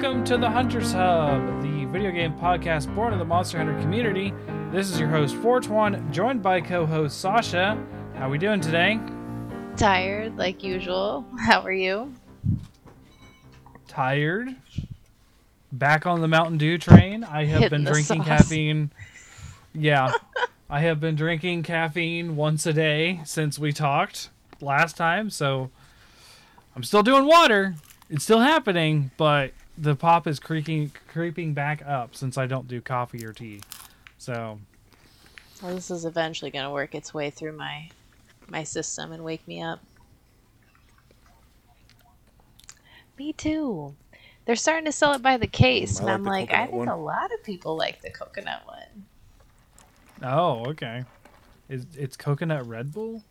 [0.00, 4.32] Welcome to the Hunters Hub, the video game podcast born of the Monster Hunter community.
[4.72, 7.76] This is your host Fortuan, joined by co-host Sasha.
[8.14, 8.98] How are we doing today?
[9.76, 11.26] Tired, like usual.
[11.38, 12.14] How are you?
[13.88, 14.56] Tired.
[15.70, 17.22] Back on the Mountain Dew train.
[17.22, 18.26] I have Hitting been drinking sauce.
[18.26, 18.90] caffeine.
[19.74, 20.14] Yeah,
[20.70, 24.30] I have been drinking caffeine once a day since we talked
[24.62, 25.28] last time.
[25.28, 25.68] So
[26.74, 27.74] I'm still doing water.
[28.08, 32.80] It's still happening, but the pop is creaking, creeping back up since I don't do
[32.80, 33.62] coffee or tea.
[34.18, 34.58] So
[35.62, 37.88] Well, this is eventually going to work its way through my
[38.48, 39.80] my system and wake me up.
[43.18, 43.94] Me too.
[44.44, 46.66] They're starting to sell it by the case, Mm, I and like I'm like, I
[46.66, 46.88] think one.
[46.88, 49.04] a lot of people like the coconut one.
[50.22, 51.04] Oh, okay.
[51.68, 53.22] Is it's coconut Red Bull?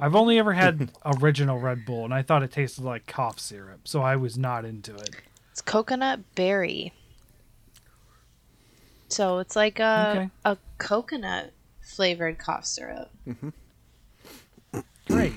[0.00, 3.86] I've only ever had original Red Bull, and I thought it tasted like cough syrup,
[3.86, 5.10] so I was not into it.
[5.56, 6.92] It's coconut berry.
[9.08, 10.30] So it's like a Okay.
[10.44, 13.10] a coconut flavored cough syrup.
[15.08, 15.32] Great.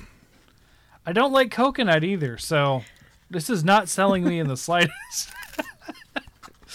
[1.06, 2.82] I don't like coconut either, so
[3.30, 5.32] this is not selling me in the slightest.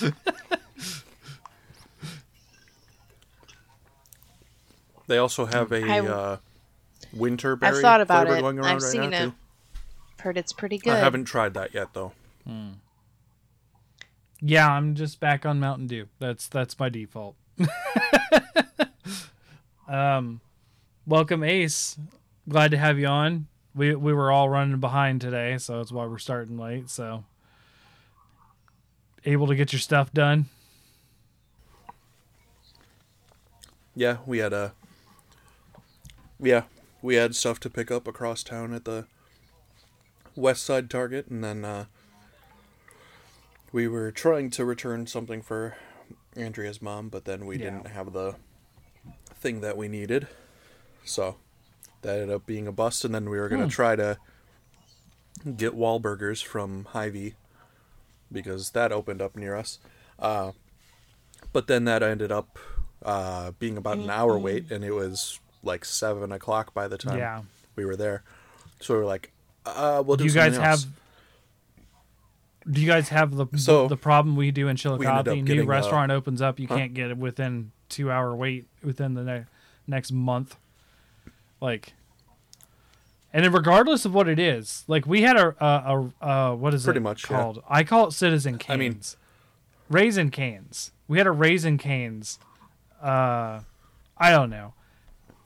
[5.07, 6.37] They also have a I- uh,
[7.13, 8.41] winter berry I've thought about flavor it.
[8.41, 9.25] going around I've right seen now it.
[9.25, 9.33] too.
[10.19, 10.93] Heard it's pretty good.
[10.93, 12.13] I haven't tried that yet though.
[14.41, 16.07] Yeah, I'm just back on Mountain Dew.
[16.19, 17.35] That's that's my default.
[19.87, 20.41] um,
[21.05, 21.97] welcome Ace.
[22.47, 23.47] Glad to have you on.
[23.73, 26.89] We we were all running behind today, so that's why we're starting late.
[26.89, 27.23] So
[29.25, 30.45] able to get your stuff done.
[33.95, 34.73] Yeah, we had a.
[36.39, 36.63] Yeah,
[37.01, 39.05] we had stuff to pick up across town at the
[40.35, 41.85] West Side Target, and then uh,
[43.75, 45.75] we were trying to return something for
[46.37, 47.65] Andrea's mom, but then we Yeah.
[47.71, 48.35] didn't have the
[49.41, 50.29] thing that we needed,
[51.03, 51.35] so
[52.01, 53.03] that ended up being a bust.
[53.03, 54.17] And then we were gonna try to
[55.57, 57.35] get Wahlburgers from Hy-Vee
[58.31, 59.79] because that opened up near us.
[60.17, 60.53] Uh,
[61.51, 62.57] but then that ended up
[63.03, 67.17] uh, being about an hour wait, and it was like seven o'clock by the time
[67.19, 67.43] Yeah.
[67.75, 68.23] we were there.
[68.79, 69.31] So we were like,
[69.65, 70.83] uh, "We'll do, do you guys else.
[70.83, 70.91] have
[72.69, 75.05] do you guys have the So, the problem we do in Chillicothe?
[75.07, 76.77] up New getting, uh, restaurant opens up, you huh?
[76.77, 79.45] can't get it within two hour wait within the ne-
[79.87, 80.57] next month.
[81.61, 81.93] Like,
[83.33, 86.73] and then regardless of what it is, like we had a a, a, a what
[86.73, 87.37] is Pretty it much, yeah.
[87.37, 87.63] called?
[87.69, 88.73] I call it Citizen Canes.
[88.73, 88.99] I mean-
[89.87, 90.91] Raising Cane's.
[91.07, 92.39] We had a Raising Cane's.
[92.99, 93.59] Uh,
[94.17, 94.73] I don't know.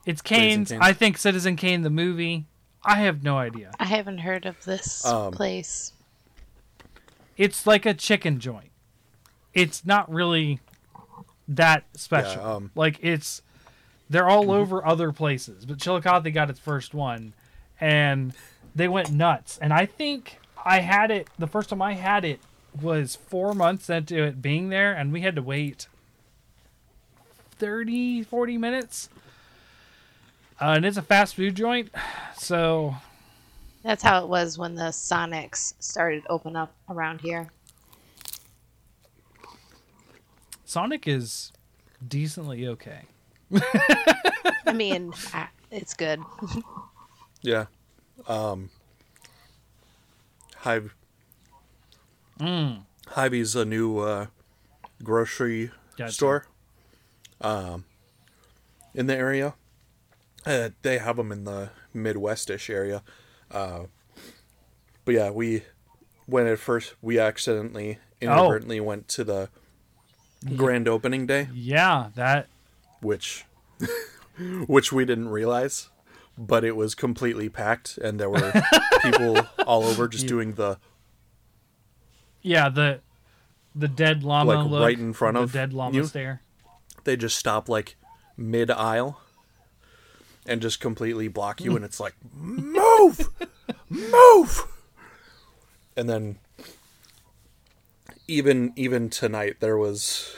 [0.05, 0.69] It's canes.
[0.69, 0.81] Cane's.
[0.81, 2.45] I think Citizen Kane the movie.
[2.85, 3.71] I have no idea.
[3.77, 5.91] I haven't heard of this Um, place.
[7.39, 8.69] It's like a chicken joint.
[9.55, 10.59] It's not really
[11.47, 12.45] that special.
[12.45, 12.79] um, Mm-hmm.
[12.79, 13.41] like it's
[14.09, 17.33] they're all over other places, but Chillicothe got its first one,
[17.79, 18.33] and
[18.75, 19.57] they went nuts.
[19.61, 22.39] And I think I had it the first time I had it
[22.81, 25.87] was four months into it being there, and we had to wait
[27.57, 29.09] 30, 40 minutes.
[30.61, 31.89] Uh, and it's a fast food joint,
[32.37, 32.95] so
[33.89, 37.47] That's how it was when the Sonics started open up around here.
[40.63, 41.51] Sonic is
[42.07, 43.05] decently okay.
[44.67, 45.11] I mean,
[45.71, 46.21] it's good.
[47.41, 47.65] Yeah.
[48.27, 48.69] Um
[50.57, 50.93] Hive
[52.39, 52.83] Mm.
[53.07, 54.27] Hy-Vee's a new uh,
[55.03, 56.13] grocery Gotcha.
[56.13, 56.45] store
[57.41, 57.85] um,
[58.93, 59.55] in the area.
[60.45, 63.01] Uh, they have them in the Midwestish area.
[63.51, 63.85] Uh,
[65.05, 65.63] but yeah, we
[66.25, 69.49] when at first we accidentally inadvertently went to the
[70.55, 72.47] grand opening day, Yeah, that
[73.01, 73.45] which
[74.67, 75.89] which we didn't realize,
[76.37, 78.53] but it was completely packed and there were
[79.01, 80.77] people all over just doing the
[82.41, 82.99] Yeah, the
[83.75, 86.05] the dead llama Like, look, right in front the of dead llama you?
[86.05, 86.41] stare.
[87.03, 87.95] they just stop like
[88.37, 89.21] mid aisle
[90.45, 92.15] and just completely block you and it's like
[92.99, 93.29] move!
[93.89, 94.65] Move!
[95.95, 96.39] And then
[98.27, 100.35] even even tonight there was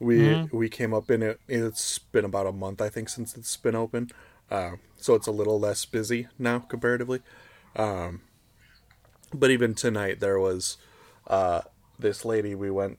[0.00, 1.40] we we came up in it.
[1.48, 4.10] It's been about a month i think since it's been open.
[4.50, 7.20] Uh, so it's a little less busy now comparatively.
[7.74, 8.22] Um,
[9.32, 10.76] but even tonight there was
[11.26, 11.62] uh,
[11.98, 12.98] this lady we went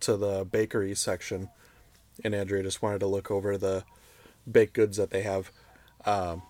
[0.00, 1.48] to the bakery section
[2.22, 3.84] and Andrea just wanted to look over the
[4.50, 5.50] baked goods that they have.
[6.04, 6.42] Um,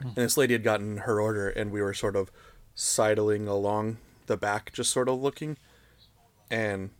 [0.00, 2.30] and this lady had gotten her order, and we were sort of
[2.74, 5.56] sidling along the back, just sort of looking.
[6.50, 6.90] and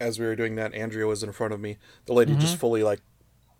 [0.00, 1.76] as we were doing that, Andrea was in front of me.
[2.06, 2.60] The lady just mm-hmm.
[2.60, 3.00] fully like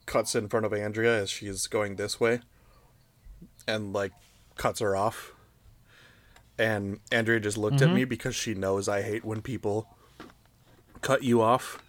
[0.07, 2.41] cuts in front of Andrea as she's going this way,
[3.67, 4.13] and like
[4.57, 5.33] cuts her off.
[6.59, 8.09] And Andrea just looked at me mm-hmm.
[8.09, 9.89] because she knows I hate when people
[11.03, 11.83] cut you off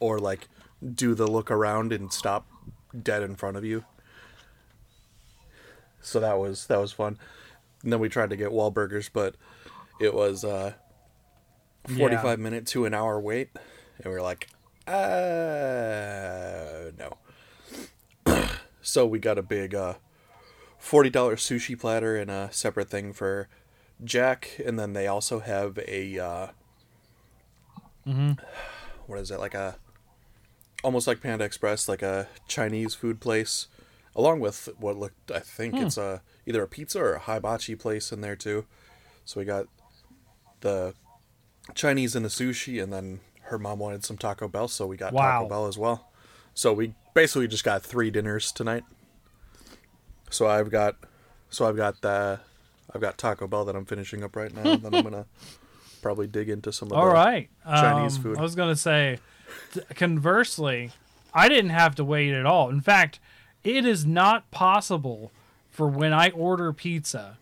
[0.00, 0.48] or like
[0.94, 2.46] do the look around and stop
[3.02, 3.84] dead in front of you.
[6.04, 7.18] So that was that was fun.
[7.82, 9.34] And then we tried to get Wahlburgers, but
[10.00, 10.74] it was uh
[11.88, 12.36] 45 Yeah.
[12.42, 13.50] minute to an hour wait
[13.98, 14.48] and we were like
[14.86, 14.92] uh
[16.98, 17.18] no
[18.82, 19.94] so we got a big uh
[20.82, 23.48] $40 sushi platter and a separate thing for
[24.02, 26.46] jack and then they also have a uh
[28.06, 28.32] mm-hmm.
[29.06, 29.76] what is it like a
[30.82, 33.68] almost like panda express like a chinese food place
[34.16, 38.12] along with what looked i think it's a either a pizza or a hibachi place
[38.12, 38.64] in there too
[39.24, 39.66] so we got
[40.60, 40.94] the
[41.74, 45.14] Chinese and the sushi, and then her mom wanted some Taco Bell, so we got
[45.14, 45.40] Wow.
[45.40, 46.10] Taco Bell as well.
[46.52, 48.84] So we basically just got three dinners tonight.
[50.30, 50.96] So I've got,
[51.48, 52.40] so I've got the,
[52.94, 54.72] I've got Taco Bell that I'm finishing up right now.
[54.72, 55.24] and then I'm gonna
[56.02, 57.48] probably dig into some of All the right.
[57.64, 58.38] Chinese Um, food.
[58.38, 59.18] I was to say,
[59.94, 60.90] conversely,
[61.32, 62.68] I didn't have to wait at all.
[62.68, 63.20] In fact,
[63.64, 65.32] it is not possible
[65.70, 67.38] for when I order pizza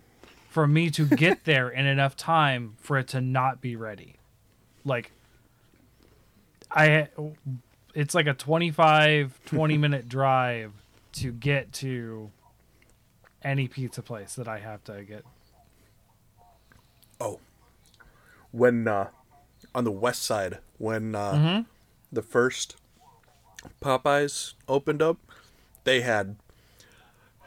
[0.49, 4.15] for me to get there in enough time for it to not be ready.
[4.85, 5.13] Like,
[6.71, 7.09] I,
[7.95, 10.73] it's like a 25, 20 minute drive
[11.15, 12.31] to get to
[13.43, 15.25] any pizza place that I have to get.
[17.21, 17.39] Oh,
[18.51, 19.09] when uh,
[19.75, 21.63] on the west side, when uh, Mm-hmm.
[22.11, 22.77] the first
[23.81, 25.19] Popeyes opened up,
[25.85, 26.37] they had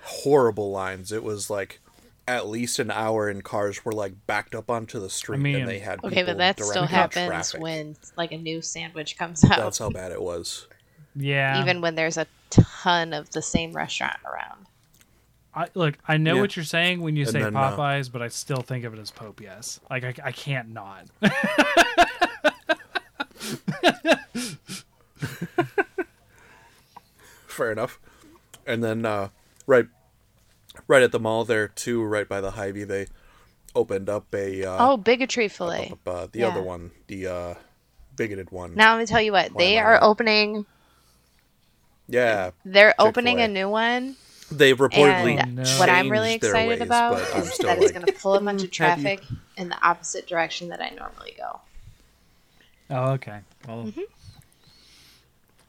[0.02, 1.12] horrible lines.
[1.12, 1.80] It was like
[2.28, 5.68] at least an hour, and cars were like backed up onto the street, mean- and
[5.70, 7.62] they had Okay, but that still happens traffic.
[7.62, 9.58] when like a new sandwich comes out.
[9.58, 10.68] That's how bad it was.
[11.16, 11.62] Yeah.
[11.62, 14.66] Even when there's a ton of the same restaurant around.
[15.54, 16.42] I, look, I know Yeah.
[16.42, 18.94] what you're saying when you And say then, uh, Popeyes, but I still think of
[18.94, 19.80] it as Pope Yes.
[19.90, 21.06] Like I, I can't not.
[27.48, 28.00] Fair enough.
[28.66, 29.30] And then uh,
[29.68, 29.86] right,
[30.88, 33.08] right at the mall there too, right by the Hy-Vee, they
[33.76, 35.90] opened up a uh, Oh, bigotry fillet.
[35.92, 36.48] up, uh, the yeah.
[36.48, 37.54] other one, the uh,
[38.16, 38.74] bigoted one.
[38.76, 40.66] Now let me tell you what Why they am are opening.
[42.08, 43.54] Yeah, They're opening a Chick-fil-A.
[43.54, 44.16] new one,
[44.52, 45.64] they've reportedly and no.
[45.80, 48.64] what I'm really excited ways, about is still that it's going to pull a bunch
[48.64, 49.24] of have you- traffic
[49.58, 51.60] in the opposite direction that I normally go.
[52.92, 53.40] Oh, okay.
[53.68, 54.02] Well, Mm-hmm.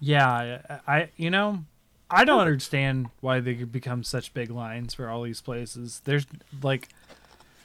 [0.00, 1.64] yeah, I, I, you know,
[2.10, 6.02] I don't understand why they could become such big lines for all these places.
[6.04, 6.26] There's
[6.62, 6.88] like,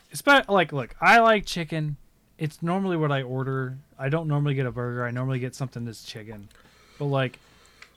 [0.10, 1.98] it's about like, look, I like chicken.
[2.38, 3.78] It's normally what I order.
[4.00, 5.06] I don't normally get a burger.
[5.06, 6.50] I normally get something that's chicken,
[6.98, 7.40] but like,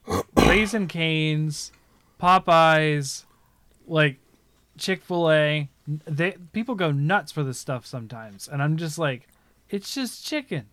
[0.36, 1.72] Raising Cane's,
[2.20, 3.24] Popeyes,
[3.86, 4.18] like
[4.76, 9.28] Chick Fil A, they people go nuts for this stuff sometimes, and I'm just like,
[9.70, 10.66] it's just chicken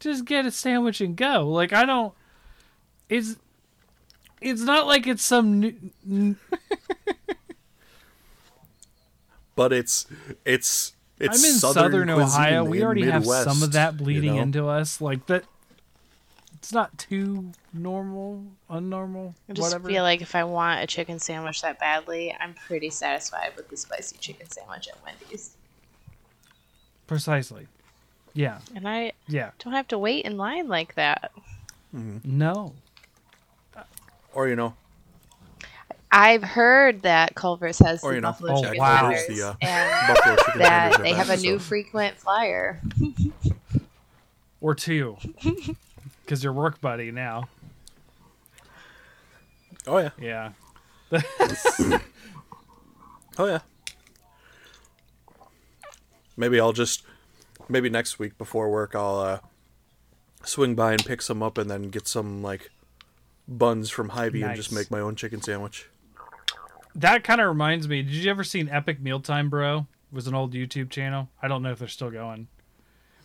[0.00, 1.48] just get a sandwich and go.
[1.48, 2.12] Like I don't.
[3.08, 3.36] It's.
[4.40, 5.74] It's not like it's some new.
[6.08, 6.36] n-
[9.54, 10.06] but it's
[10.44, 12.64] it's it's I'm in southern, southern, Ohio.
[12.64, 14.42] We in already have some of that you bleeding know?
[14.42, 15.00] into us.
[15.00, 15.44] Like that.
[16.54, 19.88] It's not too normal, unnormal, I just whatever.
[19.88, 23.78] feel like if I want a chicken sandwich that badly, I'm pretty satisfied with the
[23.78, 25.56] spicy chicken sandwich at Wendy's.
[27.06, 27.66] Precisely.
[28.34, 28.58] Yeah.
[28.76, 29.52] And I Yeah.
[29.58, 31.32] don't have to wait in line like that.
[31.96, 32.18] Mm-hmm.
[32.38, 32.74] No.
[34.34, 34.74] Or you know,
[36.12, 39.00] I've heard that Culver's has or the you know, buffalo Oh, chicken wow.
[39.00, 41.58] Culver's, tenders, the uh, and buffalo chicken that tenders are they have a best, new
[41.58, 42.80] so- frequent flyer.
[44.60, 45.16] Or two.
[46.24, 47.48] Because you're work buddy now.
[49.84, 50.52] Oh yeah, Yeah.
[53.36, 53.58] oh yeah.
[56.36, 57.02] Maybe I'll just
[57.68, 59.38] maybe next week before work I'll uh,
[60.44, 62.70] swing by and pick some up and then get some like
[63.50, 65.88] buns from Hy-Vee and just make my own chicken sandwich.
[66.94, 68.02] That kind of reminds me.
[68.02, 69.86] Did you ever see an Epic Mealtime Bro?
[70.10, 71.28] It was an old YouTube channel.
[71.42, 72.48] I don't know if they're still going.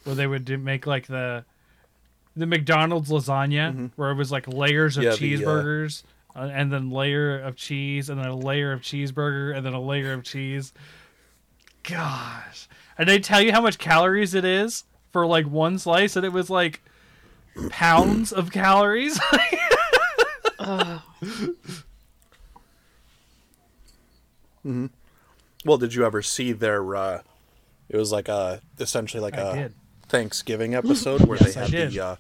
[0.03, 1.46] Where they would do, make like the
[2.36, 6.03] the McDonald's lasagna, where it was like layers of Yeah, the, uh, cheeseburgers,
[6.36, 9.82] uh, and then layer of cheese, and then a layer of cheeseburger, and then a
[9.82, 10.74] layer of cheese.
[11.84, 12.67] Gosh,
[12.98, 16.34] and they tell you how much calories it is for like one slice, and it
[16.34, 16.84] was like
[17.70, 19.20] pounds of calories.
[20.65, 21.01] Ugh.
[25.63, 26.95] Well, did you ever see their?
[26.95, 27.22] uh
[27.89, 29.74] It was like a essentially like I a did.
[30.07, 32.15] Thanksgiving episode where Yes, they had the uh,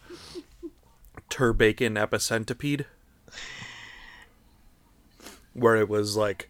[1.29, 2.85] turbacon epicentipede,
[5.53, 6.49] where it was like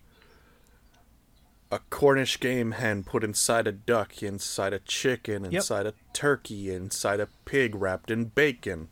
[1.72, 7.20] a Cornish game hen put inside a duck, inside a chicken, inside a turkey, inside
[7.20, 8.90] a pig wrapped in bacon.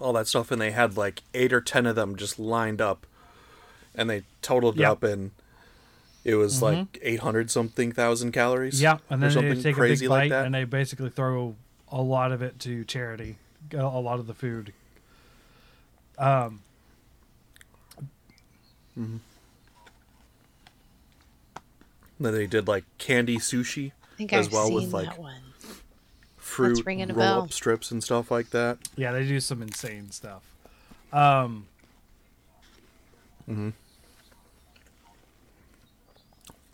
[0.00, 3.06] All that stuff, and they had like eight or ten of them just lined up,
[3.94, 4.90] and they totaled Yep.
[4.90, 5.30] up, and
[6.24, 8.80] it was like eight hundred something thousand calories.
[8.82, 10.46] Yeah, and or then they something take a crazy big like bite that.
[10.46, 11.54] and they basically throw
[11.92, 13.36] a lot of it to charity,
[13.72, 14.72] a a lot of the food.
[16.18, 16.60] Um,
[22.18, 25.18] Then they did like candy sushi I think as I've well seen with like that
[25.18, 25.34] one.
[26.54, 27.42] Fruit roll bell.
[27.42, 28.78] up strips and stuff like that.
[28.96, 30.42] yeah, they do some insane stuff.
[31.12, 31.66] Um,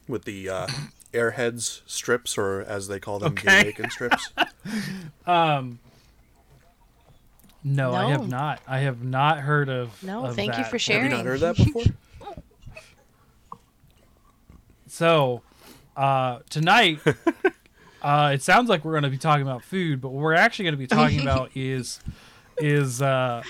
[0.08, 0.66] With the uh,
[1.12, 3.62] airheads strips, or as they call them, Okay.
[3.62, 4.30] game bacon strips.
[5.26, 5.60] no,
[7.94, 8.60] I have not.
[8.66, 10.02] I have not heard of.
[10.02, 10.66] No, of thank you that.
[10.70, 11.10] for Have sharing.
[11.10, 11.82] you not heard that before?
[14.92, 15.42] So,
[15.96, 16.98] uh, tonight,
[18.02, 20.64] uh, it sounds like we're going to be talking about food, but what we're actually
[20.64, 22.00] going to be talking about is
[22.58, 23.42] is uh,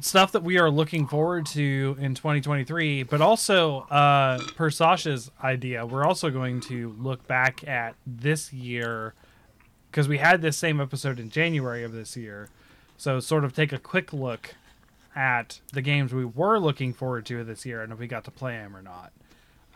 [0.00, 3.04] stuff that we are looking forward to in 2023.
[3.04, 9.14] But also, uh, per Sasha's idea, we're also going to look back at this year
[9.90, 12.48] because we had this same episode in January of this year.
[12.96, 14.54] So, sort of take a quick look
[15.14, 18.30] at the games we were looking forward to this year and if we got to
[18.30, 19.12] play them or not.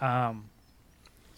[0.01, 0.51] Um,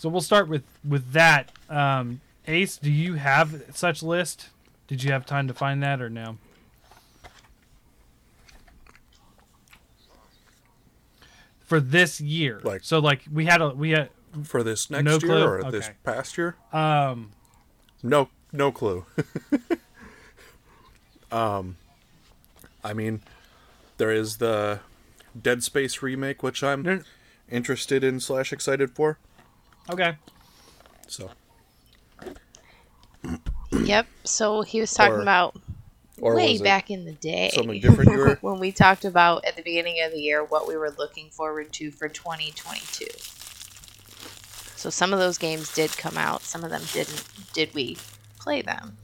[0.04, 1.50] so we'll start with with that.
[1.70, 4.50] Um, Ace, do you have such list?
[4.86, 6.36] Did you have time to find that or no?
[11.64, 14.10] For this year, Like- so like we had a we had
[14.42, 15.44] For this next No year clue?
[15.46, 16.56] or this past year?
[16.70, 17.30] um
[18.02, 19.06] No, no clue.
[21.32, 21.76] um,
[22.84, 23.22] I mean,
[23.96, 24.80] there is the
[25.40, 27.04] Dead Space remake, which I'm
[27.50, 29.16] interested in slash excited for.
[29.90, 30.16] Okay
[31.08, 31.30] So,
[33.72, 34.06] Yep.
[34.24, 35.56] So he was talking Or- about
[36.20, 38.34] or way back in the day something different you were?
[38.40, 41.72] when we talked about at the beginning of the year what we were looking forward
[41.74, 43.06] to for 2022.
[44.76, 47.24] So some of those games did come out, some of them didn't.
[47.52, 47.96] Did we
[48.38, 48.96] play them?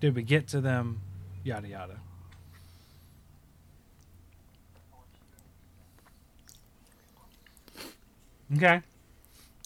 [0.00, 1.00] did we get to them
[1.44, 1.98] yada yada
[8.54, 8.82] okay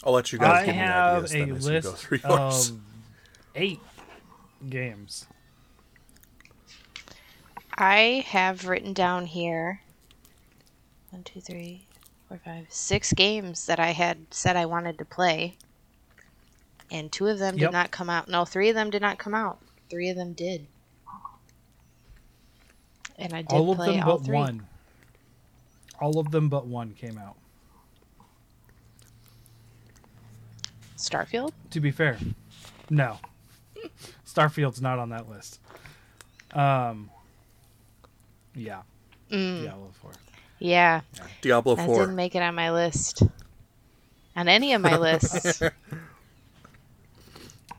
[0.05, 1.97] I'll let you guys I give me have ideas a then as you go list
[1.97, 2.73] through yours.
[2.73, 2.81] of
[3.55, 3.83] eight
[4.69, 5.27] games.
[7.77, 9.83] I have written down here
[11.11, 11.87] one, two, three,
[12.29, 15.57] four, five, six games that I had said I wanted to play.
[16.91, 17.71] And two of them Yep.
[17.71, 18.29] did not come out.
[18.29, 19.59] No, three of them did not come out.
[19.91, 20.67] Three of them did.
[23.19, 24.37] And I did all of play them all but three.
[24.37, 24.69] one.
[26.01, 27.38] All of them but one came out.
[30.99, 31.53] Starfield?
[31.71, 32.19] To be fair,
[32.91, 33.19] no.
[34.27, 35.61] Starfield's not on that list.
[36.53, 37.11] Um.
[38.55, 38.83] Yeah.
[39.31, 40.13] Mm, Diablo Four.
[40.59, 41.01] yeah,
[41.43, 42.01] Diablo that 4.
[42.01, 43.23] didn't make it on my list.
[44.37, 45.63] On any of my lists.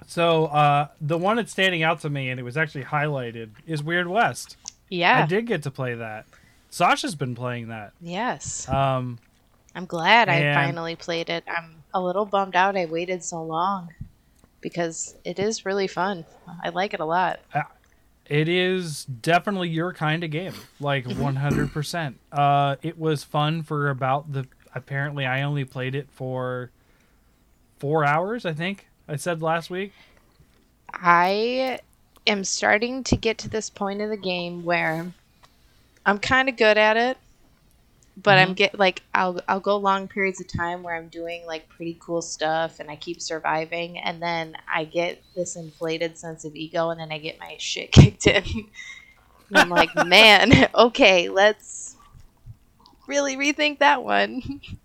[0.08, 3.84] So uh, the one that's standing out to me, and it was actually highlighted, is
[3.84, 4.58] Weird West.
[4.90, 5.24] Yeah.
[5.24, 6.26] I did get to play that.
[6.72, 7.94] Sasha's been playing that.
[8.02, 8.68] Yes.
[8.68, 9.20] Um,
[9.76, 11.44] I'm glad I finally played it.
[11.48, 13.94] I'm a little bummed out I waited so long
[14.62, 16.26] because it is really fun.
[16.64, 17.40] I like it a lot.
[18.26, 22.14] It is definitely your kind of game, like 100%.
[22.32, 24.46] Uh, it was fun for about the.
[24.76, 26.70] Apparently, I only played it for
[27.80, 28.46] four hours.
[28.46, 29.94] I think I said last week.
[30.94, 31.80] I
[32.28, 35.12] am starting to get to this point of the game where
[36.06, 37.18] I'm kind of good at it,
[38.22, 38.54] but I'm mm-hmm.
[38.56, 42.22] get like I'll I'll go long periods of time where I'm doing like pretty cool
[42.22, 47.00] stuff and I keep surviving, and then I get this inflated sense of ego, and
[47.00, 48.44] then I get my shit kicked in.
[49.50, 51.96] and I'm like, man, okay, let's
[53.08, 54.62] really rethink that one.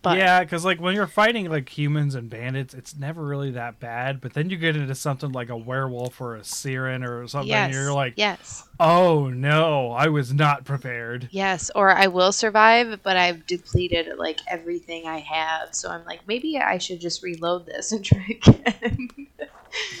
[0.00, 3.80] but yeah, because like when you're fighting like humans and bandits, it's never really that
[3.80, 4.20] bad.
[4.20, 7.66] But then you get into something like a werewolf or a siren or something, yes,
[7.66, 8.68] and you're like, yes.
[8.78, 11.28] oh no, I was not prepared.
[11.32, 15.74] Yes, or I will survive, but I've depleted like everything I have.
[15.74, 19.08] So I'm like, maybe I should just reload this and try again.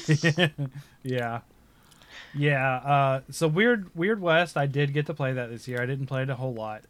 [1.02, 1.40] yeah.
[2.34, 2.76] Yeah.
[2.76, 4.56] Uh, so weird, Weird West.
[4.56, 5.82] I did get to play that this year.
[5.82, 6.82] I didn't play it a whole lot.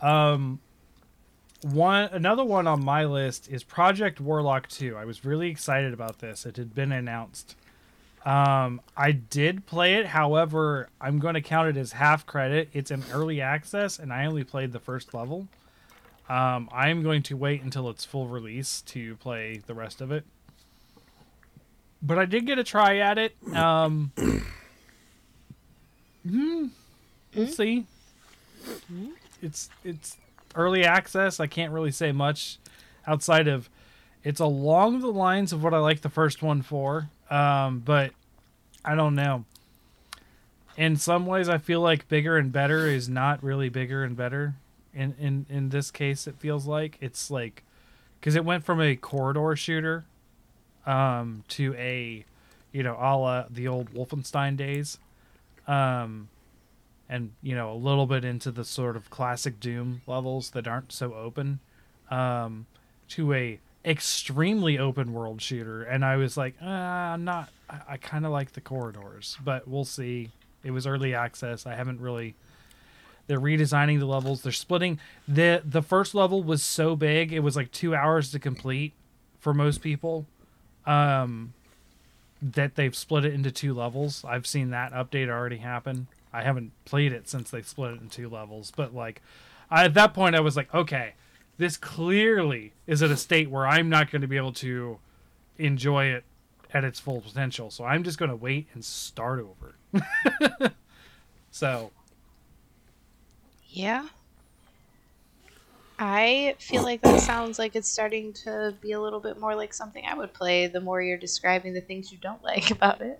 [0.00, 0.60] Um,
[1.62, 4.96] one another one on my list is Project Warlock 2.
[4.96, 6.46] I was really excited about this.
[6.46, 7.56] It had been announced.
[8.24, 12.68] Um, I did play it, however, I'm going to count it as half credit.
[12.72, 15.48] It's an early access, and I only played the first level.
[16.28, 20.24] Um, I'm going to wait until it's full release to play the rest of it.
[22.02, 23.34] But I did get a try at it.
[23.54, 24.12] Um,
[26.28, 26.66] hmm,
[27.34, 27.86] we'll see.
[29.40, 30.16] It's it's
[30.58, 31.40] early access.
[31.40, 32.58] I can't really say much
[33.06, 33.70] outside of
[34.24, 37.08] it's along the lines of what I like the first one for.
[37.30, 38.12] Um, but
[38.84, 39.44] I don't know.
[40.76, 44.54] In some ways, I feel like bigger and better is not really bigger and better.
[44.94, 47.64] In in in this case, it feels like it's like
[48.18, 50.04] because it went from a corridor shooter
[50.86, 52.24] um, to a
[52.72, 54.98] you know a la the old Wolfenstein days.
[55.66, 56.28] Um,
[57.08, 60.92] and you know a little bit into the sort of classic Doom levels that aren't
[60.92, 61.60] so open,
[62.10, 62.66] um,
[63.08, 67.50] to a extremely open world shooter, and I was like, uh, I'm not.
[67.70, 70.30] I, I kind of like the corridors, but we'll see.
[70.64, 71.66] It was early access.
[71.66, 72.34] I haven't really.
[73.26, 74.42] They're redesigning the levels.
[74.42, 78.38] They're splitting the the first level was so big it was like two hours to
[78.38, 78.92] complete
[79.38, 80.26] for most people.
[80.86, 81.52] Um,
[82.40, 84.24] that they've split it into two levels.
[84.24, 86.06] I've seen that update already happen.
[86.32, 89.22] I haven't played it since they split it in two levels, but like
[89.70, 91.14] I, at that point I was like, okay,
[91.58, 94.98] this clearly is at a state where I'm not going to be able to
[95.58, 96.24] enjoy it
[96.72, 97.70] at its full potential.
[97.70, 100.72] So I'm just going to wait and start over.
[101.50, 101.90] so,
[103.70, 104.08] Yeah.
[105.98, 109.74] I feel like that sounds like it's starting to be a little bit more like
[109.74, 113.18] something I would play the more you're describing the things you don't like about it.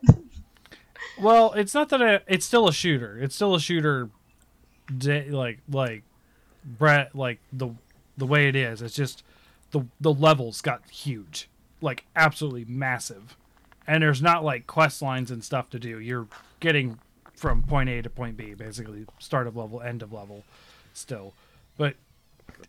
[1.21, 3.19] Well, it's not that I, it's still a shooter.
[3.19, 4.11] It's still a shooter
[5.31, 6.03] like like
[6.65, 7.71] Brett like the
[8.17, 8.83] the way it is.
[8.83, 9.23] It's just
[9.71, 11.49] the the levels got huge.
[11.81, 13.37] Like absolutely massive.
[13.87, 15.99] And there's not like quest lines and stuff to do.
[15.99, 16.27] You're
[16.61, 16.99] getting
[17.35, 20.45] from point A to point B, basically start of level, end of level
[20.93, 21.33] still.
[21.77, 21.95] But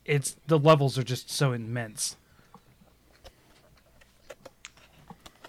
[0.05, 2.15] it's the levels are just so immense.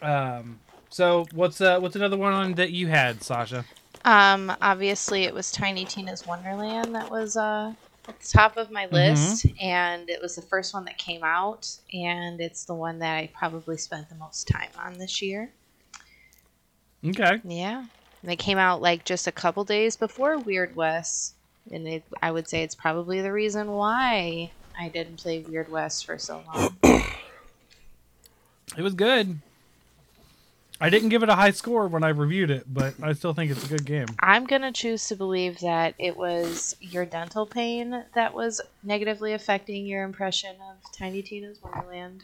[0.03, 3.65] Um so what's uh what's another one on that you had, Sasha?
[4.05, 7.73] Um, obviously, it was Tiny Tina's Wonderland that was uh,
[8.09, 11.69] at the top of my list, and it was the first one that came out,
[11.93, 15.51] and it's the one that I probably spent the most time on this year.
[17.05, 17.41] Okay.
[17.45, 17.85] Yeah,
[18.23, 21.35] and it came out like just a couple days before Weird West,
[21.71, 26.07] and it, I would say it's probably the reason why I didn't play Weird West
[26.07, 26.77] for so long.
[28.77, 29.41] It was good.
[30.83, 33.51] I didn't give it a high score when I reviewed it, but I still think
[33.51, 34.07] it's a good game.
[34.21, 39.85] I'm gonna choose to believe that it was your dental pain that was negatively affecting
[39.87, 42.23] your impression of Tiny Tina's Wonderland.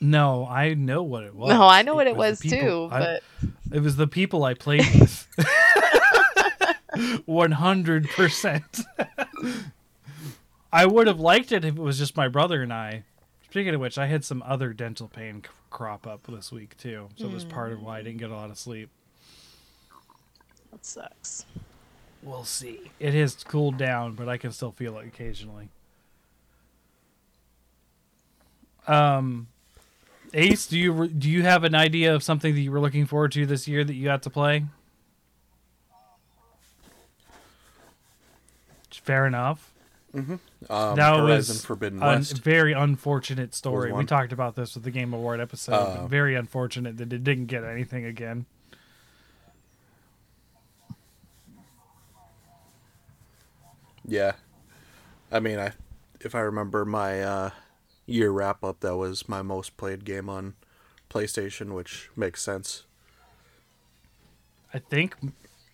[0.00, 1.50] No, I know what it was.
[1.52, 3.22] No, I know what it was people- too, I- but
[3.76, 5.28] it was the people I played with.
[7.26, 8.80] One hundred percent.
[10.72, 13.04] I would have liked it if it was just my brother and I.
[13.52, 17.10] Speaking of which, I had some other dental pain c- crop up this week too,
[17.16, 18.88] so it was part of why I didn't get a lot of sleep.
[20.70, 21.44] that sucks.
[22.22, 22.90] We'll see.
[22.98, 25.68] It has cooled down, but I can still feel it occasionally.
[28.86, 29.48] Um,
[30.32, 33.32] Ace, do you do you have an idea of something that you were looking forward
[33.32, 34.64] to this year that you got to play?
[38.90, 39.71] Fair enough.
[40.14, 42.38] Um, that Horizon was Forbidden a West.
[42.38, 43.92] very unfortunate story.
[43.92, 45.72] We talked about this with the Game Award episode.
[45.72, 48.44] Uh, very unfortunate that it didn't get anything again.
[54.04, 54.32] Yeah,
[55.30, 55.72] I mean, I
[56.20, 57.50] if I remember my uh,
[58.06, 60.54] year wrap up, that was my most played game on
[61.08, 62.84] PlayStation, which makes sense.
[64.74, 65.16] I think,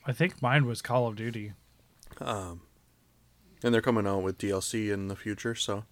[0.06, 1.52] I think mine was Call of Duty.
[3.62, 5.84] And they're coming out with DLC in the future, so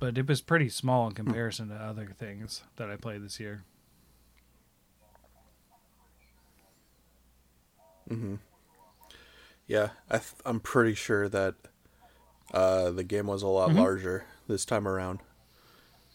[0.00, 3.64] but it was pretty small in comparison to other things that I played this year.
[9.66, 11.54] yeah, I th- I'm pretty sure that
[12.52, 13.78] uh, the game was a lot Mm-hmm.
[13.78, 15.20] larger this time around,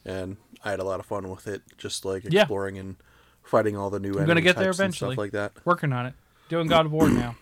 [0.06, 2.42] and I had a lot of fun with it, just like Yeah.
[2.42, 2.98] exploring and
[3.44, 4.20] fighting all the new.
[4.20, 5.14] I'm gonna get there eventually.
[5.14, 5.54] stuff like that.
[5.66, 6.14] Working on it.
[6.50, 7.36] Doing God of War now.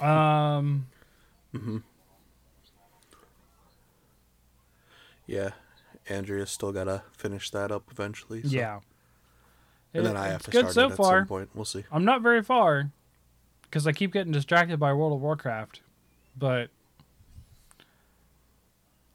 [0.00, 0.86] Um,
[5.26, 5.50] Yeah,
[6.08, 8.42] Andrea's still gotta finish that up eventually.
[8.42, 8.48] So.
[8.48, 8.80] yeah.
[9.92, 11.20] and then I have to start so it at far.
[11.20, 11.50] some point.
[11.54, 11.84] We'll see.
[11.92, 12.90] I'm not very far
[13.62, 15.80] because I keep getting distracted by World of Warcraft,
[16.36, 16.70] but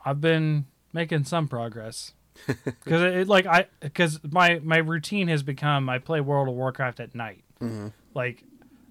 [0.05, 2.13] I've been making some progress
[2.47, 6.53] because it, it, like I because my my routine has become I play World of
[6.55, 7.87] Warcraft at night, Mm-hmm.
[8.13, 8.43] like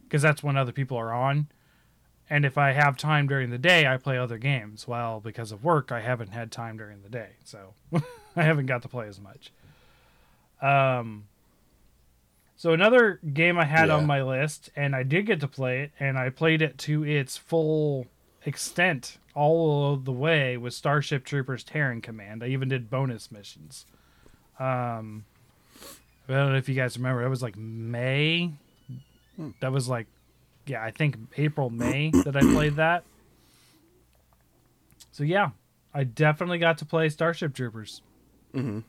[0.08, 1.46] because that's when other people are on,
[2.30, 4.86] and if I have time during the day, I play other games.
[4.88, 7.74] Well, because of work, I haven't had time during the day, so
[8.36, 9.52] I haven't got to play as much.
[10.60, 11.24] Um.
[12.56, 13.96] So another game I had Yeah.
[13.96, 17.02] on my list, and I did get to play it, and I played it to
[17.04, 18.06] its full
[18.46, 22.44] extent all the way with Starship Troopers Terran Command.
[22.44, 23.84] I even did bonus missions.
[24.60, 25.24] Um,
[26.28, 27.22] I don't know if you guys remember.
[27.22, 28.52] That was like May.
[29.60, 30.06] That was like,
[30.66, 33.04] yeah, I think April, May that I played that.
[35.10, 35.50] So yeah,
[35.92, 38.02] I definitely got to play Starship Troopers.
[38.54, 38.80] Mm-hmm.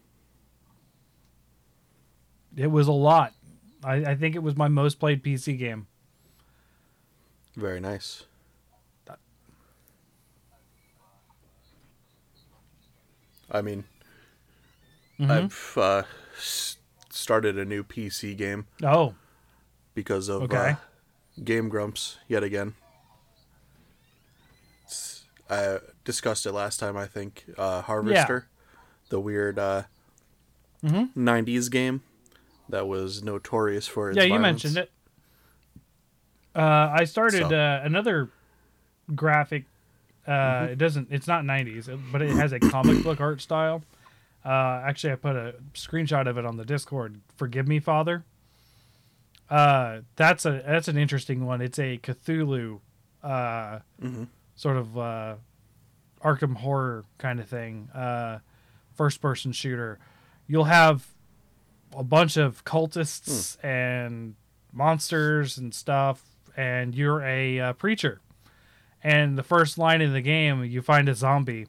[2.56, 3.34] It was a lot.
[3.84, 5.88] I, I think it was my most played PC game.
[7.56, 8.24] Very nice.
[13.52, 13.84] I mean,
[15.20, 15.30] Mhm.
[15.30, 16.04] I've uh,
[17.10, 19.14] started a new PC game Oh,
[19.94, 20.72] because of Okay.
[20.72, 20.76] uh,
[21.42, 22.74] Game Grumps yet again.
[24.84, 27.46] It's- I discussed it last time, I think.
[27.58, 28.48] Uh, Harvester,
[29.10, 29.84] the weird uh,
[30.84, 31.10] Mhm.
[31.16, 32.02] 90s game
[32.70, 34.64] that was notorious for its yeah, you violence.
[34.64, 34.92] mentioned it.
[36.56, 38.30] Uh, I started So- uh, another
[39.16, 39.66] graphic.
[40.26, 40.72] Uh, Mm-hmm.
[40.72, 41.08] It doesn't.
[41.12, 43.84] It's not '90s, but it has a comic book art style.
[44.46, 47.20] Uh, actually, I put a screenshot of it on the Discord.
[47.36, 48.24] Forgive me, Father.
[49.54, 51.62] Uh, that's a that's an interesting one.
[51.62, 52.80] It's a Cthulhu,
[53.22, 54.28] uh, Mhm.
[54.56, 55.36] sort of uh,
[56.24, 57.90] Arkham horror kind of thing.
[57.94, 58.40] Uh,
[58.96, 60.00] first person shooter.
[60.48, 61.08] You'll have
[61.96, 64.34] a bunch of cultists and
[64.72, 66.24] monsters and stuff,
[66.58, 68.22] and you're a uh, preacher.
[69.04, 71.68] And the first line in the game, you find a zombie,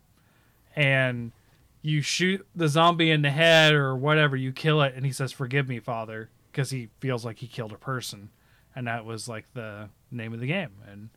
[0.74, 1.32] and
[1.82, 4.36] you shoot the zombie in the head or whatever.
[4.36, 7.72] You kill it, and he says, "Forgive me, Father," because he feels like he killed
[7.72, 8.30] a person,
[8.76, 10.70] and that was like the name of the game.
[10.88, 11.08] And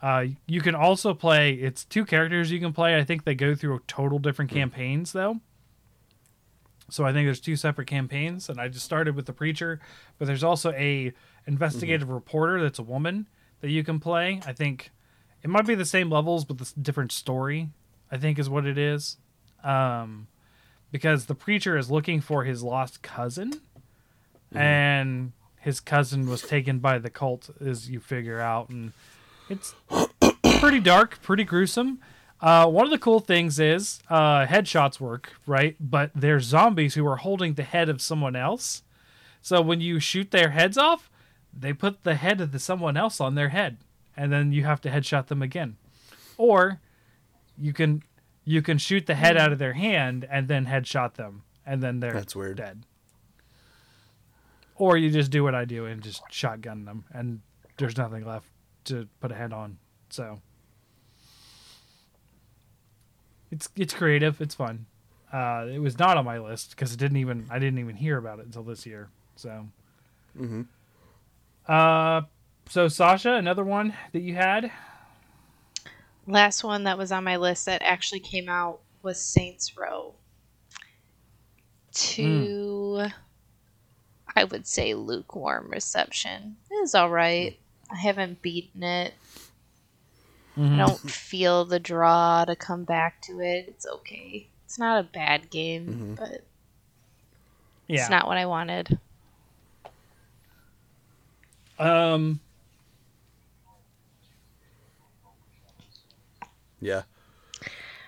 [0.00, 1.54] uh, you can also play.
[1.54, 2.96] It's two characters you can play.
[2.96, 5.40] I think they go through a total different campaigns though.
[6.88, 9.80] So I think there's two separate campaigns, and I just started with the preacher,
[10.18, 11.12] but there's also a
[11.46, 13.26] investigative reporter that's a woman
[13.60, 14.40] that you can play.
[14.46, 14.92] I think
[15.42, 17.70] it might be the same levels, but the different story.
[18.12, 19.16] I think is what it is,
[19.64, 20.28] um,
[20.92, 23.60] because the preacher is looking for his lost cousin,
[24.54, 28.92] and his cousin was taken by the cult, as you figure out, and
[29.48, 29.74] it's
[30.60, 32.00] pretty dark, pretty gruesome.
[32.40, 35.76] Uh, one of the cool things is uh, headshots work, right?
[35.80, 38.82] But there's zombies who are holding the head of someone else.
[39.40, 41.10] So when you shoot their heads off,
[41.58, 43.78] they put the head of the someone else on their head,
[44.16, 45.76] and then you have to headshot them again.
[46.36, 46.80] Or
[47.56, 48.02] you can
[48.44, 52.00] you can shoot the head out of their hand and then headshot them, and then
[52.00, 52.56] they're That's weird.
[52.58, 52.84] dead.
[54.76, 57.40] Or you just do what I do and just shotgun them, and
[57.76, 58.48] there's nothing left
[58.86, 59.78] to put a head on.
[60.10, 60.40] So
[63.50, 64.40] it's it's creative.
[64.40, 64.86] It's fun.
[65.32, 68.18] Uh, it was not on my list because it didn't even I didn't even hear
[68.18, 69.10] about it until this year.
[69.36, 69.66] So,
[70.36, 70.62] hmm
[71.66, 72.22] uh,
[72.68, 74.70] so Sasha, another one that you had.
[76.26, 80.14] Last one that was on my list that actually came out was Saints Row.
[81.92, 83.06] To,
[84.36, 86.56] I would say, lukewarm reception.
[86.70, 87.58] It was all right.
[87.90, 89.14] I haven't beaten it.
[90.56, 93.66] I don't feel the draw to come back to it.
[93.68, 94.46] It's okay.
[94.64, 96.44] It's not a bad game, but
[97.88, 98.00] Yeah.
[98.02, 98.98] it's not what I wanted.
[101.78, 102.40] um.
[106.80, 107.02] Yeah.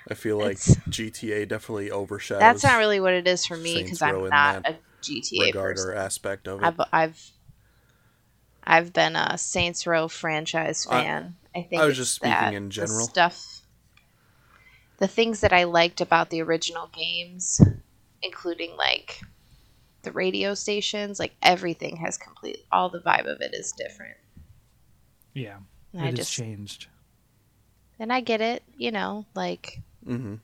[0.08, 3.82] I feel like It's- GTA definitely overshadows That's not really what it is for me
[3.82, 4.76] because I'm not that a
[5.10, 5.90] GTA regard person.
[5.90, 6.66] or aspect of it.
[6.66, 7.30] I've I've
[8.64, 11.36] I've been a Saints Row franchise fan.
[11.54, 13.06] I, think I was just speaking that, in the general.
[13.06, 13.62] stuff,
[14.98, 17.60] the things that I liked about the original games,
[18.22, 19.20] including like
[20.02, 22.64] the radio stations, like everything has complete.
[22.72, 24.16] All the vibe of it is different.
[25.32, 25.58] Yeah.
[25.92, 26.88] And it I has just changed.
[27.98, 28.62] and I get it.
[28.76, 30.36] You know, like hmm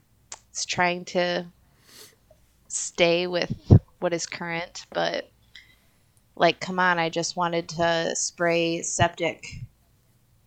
[0.49, 1.45] it's trying to
[2.67, 3.51] stay with
[4.03, 5.31] what is current, but
[6.35, 9.45] like, come on, I just wanted to spray septic,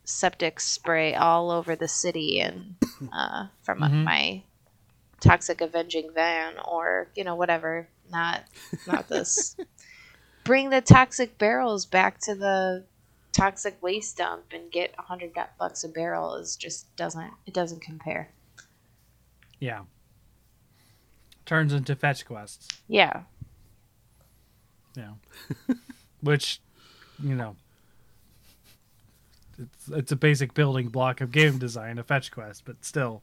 [0.05, 2.75] septic spray all over the city and
[3.13, 4.05] uh, from Mhm.
[4.05, 4.43] my
[5.21, 7.89] toxic avenging van, or you know, whatever.
[8.11, 8.45] Not,
[8.87, 9.57] not this.
[10.45, 12.85] Bring the toxic barrels back to the
[13.33, 17.81] toxic waste dump and get a hundred bucks a barrel is just doesn't it doesn't
[17.83, 18.31] compare.
[19.61, 19.83] Yeah.
[21.47, 22.69] Turns into fetch quests.
[22.89, 23.23] Yeah.
[24.97, 25.13] Yeah.
[26.21, 26.61] Which,
[27.23, 27.57] you know,
[29.59, 33.23] it's it's a basic building block of game design, a fetch quest, but still,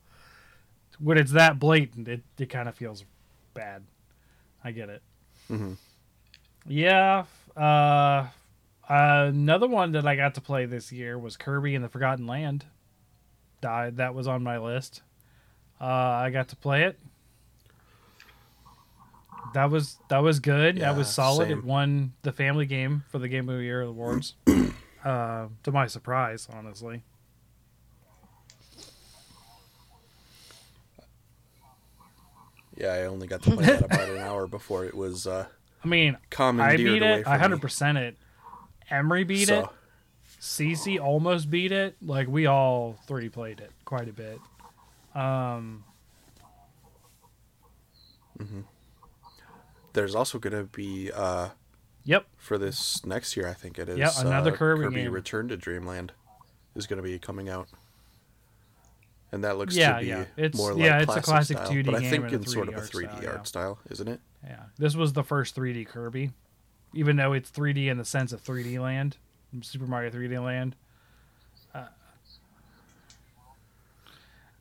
[0.99, 3.03] when it's that blatant, it, it kind of feels
[3.53, 3.83] bad.
[4.63, 5.01] I get it.
[5.51, 5.73] Mm-hmm.
[6.67, 7.25] Yeah.
[7.55, 8.27] Uh,
[8.87, 12.65] another one that I got to play this year was Kirby and the Forgotten Land.
[13.61, 13.97] Died.
[13.97, 15.01] That was on my list.
[15.81, 16.97] Uh, I got to play it.
[19.53, 20.77] That was that was good.
[20.77, 21.49] that was solid.
[21.49, 21.59] same.
[21.59, 24.35] It won the Family Game for the Game of the Year awards.
[25.05, 27.03] uh, to my surprise, honestly.
[32.75, 35.45] Yeah, I only got to play that about an hour before it was uh,
[35.83, 37.27] I mean, I beat it.
[37.27, 38.17] I hundred percent it.
[38.89, 39.69] Emery beat So, it.
[40.41, 41.95] Cece almost beat it.
[42.01, 44.39] Like we all three played it quite a bit.
[45.15, 45.83] Um,
[49.93, 51.49] there's also going to be uh,
[52.03, 52.25] yep.
[52.37, 53.47] for this next year.
[53.47, 53.97] I think it is.
[53.97, 55.11] Yeah, another uh, Kirby Kirby game.
[55.11, 56.11] Return to Dreamland
[56.75, 57.67] is going to be coming out,
[59.31, 60.25] and that looks Yeah, to be yeah.
[60.37, 62.75] It's- more like yeah, it's a classic style, 2D but I think in sort of
[62.75, 63.43] 3D a art 3D style, art yeah.
[63.43, 64.19] style, isn't it?
[64.43, 66.31] Yeah, this was the first 3D Kirby,
[66.93, 69.17] even though it's 3D in the sense of 3D Land,
[69.61, 70.75] Super Mario 3D Land.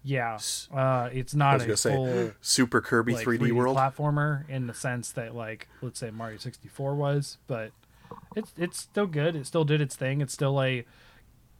[0.05, 0.39] Yeah,
[0.75, 3.77] uh, it's not a say full Super Kirby like, 3D, World.
[3.77, 7.71] platformer in the sense that like let's say Mario 64 was, but
[8.37, 9.37] it's it's still good.
[9.37, 10.21] It still did its thing.
[10.21, 10.85] It's still a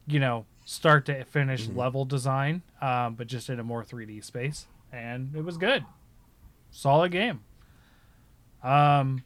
[0.07, 1.77] you know start to finish Mm-hmm.
[1.79, 5.85] level design, um, but just in a more 3D space, and it was good.
[6.71, 7.41] Solid game.
[8.63, 9.23] Um,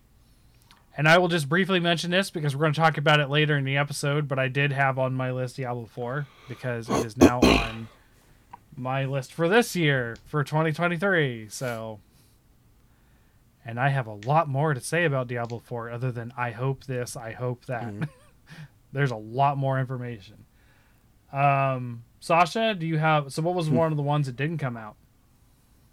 [0.98, 3.56] and I will just briefly mention this because we're going to talk about it later
[3.56, 4.28] in the episode.
[4.28, 7.88] But I did have on my list Diablo 4 because it is now on
[8.78, 11.50] my list for this year for 2023.
[11.50, 12.00] So,
[13.66, 16.86] and I have a lot more to say about Diablo 4 other than I hope
[16.86, 17.84] this, I hope that.
[17.84, 18.04] Mm-hmm.
[18.94, 20.46] There's a lot more information.
[21.34, 23.34] Um, Sasha, do you have?
[23.34, 23.76] So, what was hmm.
[23.76, 24.96] one of the ones that didn't come out?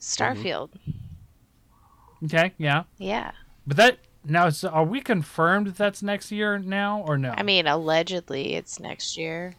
[0.01, 0.71] Starfield.
[0.71, 2.27] Mm-hmm.
[2.27, 3.33] Okay, yeah, Yeah.
[3.67, 7.35] but that now is are we confirmed that that's next year now or no?
[7.37, 9.55] I mean, allegedly it's next year.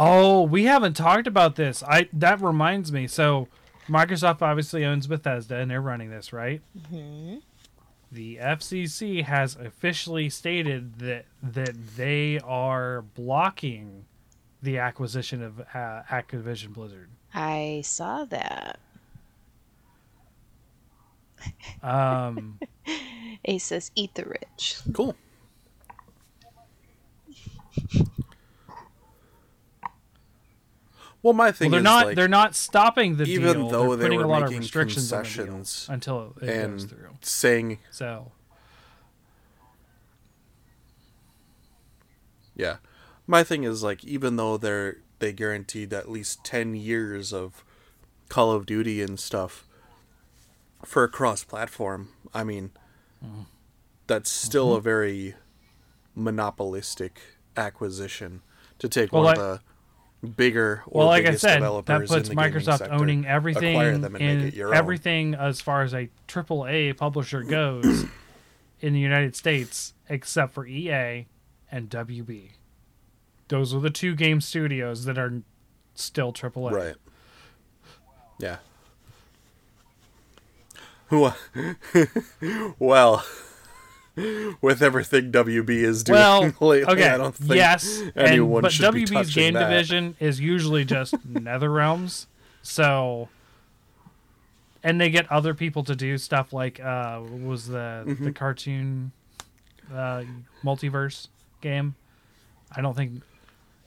[0.00, 1.82] Oh, we haven't talked about this.
[1.82, 3.08] I that reminds me.
[3.08, 3.48] So,
[3.88, 6.62] Microsoft obviously owns Bethesda, and they're running this, right?
[6.88, 7.36] hmm
[8.12, 14.04] The FCC has officially stated that that they are blocking
[14.62, 17.08] the acquisition of uh, Activision Blizzard.
[17.34, 18.78] I saw that.
[21.82, 22.58] Um,
[23.44, 25.16] Ace says, "Eat the rich." Cool.
[31.22, 33.68] Well, my well, thing they're is not like, they're not stopping the even deal.
[33.68, 37.08] though they're they putting were a lot of restrictions concessions until it goes through.
[37.22, 38.30] saying, So,
[42.54, 42.76] yeah,
[43.26, 47.64] my thing is like, even though they're they guaranteed at least ten years of
[48.28, 49.64] Call of Duty and stuff
[50.84, 52.70] for a cross-platform, I mean,
[53.24, 53.40] Mm-hmm.
[54.06, 55.34] that's still a very
[56.14, 57.20] monopolistic
[57.56, 58.42] acquisition
[58.78, 59.60] to take Well, one like- of the
[60.36, 63.74] bigger or well, like I said, that puts in the gaming Microsoft sector, owning everything
[63.76, 64.74] acquire them and in your own.
[64.74, 68.04] everything as far as a AAA publisher goes
[68.80, 71.26] in the United States, except for EA
[71.70, 72.50] and WB.
[73.48, 75.42] Those are the two game studios that are
[75.94, 76.94] still triple a Right.
[78.38, 78.56] Yeah.
[82.78, 83.24] Well,
[84.60, 88.72] with everything WB is doing Well, lately, okay, I don't think yes, anyone and, but
[88.72, 89.68] should be WB's touching game that.
[89.68, 92.26] division is usually just Nether Realms,
[92.62, 93.28] so
[94.82, 98.24] and they get other people to do stuff like uh, what was the Mm-hmm.
[98.24, 99.12] the cartoon
[99.92, 100.22] uh,
[100.64, 101.28] multiverse
[101.60, 101.94] game?
[102.70, 103.22] I don't think,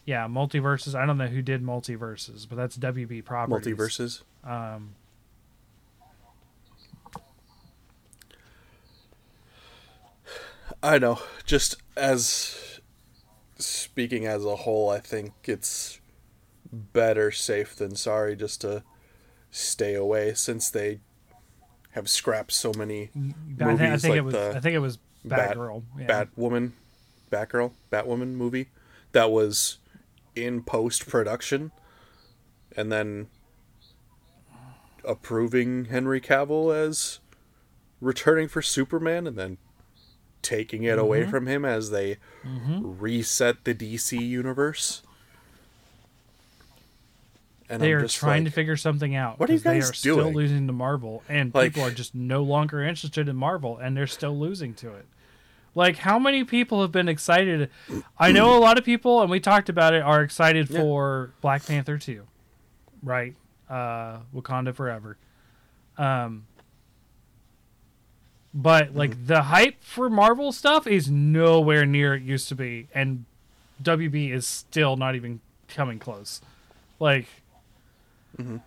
[0.06, 0.96] yeah, MultiVersus.
[0.96, 3.76] I don't know who did MultiVersus, but that's WB properties.
[3.76, 4.24] MultiVersus.
[4.44, 4.96] Um,
[10.84, 11.20] I know.
[11.46, 12.80] Just as
[13.58, 16.00] speaking as a whole, I think it's
[16.72, 18.84] better safe than sorry just to
[19.52, 21.00] stay away since they
[21.92, 23.20] have scrapped so many I,
[23.58, 24.34] thi- I movies think like it was.
[24.34, 25.84] the I think it was Bat- Batgirl.
[26.00, 26.08] yeah.
[26.26, 26.72] Batwoman,
[27.30, 28.70] Batgirl, Batwoman movie
[29.12, 29.78] that was
[30.36, 31.72] in post production,
[32.78, 33.28] and then
[35.04, 37.20] approving Henry Cavill as
[38.00, 39.58] returning for Superman, and then
[40.42, 42.18] taking it away from him as they
[42.82, 45.02] reset the DC universe.
[47.70, 49.40] And they I'm are just trying like, to figure something out.
[49.40, 50.34] what are you 'cause they guys are still doing?
[50.36, 54.08] losing to Marvel, and Like- people are just no longer interested in Marvel, and they're
[54.08, 55.06] still losing to it.
[55.74, 57.70] Like, how many people have been excited?
[58.20, 60.80] I know a lot of people, and we talked about it, are excited Yeah.
[60.82, 62.28] for Black Panther 2,
[63.02, 63.36] right?
[63.70, 65.16] Uh, Wakanda Forever.
[65.98, 66.44] Um,
[68.54, 69.26] but, like, Mm-hmm.
[69.28, 73.26] the hype for Marvel stuff is nowhere near it used to be, and
[73.82, 76.42] WB is still not even coming close.
[77.00, 77.28] Like,
[78.38, 78.58] mm-hmm.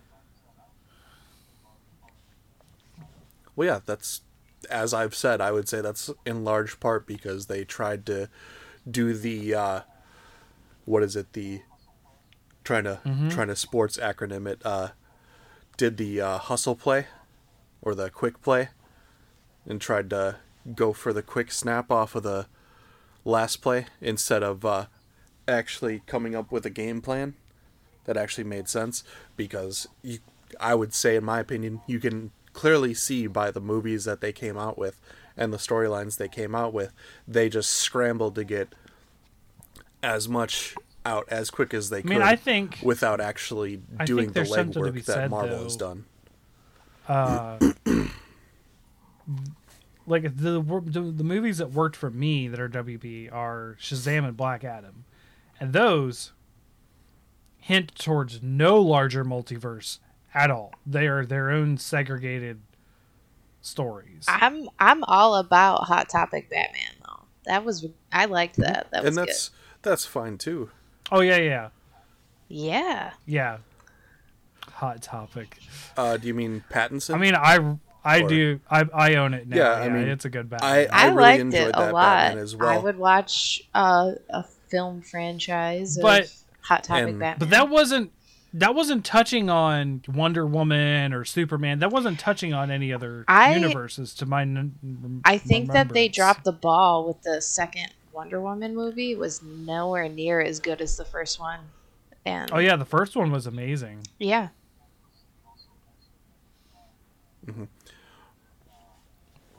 [3.55, 4.21] Well, yeah, that's
[4.69, 5.39] as I've said.
[5.41, 8.29] I would say that's in large part because they tried to
[8.89, 9.79] do the uh,
[10.85, 11.31] what is it?
[11.33, 11.61] The
[12.63, 14.61] trying to trying to sports acronym it.
[14.65, 14.89] Uh,
[15.77, 17.05] did the uh, hustle play
[17.81, 18.69] or the quick play,
[19.67, 20.37] and tried to
[20.75, 22.47] go for the quick snap off of the
[23.23, 24.85] last play instead of uh,
[25.47, 27.35] actually coming up with a game plan
[28.05, 29.03] that actually made sense
[29.35, 30.19] because you
[30.59, 34.31] I would say in my opinion you can clearly see by the movies that they
[34.31, 35.01] came out with
[35.35, 36.93] and the storylines they came out with
[37.27, 38.73] they just scrambled to get
[40.01, 40.75] as much
[41.05, 44.53] out as quick as they I could mean, I think without actually doing the there's
[44.53, 45.63] something to be legwork that Marvel though.
[45.63, 46.05] has done.
[47.07, 47.57] uh,
[50.07, 54.37] like the, the the movies that worked for me that are WB are Shazam and
[54.37, 55.05] Black Adam,
[55.59, 56.31] and those
[57.57, 59.99] hint towards no larger multiverse
[60.33, 60.73] at all.
[60.85, 62.61] They are their own segregated
[63.61, 64.25] stories.
[64.27, 67.23] I'm I'm all about Hot Topic Batman though.
[67.45, 68.87] That was I liked that.
[68.91, 70.69] That was and that's that's fine too.
[71.11, 71.69] oh yeah, yeah.
[72.47, 73.13] Yeah.
[73.25, 73.57] yeah.
[74.73, 75.57] Hot topic.
[75.97, 77.15] Uh, do you mean Pattinson?
[77.15, 79.57] I mean, I I Or- do I I own it now.
[79.57, 80.87] Yeah, Yeah, I mean, it's a good I Batman.
[80.93, 82.03] I, really liked enjoyed it a that lot.
[82.27, 82.69] Batman as well.
[82.69, 87.39] I would watch uh, a film franchise But- of Hot Topic and- Batman.
[87.39, 88.11] But that wasn't
[88.53, 91.79] that wasn't touching on Wonder Woman or Superman.
[91.79, 94.13] That wasn't touching on any other I- universes.
[94.15, 98.73] To my, n- I think that they dropped the ball with the second Wonder Woman
[98.73, 99.11] movie.
[99.11, 101.59] It was nowhere near as good as the first one.
[102.25, 104.03] And Oh yeah, the first one was amazing.
[104.19, 104.47] yeah.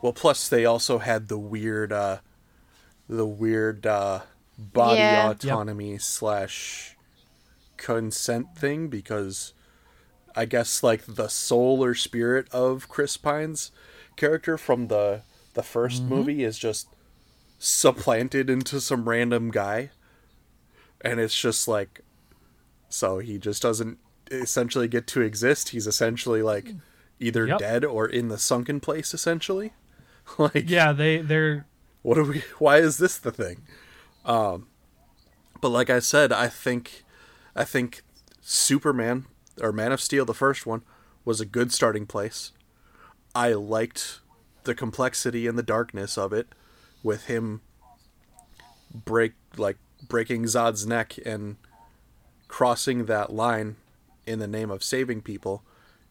[0.07, 2.19] Well, plus they also had the weird, uh,
[3.09, 4.21] the weird uh,
[4.57, 5.31] body Yeah.
[5.31, 5.43] Yep.
[5.43, 6.95] autonomy slash
[7.77, 9.53] consent thing because
[10.37, 13.73] I guess like the soul or spirit of Chris Pine's
[14.15, 15.23] character from the
[15.55, 16.09] the 1st Mm-hmm.
[16.09, 16.87] movie is just
[17.59, 19.91] supplanted into some random guy,
[21.01, 22.03] and it's just like,
[22.89, 23.99] so he just doesn't
[24.31, 25.71] essentially get to exist.
[25.71, 26.75] He's essentially like
[27.19, 27.59] either Yep.
[27.59, 29.73] dead or in the sunken place essentially
[30.39, 31.67] like Yeah, they they're
[32.03, 33.63] what are we why is this the thing?
[34.25, 34.69] Um
[35.61, 37.03] but like i said i think
[37.55, 38.03] i think
[38.43, 39.25] superman
[39.61, 40.83] or man of steel the first one
[41.25, 42.53] was a good starting place.
[43.35, 44.21] I liked
[44.65, 46.49] the complexity and the darkness of it
[47.03, 47.61] with him
[48.95, 49.77] break like
[50.09, 51.57] breaking zod's neck and
[52.49, 53.77] crossing that line
[54.25, 55.63] in the name of saving people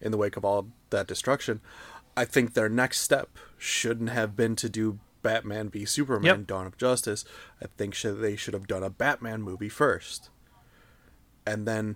[0.01, 1.61] in the wake of all that destruction
[2.17, 6.47] i think their next step shouldn't have been to do batman v superman Yep.
[6.47, 7.25] dawn of justice
[7.61, 10.29] i think should, they should have done a batman movie first
[11.47, 11.95] and then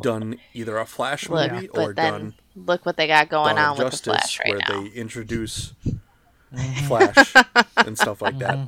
[0.00, 3.64] done either a flash Look, movie or then done look what they got going Dawn
[3.64, 4.82] on of with Justice, the Flash right where now.
[4.82, 5.72] they introduce
[6.86, 7.34] Flash
[7.76, 8.66] and stuff like that.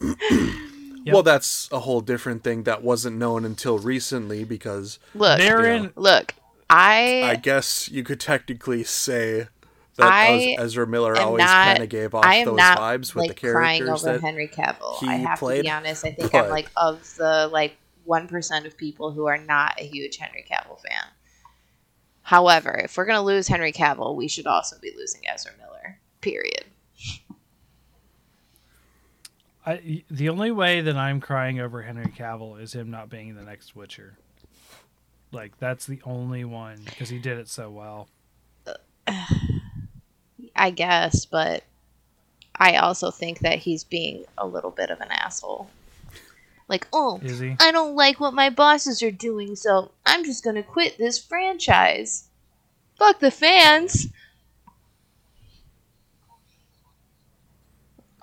[0.00, 1.12] Yep.
[1.14, 5.74] Well, that's a whole different thing that wasn't known until recently because Look, they're Yeah.
[5.74, 5.92] in.
[5.96, 6.34] look.
[6.72, 9.48] I, I guess you could technically say
[9.96, 13.28] that I Ezra Miller always kind of gave off I am those not vibes with
[13.28, 14.98] like the crying characters over that Henry Cavill.
[14.98, 16.06] he I have to be honest.
[16.06, 19.78] I think but- I'm like of the like one percent of people who are not
[19.78, 21.10] a huge Henry Cavill fan.
[22.22, 25.98] However, if we're gonna lose Henry Cavill, we should also be losing Ezra Miller.
[26.22, 26.64] Period.
[29.64, 33.42] I, the only way that I'm crying over Henry Cavill is him not being the
[33.42, 34.16] next Witcher.
[35.32, 38.08] Like that's the only one because he did it so well.
[40.54, 41.64] I guess, but
[42.54, 45.70] I also think that he's being a little bit of an asshole.
[46.68, 47.20] Like, oh?
[47.60, 52.28] I don't like what my bosses are doing, so I'm just gonna quit this franchise.
[52.98, 54.08] Fuck the fans.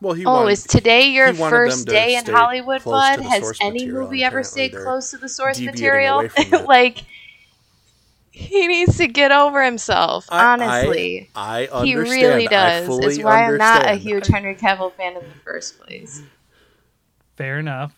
[0.02, 3.20] Well, he Oh, wanted, is today your first to day in Hollywood, bud?
[3.20, 6.20] Has any material, movie ever stayed close to the source material?
[6.20, 6.66] away from that.
[6.66, 7.04] like,
[8.32, 10.26] he needs to get over himself.
[10.32, 12.22] I- honestly, I, I he understand.
[12.32, 12.86] really I does.
[12.86, 16.22] fully It's why I'm not a huge Henry Cavill fan in the first place.
[17.36, 17.94] Fair enough.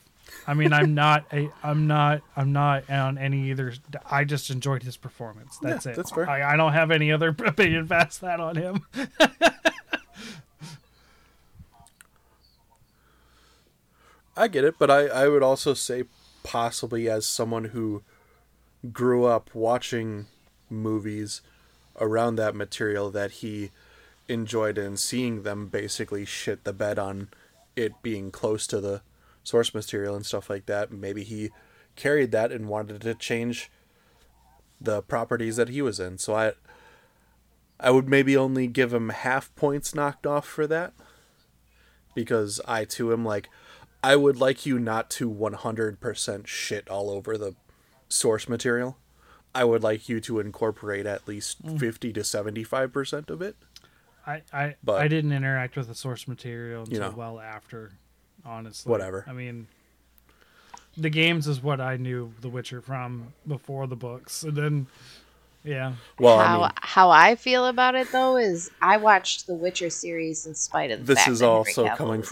[0.48, 3.74] I mean, I'm not a, I'm not, I'm not on any either.
[4.10, 5.58] I just enjoyed his performance.
[5.62, 5.96] That's Yeah, it.
[5.98, 6.28] that's fair.
[6.30, 8.86] I, I don't have any other opinion past that on him.
[14.42, 16.06] I get it, but I, I would also say
[16.42, 18.02] possibly as someone who
[18.92, 20.26] grew up watching
[20.68, 21.42] movies
[22.00, 23.70] around that material that he
[24.28, 27.30] enjoyed and seeing them basically shit the bed on
[27.76, 29.04] it being close to the
[29.44, 30.92] source material and stuff like that.
[30.92, 31.52] Maybe he
[31.96, 33.70] carried that and wanted to change
[34.80, 36.18] the properties that he was in.
[36.18, 36.54] So I
[37.80, 40.94] I would maybe only give him half points knocked off for that.
[42.16, 43.48] Because I too am like
[44.04, 47.56] I would like you not to 100% shit all over the
[48.10, 48.98] source material.
[49.54, 51.80] I would like you to incorporate at least mm.
[51.80, 53.56] 50 to 75% of it.
[54.26, 57.16] I, I, But- I didn't interact with the source material until know.
[57.16, 57.92] well after,
[58.46, 58.90] honestly.
[58.90, 59.26] Whatever.
[59.28, 59.68] I mean,
[60.98, 64.88] the games is what I knew The Witcher from before the books, and then,
[65.64, 69.54] yeah, Well, how I mean, how I feel about it though is I watched the
[69.54, 72.30] Witcher series in spite of the this fact is that also Cavill coming was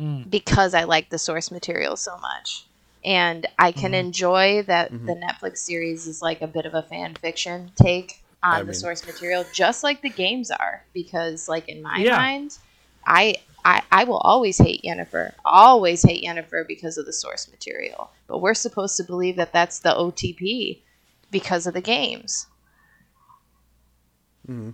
[0.00, 2.66] from because I like the source material so much.
[3.04, 3.94] And I can Mm-hmm.
[3.94, 5.06] enjoy that mm-hmm.
[5.06, 8.72] the Netflix series is like a bit of a fan fiction take on I the
[8.72, 10.84] mean- source material, just like the games are.
[10.92, 12.16] Because, like in my Yeah.
[12.16, 12.58] mind,
[13.06, 18.10] I, I I will always hate Yennefer, always hate Yennefer because of the source material.
[18.26, 20.82] But we're supposed to believe that that's the OTP
[21.30, 22.46] because of the games.
[24.48, 24.70] Mm-hmm.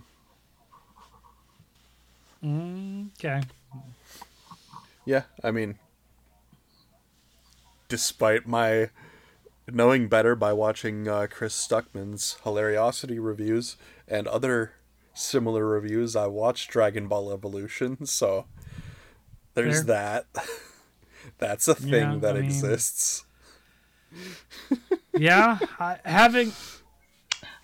[2.43, 3.41] Mm, okay.
[5.07, 5.79] Yeah, I mean,
[7.87, 8.89] despite my
[9.71, 13.77] knowing better by watching uh, Chris Stuckman's Hilariocity reviews
[14.07, 14.73] and other
[15.13, 18.45] similar reviews, I watched Dragon Ball Evolution, so
[19.53, 20.25] there's Fair.
[20.33, 20.45] that.
[21.39, 23.23] That's a thing Yeah, that I mean- exists.
[25.19, 26.51] Yeah, I, having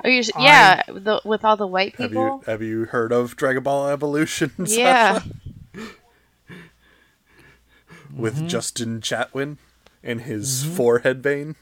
[0.03, 2.41] Oh, you're, yeah, the, with all the white Have people.
[2.45, 4.51] you have you heard of Dragon Ball Evolution?
[4.57, 5.29] yeah, Sasha?
[8.15, 8.47] With Mm-hmm.
[8.47, 9.57] Justin Chatwin
[10.03, 11.55] and his forehead vein.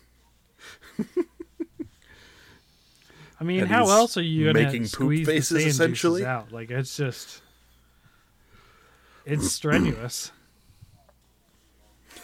[3.40, 6.24] I mean, And how else are you making poop faces, essentially?
[6.26, 6.52] out?
[6.52, 7.42] Like it's just,
[9.26, 10.32] it's strenuous.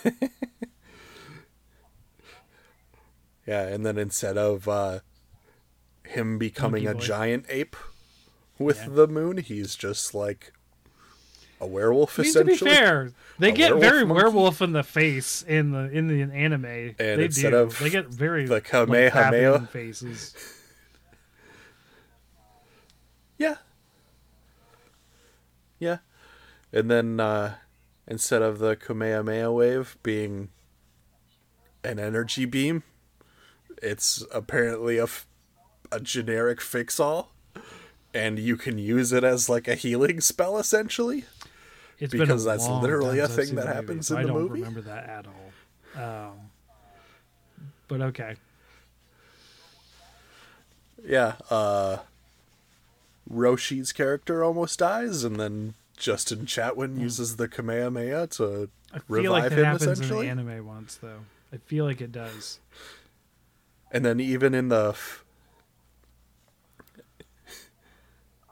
[3.46, 5.00] Yeah, and then instead of uh,
[6.04, 7.78] him becoming a giant ape
[8.60, 8.90] with Yeah.
[8.90, 10.52] the moon, he's just like
[11.60, 14.24] a werewolf I mean, to be fair, they A get werewolf very monkey?
[14.24, 16.62] werewolf in the face in the in the anime.
[16.97, 17.58] they instead do.
[17.58, 20.36] of they get very the like, Kamehameha- Batman faces.
[23.39, 23.55] Yeah.
[25.80, 25.97] Yeah.
[26.74, 27.55] And then uh,
[28.08, 30.49] instead of the Kamehameha wave being
[31.84, 32.82] an energy beam,
[33.82, 35.28] it's apparently a, f-
[35.91, 37.32] a generic fix all.
[38.12, 41.26] And you can use it as like a healing spell essentially.
[42.00, 44.50] It's Because that's literally a thing that the movie, happens so in I the don't
[44.50, 46.04] remember that at all.
[46.04, 46.32] Um,
[47.88, 48.36] but okay,
[51.04, 51.98] Yeah, uh
[53.30, 59.32] Roshi's character almost dies and then Justin Chatwin uses the Kamehameha to I feel revive
[59.32, 60.28] like that him happens essentially.
[60.30, 61.22] in the anime once though.
[61.52, 62.60] I feel like it does.
[63.91, 65.24] And then even in the f-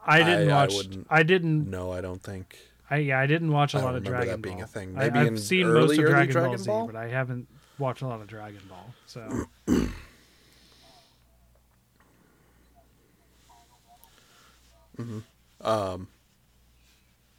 [0.06, 0.72] I didn't I- I watch.
[0.72, 1.70] I, wouldn't- didn't.
[1.70, 2.58] no, I don't think.
[2.90, 4.96] I yeah, I didn't watch a I lot of Dragon that being a thing.
[4.96, 6.86] I, Maybe I've seen early, most of Dragon, Dragon Ball Z, Ball?
[6.86, 8.94] but I haven't watched a lot of Dragon Ball.
[9.06, 9.46] So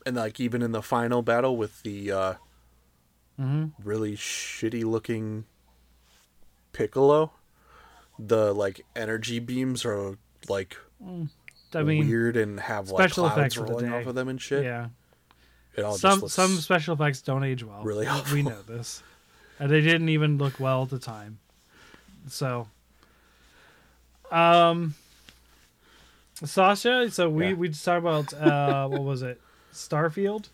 [0.06, 2.34] And like even in the final battle with the uh
[3.40, 3.74] Mhm.
[3.84, 5.46] really shitty looking
[6.74, 7.32] Piccolo,
[8.18, 10.18] the like energy beams are
[10.50, 10.78] like
[11.74, 14.64] I mean, weird and have like special effects clouds rolling off of them and shit.
[14.64, 14.88] yeah.
[15.78, 17.84] It all Some looks some special effects don't age well.
[17.84, 18.34] really We- awful.
[18.34, 19.04] We know this,
[19.60, 21.38] and they didn't even look well at the time.
[22.28, 22.68] So,
[24.32, 24.96] um,
[26.44, 27.10] Sasha.
[27.12, 27.54] So we Yeah.
[27.54, 29.40] we just talked about uh what was it,
[29.74, 30.50] Starfield.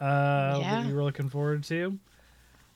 [0.00, 0.80] Uh, Yeah.
[0.82, 1.98] that you were looking forward to.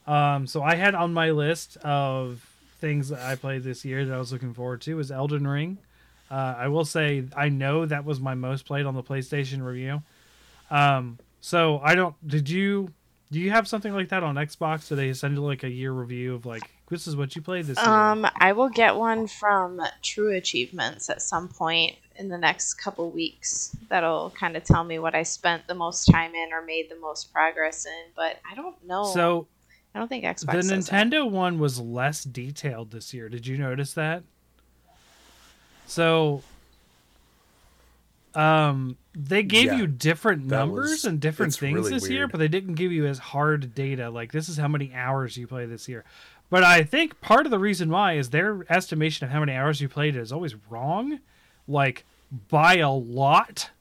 [0.05, 2.41] Um, so I had on my list of
[2.79, 5.77] things that I played this year that I was looking forward to was Elden Ring.
[6.31, 10.03] Uh, I will say I know that was my most played on the PlayStation review.
[10.71, 12.15] Um, so I don't.
[12.27, 12.93] Did you?
[13.31, 14.87] Do you have something like that on Xbox?
[14.87, 17.65] Do they send you like a year review of like this is what you played
[17.65, 17.87] this year?
[17.87, 23.11] Um, I will get one from True Achievements at some point in the next couple
[23.11, 23.75] weeks.
[23.89, 26.99] That'll kind of tell me what I spent the most time in or made the
[26.99, 28.11] most progress in.
[28.15, 29.11] But I don't know.
[29.13, 29.47] So
[29.93, 30.45] I don't think Xbox.
[30.45, 30.63] the that.
[30.63, 33.29] Nintendo one was less detailed this year.
[33.29, 34.23] Did you notice that?
[35.87, 36.43] So,
[38.37, 42.37] um, they gave Yeah, you different numbers was- and different things really this year, but
[42.37, 44.09] they didn't give you as hard data.
[44.09, 46.05] Like this is how many hours you play this year.
[46.49, 49.81] But I think part of the reason why is their estimation of how many hours
[49.81, 51.19] you played is always wrong,
[51.67, 52.05] like
[52.49, 53.71] by a lot.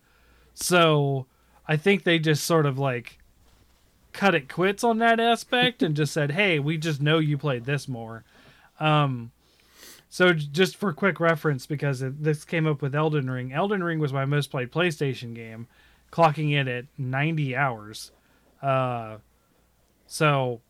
[0.54, 1.26] So
[1.68, 3.18] I think they just sort of like
[4.12, 7.66] cut it quits on that aspect and just said, "Hey, we just know you played
[7.66, 8.24] this more."
[8.80, 9.32] Um,
[10.16, 13.52] so just for quick reference, because it, this came up with Elden Ring.
[13.52, 15.66] Elden Ring was my most played PlayStation game,
[16.10, 18.12] clocking in at 90 hours.
[18.62, 19.18] Uh,
[20.06, 20.62] so,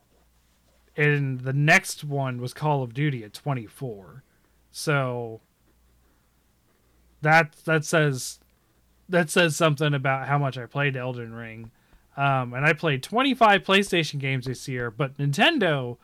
[0.97, 4.21] and the next one was Call of Duty at 24.
[4.69, 5.39] So
[7.21, 8.41] that that says
[9.07, 11.71] that says something about how much I played Elden Ring.
[12.17, 15.95] Um, and I played 25 PlayStation games this year, but Nintendo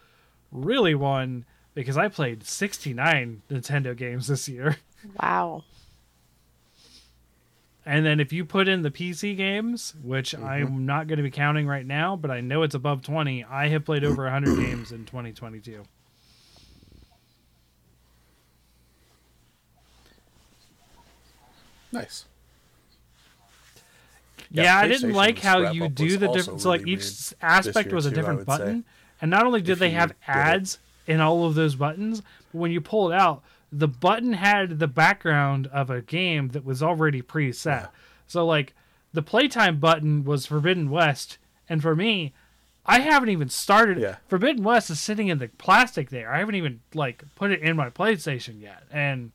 [0.50, 1.44] really won
[1.74, 4.78] because I played 69 Nintendo games this year.
[5.22, 5.64] Wow.
[7.86, 10.46] And then if you put in the PC games, which mm-hmm.
[10.46, 13.68] I'm not going to be counting right now, but I know it's above 20, I
[13.68, 15.84] have played over 100 games in 2022.
[21.92, 22.26] Nice.
[24.50, 26.62] Yeah, Yeah, I didn't like how you do the different.
[26.62, 28.58] So like really each aspect year was a too, I different would say.
[28.58, 28.86] button,
[29.22, 30.30] and not only did If they have did it.
[30.30, 34.80] ads in all of those buttons, but when you pull it out, the button had
[34.80, 37.66] the background of a game that was already preset.
[37.66, 37.88] Yeah.
[38.28, 38.74] So like
[39.14, 41.38] the playtime button was Forbidden West,
[41.68, 42.34] and for me,
[42.86, 44.00] I haven't even started.
[44.00, 44.18] Yeah.
[44.28, 46.32] Forbidden West is sitting in the plastic there.
[46.34, 49.32] I haven't even like put it in my PlayStation yet, and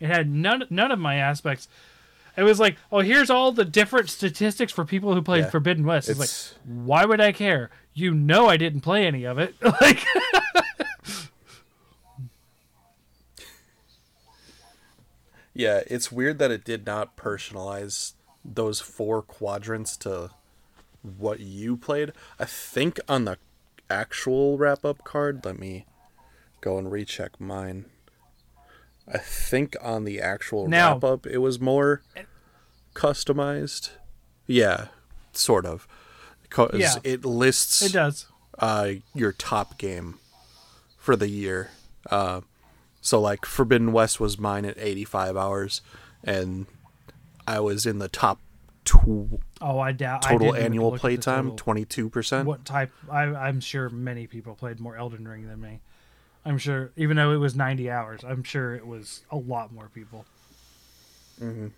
[0.00, 1.68] it had none none of my aspects.
[2.36, 5.50] It was like, oh, here's all the different statistics for people who played Yeah.
[5.50, 6.08] Forbidden West.
[6.08, 7.70] It's, It's- like, why would I care?
[7.92, 9.56] You know, I didn't play any of it.
[9.80, 10.04] like,
[15.54, 18.12] Yeah, it's weird that it did not personalize
[18.44, 20.30] those four quadrants to
[21.02, 22.12] what you played.
[22.38, 23.36] I think on the
[23.88, 25.86] actual wrap up card, let me
[26.60, 27.86] go and recheck mine.
[29.12, 32.02] I think on the actual Now- wrap up, it was more
[32.94, 33.90] customized.
[34.46, 34.88] Yeah,
[35.32, 35.86] sort of.
[36.48, 36.94] 'Cause Yeah.
[37.04, 38.26] it lists it does.
[38.58, 40.18] uh, your top game
[40.98, 41.70] for the year.
[42.10, 42.40] Uh,
[43.00, 45.82] so like Forbidden West was mine at 85 hours,
[46.24, 46.66] and
[47.46, 48.38] I was in the top
[49.60, 50.26] Oh, I doubt.
[50.26, 52.46] I total didn't annual playtime, 22 percent.
[52.46, 52.90] What type?
[53.10, 55.80] I, I'm sure many people played more Elden Ring than me.
[56.44, 59.90] I'm sure, even though it was 90 hours, I'm sure it was a lot more
[59.94, 60.24] people.
[61.38, 61.68] Hmm.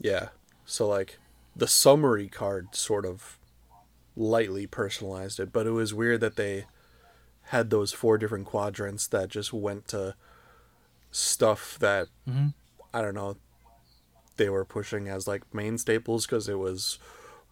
[0.00, 0.28] Yeah.
[0.66, 1.18] So like
[1.56, 3.38] the summary card sort of
[4.20, 6.66] lightly personalized it, but it was weird that they
[7.44, 10.14] had those four different quadrants that just went to
[11.10, 12.48] stuff that mm-hmm.
[12.94, 13.36] I don't know
[14.36, 16.98] they were pushing as like main staples because it was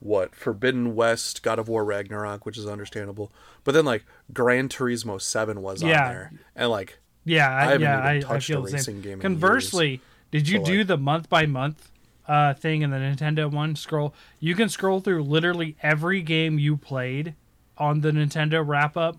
[0.01, 3.33] what Forbidden West, God of War Ragnarok, which is understandable,
[3.65, 6.05] but then like Gran Turismo Seven was Yeah.
[6.07, 8.75] on there, and like Yeah, I, haven't yeah, even I, I touched feel a the
[8.75, 9.03] racing same.
[9.03, 10.01] game in Conversely,
[10.31, 11.91] did you So, do like- the month by month
[12.29, 14.15] uh, thing in the Nintendo one scroll?
[14.39, 17.35] You can scroll through literally every game you played
[17.77, 19.17] on the Nintendo wrap up.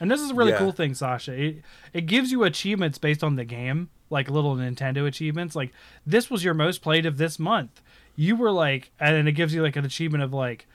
[0.00, 0.58] And this is a really Yeah.
[0.58, 1.32] cool thing, Sasha.
[1.32, 5.54] It it gives you achievements based on the game, like little Nintendo achievements.
[5.56, 5.72] Like
[6.06, 7.82] this was your most played of this month.
[8.14, 10.66] You were like, and it gives you like an achievement of like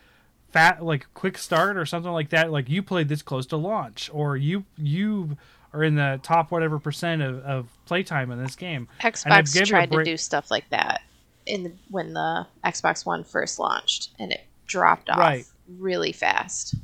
[0.51, 4.07] fat like quick start or something like that like you played this close to launch
[4.13, 5.36] or you you
[5.74, 9.53] are in the top whatever percent of, of playtime in this game And it Xbox
[9.55, 11.01] gave you tried to break- do stuff like that
[11.45, 15.45] in the, when the Xbox One first launched, and it dropped off Right.
[15.77, 16.75] really fast.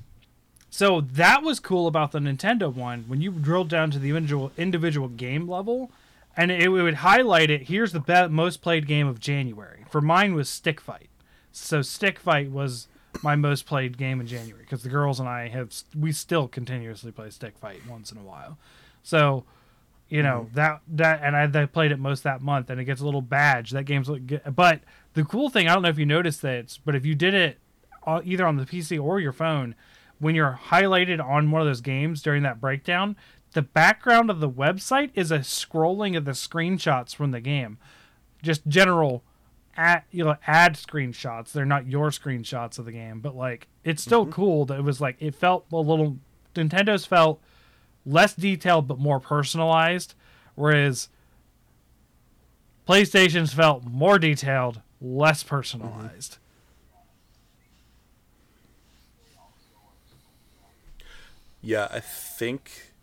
[0.69, 4.51] so that was cool about the nintendo one when you drilled down to the individual
[4.57, 5.89] individual game level
[6.37, 10.33] and it, would highlight it here's the be- most played game of january for mine
[10.35, 11.09] was stick fight
[11.51, 12.87] so stick fight was
[13.23, 17.11] my most played game in january because the girls and i have we still continuously
[17.11, 18.57] play stick fight once in a while
[19.01, 19.43] so
[20.09, 20.55] you know mm-hmm.
[20.55, 23.21] that that and I, I played it most that month and it gets a little
[23.21, 23.71] badge.
[23.71, 24.09] That game's
[24.53, 24.81] but
[25.13, 27.57] the cool thing i don't know if you noticed that but if you did it
[28.23, 29.75] either on the pc or your phone
[30.19, 33.15] when you're highlighted on one of those games during that breakdown
[33.53, 37.77] the background of the website is a scrolling of the screenshots from the game.
[38.43, 39.23] Just general
[39.75, 41.51] ad, you know ad screenshots.
[41.51, 44.33] They're not your screenshots of the game but like it's still mm-hmm.
[44.33, 46.17] cool that it was like it felt a little
[46.53, 47.41] nintendo's felt
[48.09, 50.15] less detailed but more personalized,
[50.55, 51.09] whereas
[52.87, 56.33] PlayStation's felt more detailed, less personalized.
[56.33, 56.43] Mm-hmm.
[61.61, 62.93] Yeah, I think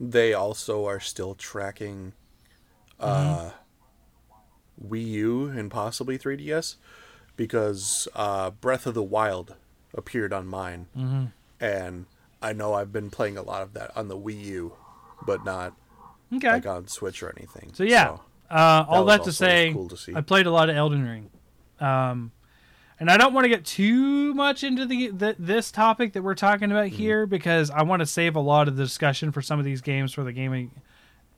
[0.00, 2.14] they also are still tracking
[2.98, 3.50] uh,
[4.80, 4.92] mm-hmm.
[4.92, 6.76] Wii U and possibly 3DS
[7.36, 9.54] because uh, Breath of the Wild
[9.94, 10.86] appeared on mine.
[10.96, 11.24] Mm-hmm.
[11.60, 12.06] And
[12.42, 14.72] I know I've been playing a lot of that on the Wii U,
[15.26, 15.74] but not
[16.34, 16.50] Okay.
[16.50, 17.72] like on Switch or anything.
[17.74, 18.18] So yeah,
[18.50, 20.16] uh, all that to say, cool to.
[20.16, 21.30] I played a lot of Elden Ring,
[21.80, 22.32] um,
[22.98, 26.34] and I don't want to get too much into the, the this topic that we're
[26.34, 26.96] talking about Mm-hmm.
[26.96, 29.80] here because I want to save a lot of the discussion for some of these
[29.80, 30.70] games for the gaming,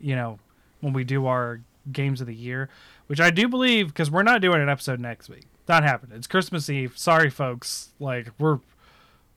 [0.01, 0.39] you know,
[0.81, 1.61] when we do our
[1.93, 2.69] games of the year,
[3.09, 5.45] which I do believe because we're not doing an episode next week.
[5.69, 6.17] Not happening.
[6.17, 6.97] It's Christmas Eve.
[6.97, 7.91] Sorry, folks.
[7.99, 8.61] Like we're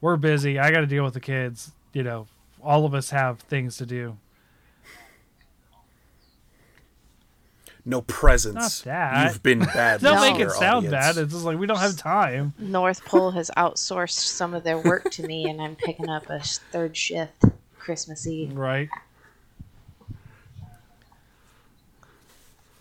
[0.02, 0.60] we're busy.
[0.60, 1.72] I got to deal with the kids.
[1.94, 2.28] You know,
[2.62, 4.18] all of us have things to do.
[7.86, 8.86] no presents.
[8.86, 9.32] Not that.
[9.34, 10.02] You've been bad.
[10.02, 10.92] Don't make year, it sound audience.
[10.92, 11.18] bad.
[11.18, 12.54] It's just like we don't have time.
[12.60, 16.40] North Pole has outsourced some of their work to me, and I'm picking up a
[16.40, 17.44] third shift
[17.80, 18.54] Christmas Eve.
[18.56, 18.90] Right.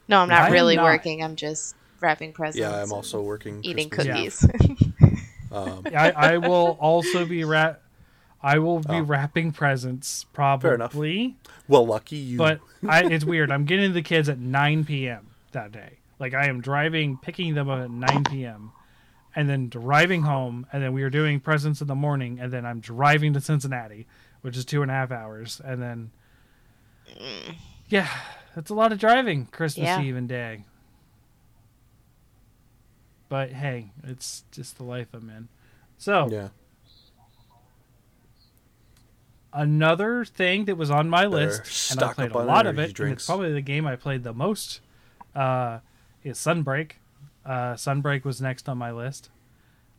[0.09, 0.85] No, I'm not I am really not.
[0.85, 1.23] working.
[1.23, 2.59] I'm just wrapping presents.
[2.59, 3.61] Yeah, I'm also working.
[3.63, 4.89] eating Christmas cookies.
[5.53, 7.83] Um, I, I will also be wrap.
[8.43, 9.01] I will be Oh.
[9.03, 10.33] wrapping presents enough.
[10.33, 11.37] probably,
[11.69, 12.39] well, lucky you.
[12.39, 13.51] but I, it's weird.
[13.51, 15.29] I'm getting the kids at 9 p.m.
[15.53, 15.99] that day.
[16.19, 18.73] Like I am driving, picking them up at 9 p.m.
[19.37, 22.65] and then driving home, and then we are doing presents in the morning, and then
[22.65, 24.07] I'm driving to Cincinnati,
[24.43, 26.11] which is two and a half hours, and then
[27.89, 28.09] yeah,
[28.55, 30.01] that's a lot of driving Christmas Yeah.
[30.01, 30.65] Eve and day.
[33.31, 35.49] But hey, it's just the life I'm in.
[35.97, 36.49] So yeah.
[39.53, 42.99] another thing that was on my Better list, and I played a lot of it,
[42.99, 44.81] and it's probably the game I played the most,
[45.35, 45.79] uh,
[46.25, 46.93] is Sunbreak.
[47.47, 49.31] Uh, Sunbreak was next on my list.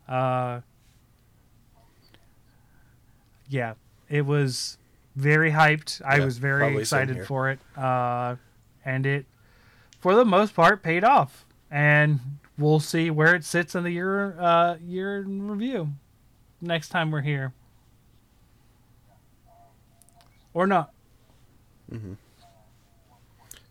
[0.10, 0.60] Uh,
[3.48, 3.76] yeah,
[4.10, 4.78] it was
[5.16, 6.02] very hyped.
[6.06, 8.36] I Yeah, was very excited for it, uh,
[8.84, 9.26] and it,
[10.02, 11.46] for the most part, paid off.
[11.70, 12.20] And
[12.58, 15.90] we'll see where it sits in the year uh, year in review
[16.62, 17.54] next time we're here
[20.54, 20.92] or not.
[21.92, 22.18] Mhm.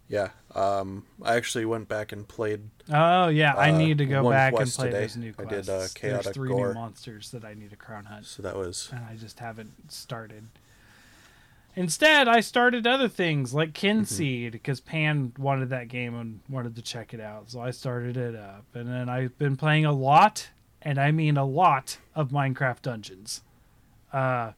[0.09, 0.31] Yeah.
[0.55, 2.62] Um, I actually went back and played.
[2.93, 5.01] Oh yeah, I Uh, need to go back and play today.
[5.03, 5.66] those new I quests.
[5.66, 5.87] did, uh,
[6.22, 6.68] There's three Gore.
[6.68, 9.93] new monsters that I need to crown hunt, So that was and I just haven't
[9.93, 10.49] started.
[11.77, 16.83] Instead, I started other things like Kynseed because Pan wanted that game and wanted to
[16.83, 18.64] check it out, so I started it up.
[18.75, 20.51] And then I've been playing a lot,
[20.83, 23.43] and I mean a lot, of Minecraft Dungeons.
[24.12, 24.53] Uh,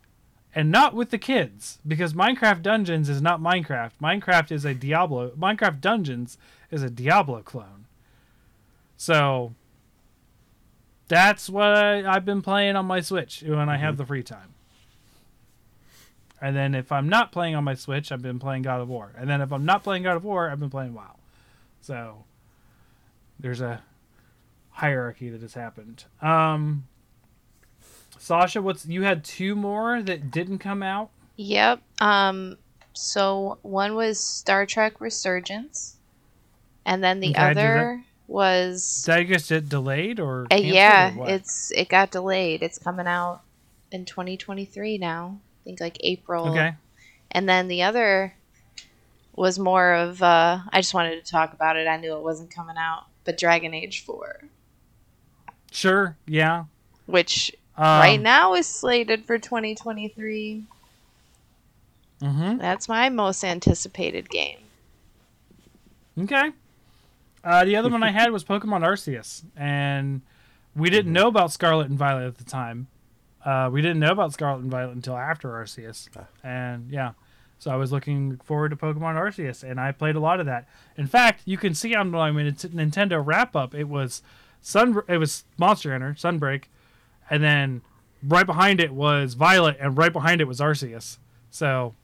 [0.55, 3.93] and not with the kids because Minecraft Dungeons is not Minecraft.
[4.03, 5.31] Minecraft is a Diablo.
[5.31, 6.39] Minecraft Dungeons
[6.71, 7.87] is a Diablo clone.
[8.97, 9.55] So
[11.09, 14.52] that's what I, I've been playing on my Switch when I have the free time.
[16.43, 19.13] And then if I'm not playing on my Switch, I've been playing God of War.
[19.17, 21.15] And then if I'm not playing God of War, I've been playing WoW.
[21.81, 22.25] So
[23.39, 23.81] there's a
[24.71, 26.05] hierarchy that has happened.
[26.21, 26.89] Um,
[28.19, 31.11] Sasha, what's you had two more that didn't come out?
[31.37, 31.81] Yep.
[32.01, 32.57] Um.
[32.93, 35.97] So one was Star Trek Resurgence,
[36.85, 41.29] and then the Okay, other was Did I guess it delayed or uh, yeah, or
[41.31, 42.63] it's it got delayed.
[42.63, 43.43] It's coming out
[43.93, 45.41] in 2023 now.
[45.63, 46.49] I think like April.
[46.51, 46.75] okay.
[47.31, 48.35] And then the other
[49.35, 51.87] was more of uh, I just wanted to talk about it.
[51.87, 54.43] I knew it wasn't coming out, but Dragon Age 4,
[55.71, 56.17] Sure.
[56.27, 56.65] Yeah.
[57.07, 60.65] which Um, right now is slated for 2023.
[62.21, 62.59] Mm-hmm.
[62.59, 64.59] That's my most anticipated game.
[66.19, 66.53] Okay.
[67.43, 70.21] Uh, the other one I had was Pokemon Arceus, and
[70.77, 72.87] we didn't know about Scarlet and Violet at the time.
[73.45, 76.27] Uh, we didn't know about Scarlet and Violet until after Arceus, Ah.
[76.45, 77.13] and yeah,
[77.59, 80.69] so I was looking forward to Pokemon Arceus, and I played a lot of that.
[80.97, 84.23] In fact, you can see on my Nintendo wrap up, it was
[84.61, 86.65] Sun, it was Monster Hunter, Sunbreak,
[87.29, 87.83] and then
[88.23, 91.19] right behind it was Violet, and right behind it was Arceus.
[91.51, 91.95] So,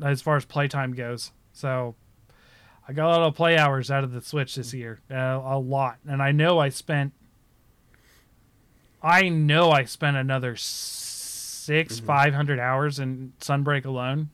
[0.00, 1.96] as far as playtime goes, so
[2.88, 5.58] I got a lot of play hours out of the Switch this year, uh, a
[5.58, 7.12] lot, and I know I spent.
[9.04, 12.06] I know I spent another 6 mm-hmm.
[12.06, 14.30] five hundred hours in Sunbreak alone.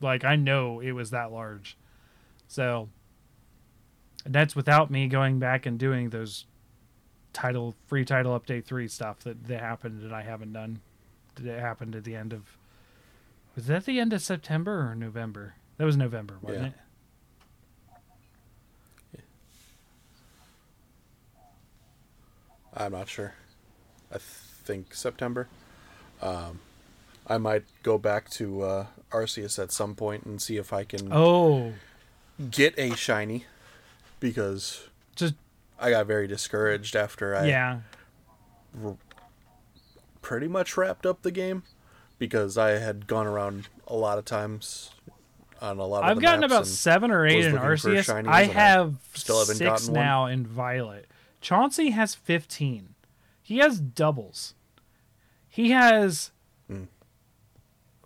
[0.00, 1.76] Like I know it was that large,
[2.48, 2.88] so.
[4.26, 6.44] That's without me going back and doing those
[7.32, 10.80] title free title update three stuff that that happened that I haven't done.
[11.36, 12.42] That happened at the end of.
[13.56, 15.54] Was that the end of September or November?
[15.78, 16.74] That was November, wasn't
[19.14, 19.20] Yeah.
[19.20, 19.24] it?
[22.76, 23.32] I'm not sure.
[24.12, 25.48] I think September.
[26.22, 26.60] Um,
[27.26, 31.12] I might go back to uh, Arceus at some point and see if I can
[31.12, 31.72] Oh,
[32.50, 33.44] get a shiny,
[34.18, 35.34] because just
[35.78, 37.80] I got very discouraged after I yeah.
[40.22, 41.62] pretty much wrapped up the game
[42.18, 44.90] because I had gone around a lot of times
[45.60, 48.12] on a lot of I've gotten about seven or eight in Arceus.
[48.12, 50.04] I and I have still haven't six gotten one.
[50.04, 51.06] now in Violet.
[51.40, 52.94] Chauncey has fifteen.
[53.50, 54.54] He has doubles.
[55.48, 56.30] He has
[56.68, 56.84] Hmm.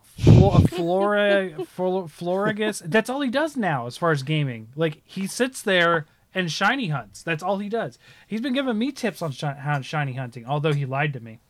[0.02, 2.80] Flo- Flora, Flor- Floragus.
[2.86, 4.68] That's all he does now as far as gaming.
[4.74, 7.22] Like he sits there and shiny hunts.
[7.22, 7.98] That's all he does.
[8.26, 11.40] He's been giving me tips on shi- how shiny hunting, although he lied to me.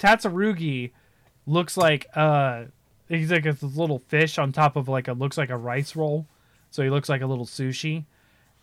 [0.00, 0.90] Tatsurugi
[1.46, 2.64] looks like uh
[3.08, 6.26] he's like a little fish on top of like a looks like a rice roll.
[6.70, 8.06] So he looks like a little sushi.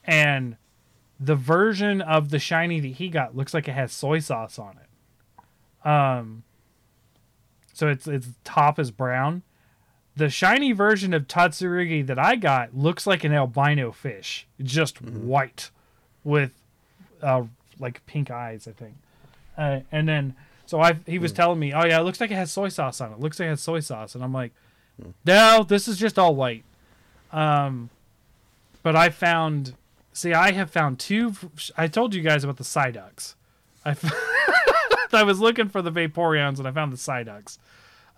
[0.03, 0.57] And
[1.19, 4.77] the version of the shiny that he got looks like it has soy sauce on
[4.77, 5.87] it.
[5.87, 6.43] Um
[7.73, 9.43] so it's its top is brown.
[10.15, 15.71] The shiny version of Tatsurugi that I got looks like an albino fish, just white
[16.23, 16.51] with
[17.21, 17.43] uh
[17.79, 18.95] like pink eyes, I think.
[19.57, 22.35] Uh, and then so I he was telling me, "Oh yeah, it looks like it
[22.35, 23.19] has soy sauce on it.
[23.19, 24.51] looks like it has soy sauce." And I'm like,
[25.25, 26.63] "No, this is just all white."
[27.31, 27.89] Um
[28.83, 29.73] but I found
[30.19, 31.33] see I have found two
[31.77, 33.35] I told you guys about the Psyducks.
[33.85, 34.13] I f-
[35.13, 37.57] I was looking for the Vaporeons and I found the Psyducks.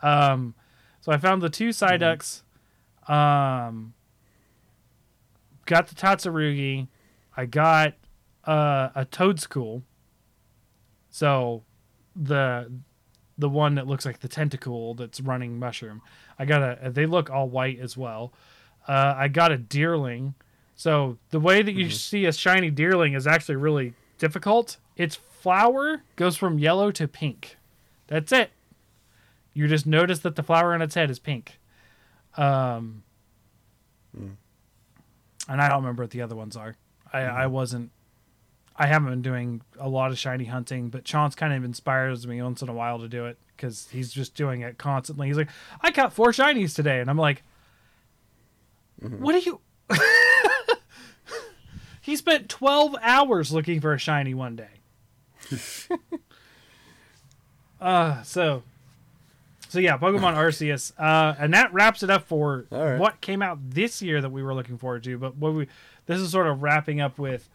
[0.01, 0.55] Um
[1.01, 2.41] so I found the two Psyducks
[3.07, 3.93] um
[5.65, 6.87] got the Tatsurugi.
[7.35, 7.93] I got
[8.45, 9.83] uh, a Toedscool.
[11.09, 11.63] So
[12.15, 12.71] the
[13.37, 16.01] the one that looks like the tentacle that's running mushroom.
[16.37, 16.89] I got a.
[16.91, 18.33] They look all white as well.
[18.87, 20.35] Uh, I got a deerling.
[20.81, 21.93] So the way that you mm-hmm.
[21.93, 24.77] see a shiny deerling is actually really difficult.
[24.97, 27.57] Its flower goes from yellow to pink.
[28.07, 28.49] That's it.
[29.53, 31.59] You just notice that the flower on its head is pink.
[32.35, 33.03] Um,
[34.17, 34.31] mm.
[35.47, 36.75] and I don't remember what the other ones are.
[37.13, 37.37] I, mm-hmm.
[37.37, 37.91] I wasn't.
[38.75, 42.41] I haven't been doing a lot of shiny hunting, but Chance kind of inspires me
[42.41, 45.27] once in a while to do it because he's just doing it constantly.
[45.27, 45.49] He's like,
[45.81, 47.43] "I caught four shinies today," and I'm like,
[48.99, 49.23] mm-hmm.
[49.23, 49.61] "What are you?"
[52.01, 54.81] He spent 12 hours looking for a shiny one day.
[57.81, 58.63] uh, so,
[59.69, 62.97] so yeah, Pokemon Arceus, uh, and that wraps it up for right.
[62.97, 65.17] what came out this year that we were looking forward to.
[65.17, 65.67] But what we
[66.07, 67.47] this is sort of wrapping up with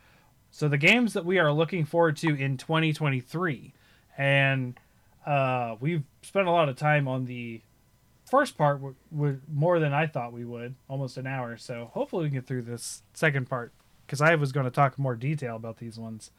[0.51, 3.75] so the games that we are looking forward to in 2023,
[4.17, 4.79] and
[5.27, 7.61] uh, we've spent a lot of time on the
[8.25, 11.57] first part w- w- more than I thought we would, almost an hour.
[11.57, 13.73] So hopefully we can get through this second part
[14.07, 16.31] because I was going to talk more detail about these ones.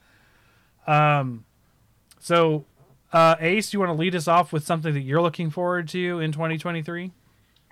[0.86, 1.44] Um,
[2.18, 2.64] so
[3.12, 6.20] uh, Ace, you want to lead us off with something that you're looking forward to
[6.20, 7.12] in 2023,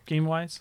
[0.04, 0.60] game wise?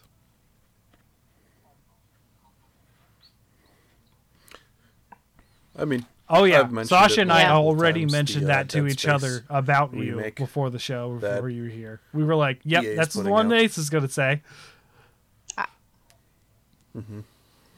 [5.77, 8.81] I mean, Oh yeah, I've Sasha and I already times, the, mentioned uh, that to
[8.81, 12.01] Dead each Space other about you before the show, before you were here.
[12.13, 13.59] We were like, "Yep, EA is that's the one out.
[13.59, 14.41] Ace is going to say."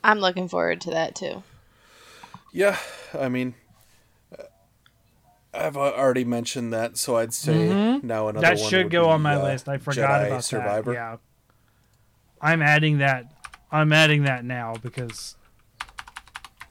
[0.03, 1.43] I'm looking forward to that too.
[2.53, 2.77] yeah,
[3.17, 3.55] I mean,
[4.37, 4.43] uh,
[5.53, 9.21] I've already mentioned that, so I'd say now another that one should go be, on
[9.21, 9.67] my uh, list.
[9.67, 10.91] I forgot Jedi about Survivor.
[10.93, 10.97] that.
[10.97, 11.17] Yeah,
[12.41, 13.25] I'm adding that.
[13.71, 15.35] I'm adding that now because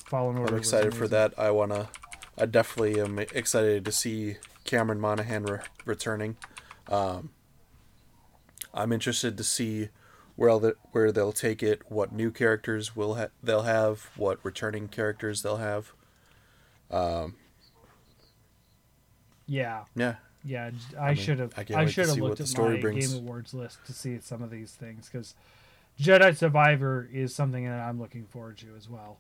[0.07, 0.55] Fallen Order.
[0.55, 1.35] I'm was excited for that.
[1.39, 1.89] I wanna.
[2.39, 6.37] I definitely am excited to see Cameron Monaghan re- returning.
[6.89, 7.31] Um,
[8.74, 9.89] I'm interested to see
[10.37, 14.89] where they where they'll take it, what new characters will ha- they'll have, what returning
[14.89, 15.93] characters they'll have.
[16.91, 17.34] Um.
[19.49, 20.70] Yeah, Yeah, yeah.
[21.01, 21.53] I should have.
[21.57, 23.12] I can't I wait to should have looked at story my brings.
[23.14, 25.34] Game Awards list to see some of these things because
[26.01, 29.18] Jedi Survivor is something that I'm looking forward to as well.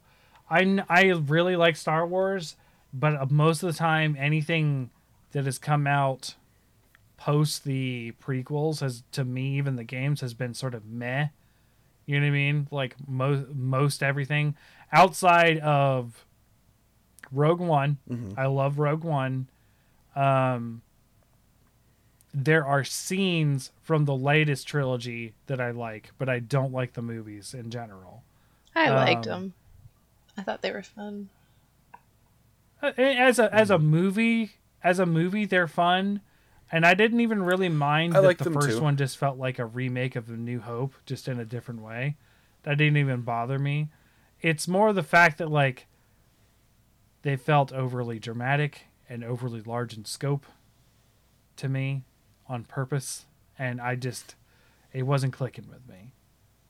[0.50, 2.56] I I really like Star Wars,
[2.92, 4.90] but most of the time, anything
[5.32, 6.34] that has come out
[7.16, 11.28] post the prequels has, to me, even the games, has been sort of meh.
[12.06, 12.68] You know what I mean?
[12.70, 14.54] Like most most everything
[14.92, 16.24] outside of
[17.32, 17.98] Rogue One.
[18.36, 19.48] I love Rogue One.
[20.14, 20.82] Um,
[22.32, 27.02] there are scenes from the latest trilogy that I like, but I don't like the
[27.02, 28.22] movies in general.
[28.74, 29.54] I liked Um, them.
[30.36, 31.30] I thought they were fun.
[32.82, 34.52] Uh, As a as a movie,
[34.84, 36.20] as a movie, they're fun,
[36.70, 38.82] and I didn't even really mind I that the first too.
[38.82, 42.16] one just felt like a remake of A New Hope, just in a different way.
[42.64, 43.88] That didn't even bother me.
[44.40, 45.86] It's more the fact that like
[47.22, 50.46] they felt overly dramatic and overly large in scope
[51.56, 52.04] to me
[52.48, 53.26] on purpose
[53.58, 54.34] and I just
[54.92, 56.12] it wasn't clicking with me,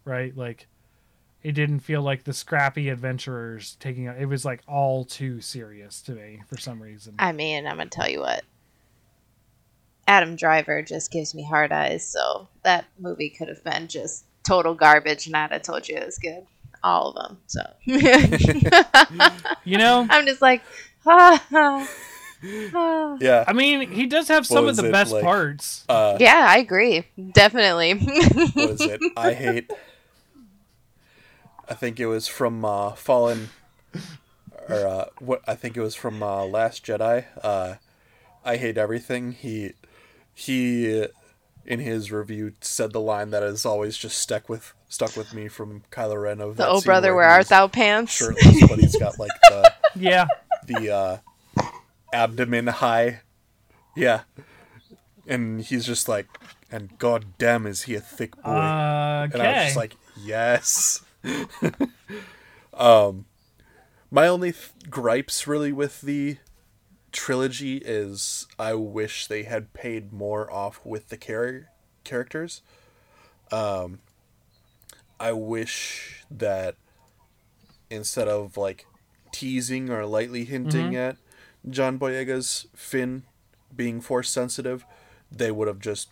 [0.05, 0.36] right?
[0.36, 0.66] Like
[1.42, 6.12] it didn't feel like the scrappy adventurers taking it was like all too serious to
[6.12, 7.14] me for some reason.
[7.18, 8.44] I mean, I'm gonna tell you what.
[10.07, 14.74] Adam Driver just gives me hard eyes, so that movie could have been just total
[14.74, 16.46] garbage, and I'd have told you it was good.
[16.82, 17.38] All of them.
[17.46, 17.61] So
[19.64, 20.62] you know, I'm just like,
[21.07, 21.88] ah, ah,
[22.74, 23.16] ah.
[23.20, 23.44] Yeah.
[23.48, 25.84] I mean, he does have some of the it, best like- parts.
[25.88, 27.94] Uh, yeah, I agree, definitely.
[27.94, 29.00] what is it?
[29.16, 29.70] I hate.
[31.68, 33.48] I think it was from uh, Fallen,
[34.68, 35.42] or uh, what?
[35.48, 37.24] I think it was from uh, Last Jedi.
[37.42, 37.74] Uh,
[38.44, 39.32] I hate everything.
[39.32, 39.72] He
[40.39, 41.07] he,
[41.64, 45.49] in his review, said the line that has always just stuck with stuck with me
[45.49, 48.12] from Kylo Ren of the that oh brother, where he art thou pants?
[48.12, 50.26] Shirtless, but he's got like the Yeah.
[50.66, 51.62] the uh,
[52.12, 53.20] abdomen high.
[53.97, 54.20] Yeah.
[55.26, 56.26] And he's just like,
[56.70, 58.51] and god damn, is he a thick boy.
[58.51, 61.01] Uh, And I was just like, yes.
[62.74, 63.24] um,
[64.11, 66.37] my only th- gripes really with the
[67.16, 71.70] trilogy is I wish they had paid more off with the char-
[72.04, 72.60] characters.
[73.50, 74.00] Um,
[75.18, 76.76] I wish that
[77.88, 78.86] instead of like
[79.32, 80.96] teasing or lightly hinting Mm-hmm.
[80.96, 81.16] at
[81.68, 83.22] John Boyega's Finn
[83.74, 84.84] being force sensitive,
[85.32, 86.10] they would have just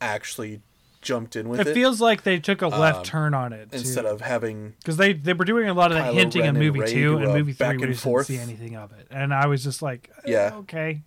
[0.00, 0.62] actually
[1.04, 3.68] jumped in with it it, feels like they took a left um, turn on it
[3.72, 6.56] instead of having because they they were doing a lot of that Kylo hinting Ren
[6.56, 7.76] in movie two and movie three.
[7.76, 8.26] We and forth.
[8.26, 10.50] didn't see anything of it, and I was just like, eh, Yeah.
[10.56, 11.02] okay.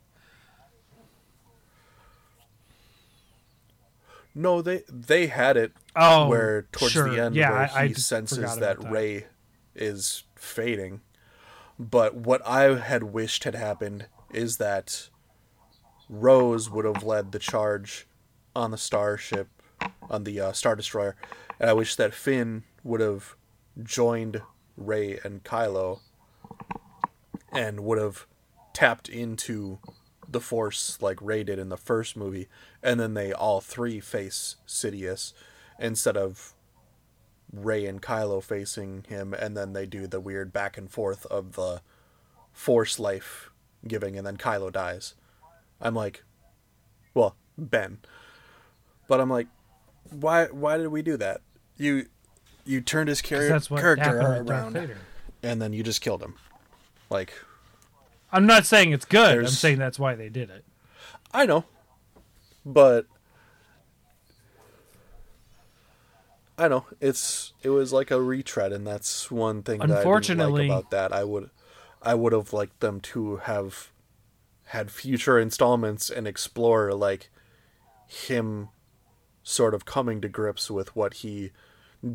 [4.36, 7.10] no they they had it Oh, where towards sure.
[7.10, 9.26] the end yeah, where I, I he just senses forgot that, Rey
[9.76, 11.02] is fading.
[11.80, 15.10] But what I had wished had happened is that
[16.08, 18.08] Rose would have led the charge
[18.56, 19.48] on the starship,
[20.10, 21.16] on the uh, Star Destroyer,
[21.60, 23.36] and I wish that Finn would have
[23.84, 24.42] joined
[24.76, 26.00] Rey and Kylo
[27.52, 28.26] and would have
[28.74, 29.80] tapped into
[30.30, 32.48] the Force like Rey did in the first movie,
[32.84, 35.34] and then they all three face Sidious
[35.80, 36.54] instead of
[37.52, 41.54] Rey and Kylo facing him, and then they do the weird back and forth of
[41.54, 41.82] the
[42.52, 43.52] Force life
[43.88, 45.14] giving, and then Kylo dies.
[45.80, 46.24] I'm like,
[47.14, 48.00] well, Ben,
[49.08, 49.48] but I'm like,
[50.12, 50.46] why?
[50.46, 51.42] Why did we do that?
[51.78, 52.08] You,
[52.66, 54.96] you turned his char- that's what character around,
[55.44, 56.36] and then you just killed him.
[57.10, 57.34] Like,
[58.32, 59.40] I'm not saying it's good.
[59.40, 60.66] I'm saying that's why they did it.
[61.32, 61.66] I know,
[62.66, 63.06] but
[66.58, 70.68] I know it's it was like a retread, and that's one thing that Unfortunately- I
[70.68, 71.14] didn't like about that.
[71.14, 71.50] I would
[72.02, 73.92] I would have liked them to have
[74.66, 77.30] had future installments and explore like
[78.08, 78.70] him
[79.50, 81.52] sort of coming to grips with what he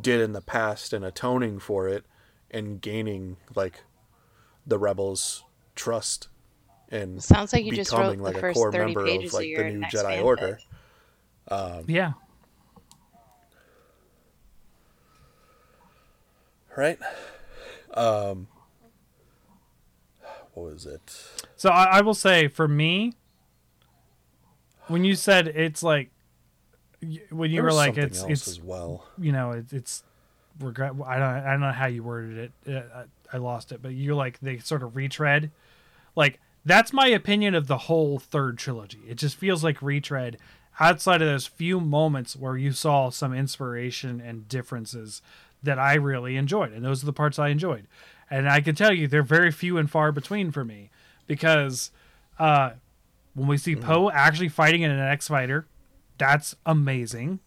[0.03, 2.05] did in the past and atoning for it
[2.51, 3.85] and gaining like
[4.67, 5.43] the rebels
[5.75, 6.29] trust
[6.91, 9.31] and Sounds like you just wrote becoming the like a first core 30 member pages
[9.31, 10.25] of like of the your new next Jedi fanfic.
[10.25, 10.59] Order.
[11.87, 12.13] Yeah.
[16.77, 16.99] Right?
[17.95, 18.49] Um
[20.53, 21.01] what was it?
[21.57, 23.15] So I, I will say for me,
[24.89, 26.12] when you said it's like, y-
[27.31, 29.07] when you There were like it's it's as well.
[29.19, 30.05] you know it, it's
[30.61, 30.93] regret.
[31.07, 32.75] I don't I don't know how you worded it.
[32.77, 35.51] Uh, I, I lost it, but you're like they sort of retread.
[36.15, 39.01] Like that's my opinion of the whole third trilogy.
[39.09, 40.39] It just feels like retread.
[40.81, 45.21] Outside of those few moments where you saw some inspiration and differences
[45.63, 47.87] that I really enjoyed, and those are the parts I enjoyed.
[48.31, 50.91] And I can tell you they're very few and far between for me
[51.27, 51.91] because
[52.39, 52.71] uh,
[53.35, 55.67] when we see Poe actually fighting in an X fighter,
[56.23, 57.41] that's amazing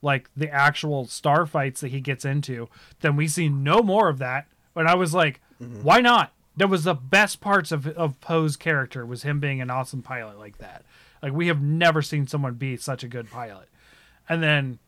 [0.00, 2.68] like the actual star fights that he gets into,
[3.00, 4.46] then we see no more of that.
[4.74, 5.40] And I was like,
[5.82, 6.32] why not?
[6.56, 10.38] That was the best parts of of Poe's character was him being an awesome pilot
[10.38, 10.84] like that.
[11.22, 13.68] Like we have never seen someone be such a good pilot.
[14.28, 14.78] And then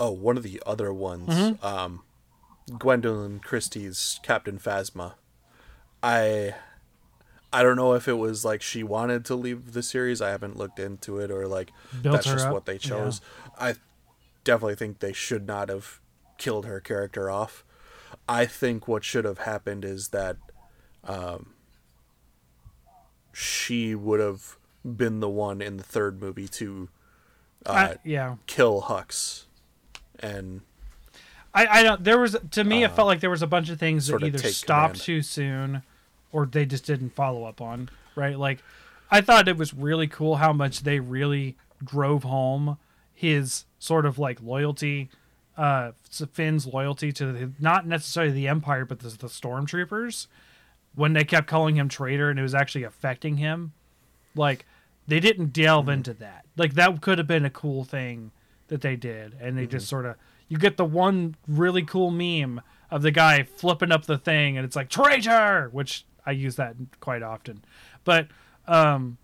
[0.00, 1.28] Oh, one of the other ones.
[1.28, 1.64] Mm-hmm.
[1.64, 2.02] Um
[2.70, 5.14] Gwendoline Christie's Captain Phasma.
[6.02, 6.54] I
[7.52, 10.20] I don't know if it was like she wanted to leave the series.
[10.20, 11.72] I haven't looked into it or like
[12.02, 13.20] Built that's just up, what they chose.
[13.58, 13.74] I
[14.44, 16.00] definitely think they should not have
[16.36, 17.64] killed her character off.
[18.28, 20.36] I think what should have happened is that
[21.04, 21.54] um,
[23.32, 26.88] she would have been the one in the third movie to
[27.66, 29.44] uh, I, yeah, kill Hux,
[30.20, 30.60] and
[31.54, 32.02] I, I don't.
[32.04, 34.26] There was to me, it felt like there was a bunch of things that Uh,
[34.26, 35.00] either stopped command.
[35.02, 35.82] too soon,
[36.32, 38.38] or they just didn't follow up on, right?
[38.38, 38.62] Like
[39.10, 42.78] I thought it was really cool how much they really drove home
[43.14, 45.08] his sort of like loyalty
[45.56, 45.90] uh
[46.32, 50.26] Finn's loyalty to the, not necessarily the empire but the, the stormtroopers
[50.94, 53.72] when they kept calling him traitor and it was actually affecting him
[54.34, 54.66] like
[55.06, 55.94] they didn't delve mm-hmm.
[55.94, 58.30] into that like that could have been a cool thing
[58.68, 59.70] that they did and they mm-hmm.
[59.70, 60.14] just sort of
[60.48, 62.60] you get the one really cool meme
[62.90, 66.76] of the guy flipping up the thing and it's like traitor which i use that
[67.00, 67.64] quite often
[68.04, 68.28] but
[68.66, 69.18] um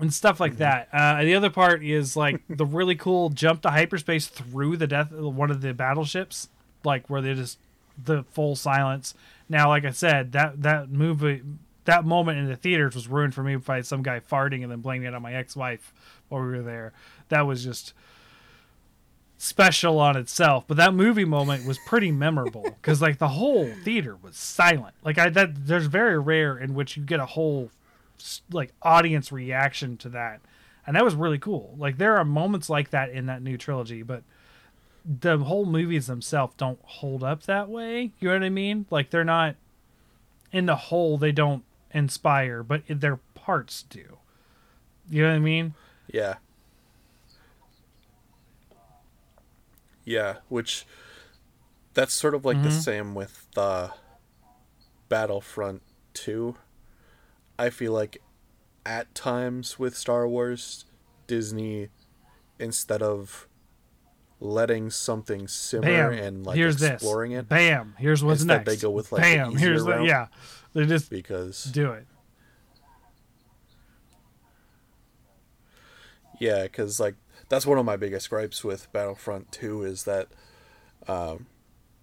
[0.00, 0.60] and stuff like mm-hmm.
[0.60, 0.88] that.
[0.92, 5.10] Uh, the other part is like the really cool jump to hyperspace through the death
[5.12, 6.48] one of the battleships,
[6.84, 7.58] like where they just
[8.02, 9.14] the full silence.
[9.48, 11.42] Now, like I said, that that movie,
[11.84, 14.80] that moment in the theaters was ruined for me by some guy farting and then
[14.80, 15.92] blaming it on my ex-wife
[16.28, 16.92] while we were there.
[17.28, 17.92] That was just
[19.38, 20.64] special on itself.
[20.66, 24.94] But that movie moment was pretty memorable because like the whole theater was silent.
[25.04, 27.70] Like I that there's very rare in which you get a whole
[28.50, 30.40] like audience reaction to that,
[30.86, 31.74] and that was really cool.
[31.78, 34.22] Like there are moments like that in that new trilogy, but
[35.04, 38.12] the whole movies themselves don't hold up that way.
[38.18, 38.86] You know what I mean?
[38.90, 39.56] Like they're not
[40.50, 44.18] in the whole they don't inspire, but their parts do.
[45.08, 45.74] You know what I mean?
[46.12, 46.36] Yeah.
[50.06, 50.86] Yeah, which
[51.92, 52.64] that's sort of like mm-hmm.
[52.64, 53.88] the same with uh,
[55.10, 55.82] Battlefront
[56.14, 56.56] 2
[57.58, 58.18] I feel like
[58.84, 60.84] at times with Star Wars,
[61.26, 61.88] Disney,
[62.58, 63.48] instead of
[64.38, 66.12] letting something simmer Bam.
[66.12, 67.40] and like here's exploring this.
[67.40, 68.66] it, bam, here's what's next.
[68.66, 70.26] They go with like Bam, here's the yeah.
[70.74, 72.06] They just because do it.
[76.38, 77.14] Yeah, because like
[77.48, 80.28] that's one of my biggest gripes with Battlefront Two is that
[81.06, 81.46] um,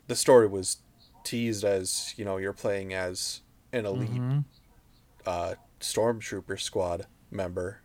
[0.08, 0.78] the story was
[1.24, 3.42] teased as you know you're playing as
[3.72, 4.40] an elite mm-hmm
[5.26, 7.82] uh, stormtrooper squad member,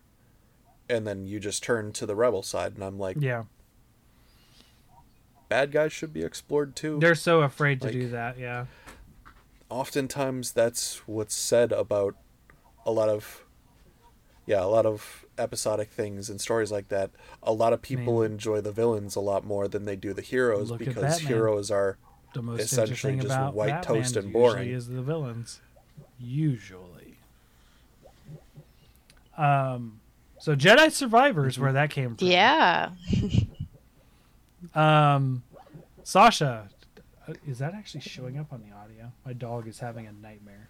[0.89, 3.43] and then you just turn to the rebel side, and I'm like, yeah,
[5.47, 6.99] bad guys should be explored too.
[6.99, 8.37] They're so afraid like, to do that.
[8.37, 8.65] Yeah.
[9.69, 12.15] Oftentimes, that's what's said about
[12.85, 13.45] a lot of,
[14.49, 17.11] yeah, a lot of episodic things and stories like that.
[17.43, 20.71] A lot of people enjoy the villains a lot more than they do the heroes
[20.71, 21.99] Look because heroes are
[22.57, 24.71] essentially just white Batman toast and boring.
[24.71, 25.61] Is the villains
[26.19, 27.19] usually?
[29.37, 29.99] Um,
[30.39, 32.27] so Jedi Survivors, where that came from.
[32.27, 32.89] Yeah.
[34.73, 35.43] um,
[36.03, 36.69] Sasha,
[37.47, 39.11] is that actually showing up on the audio?
[39.23, 40.69] My dog is having a nightmare.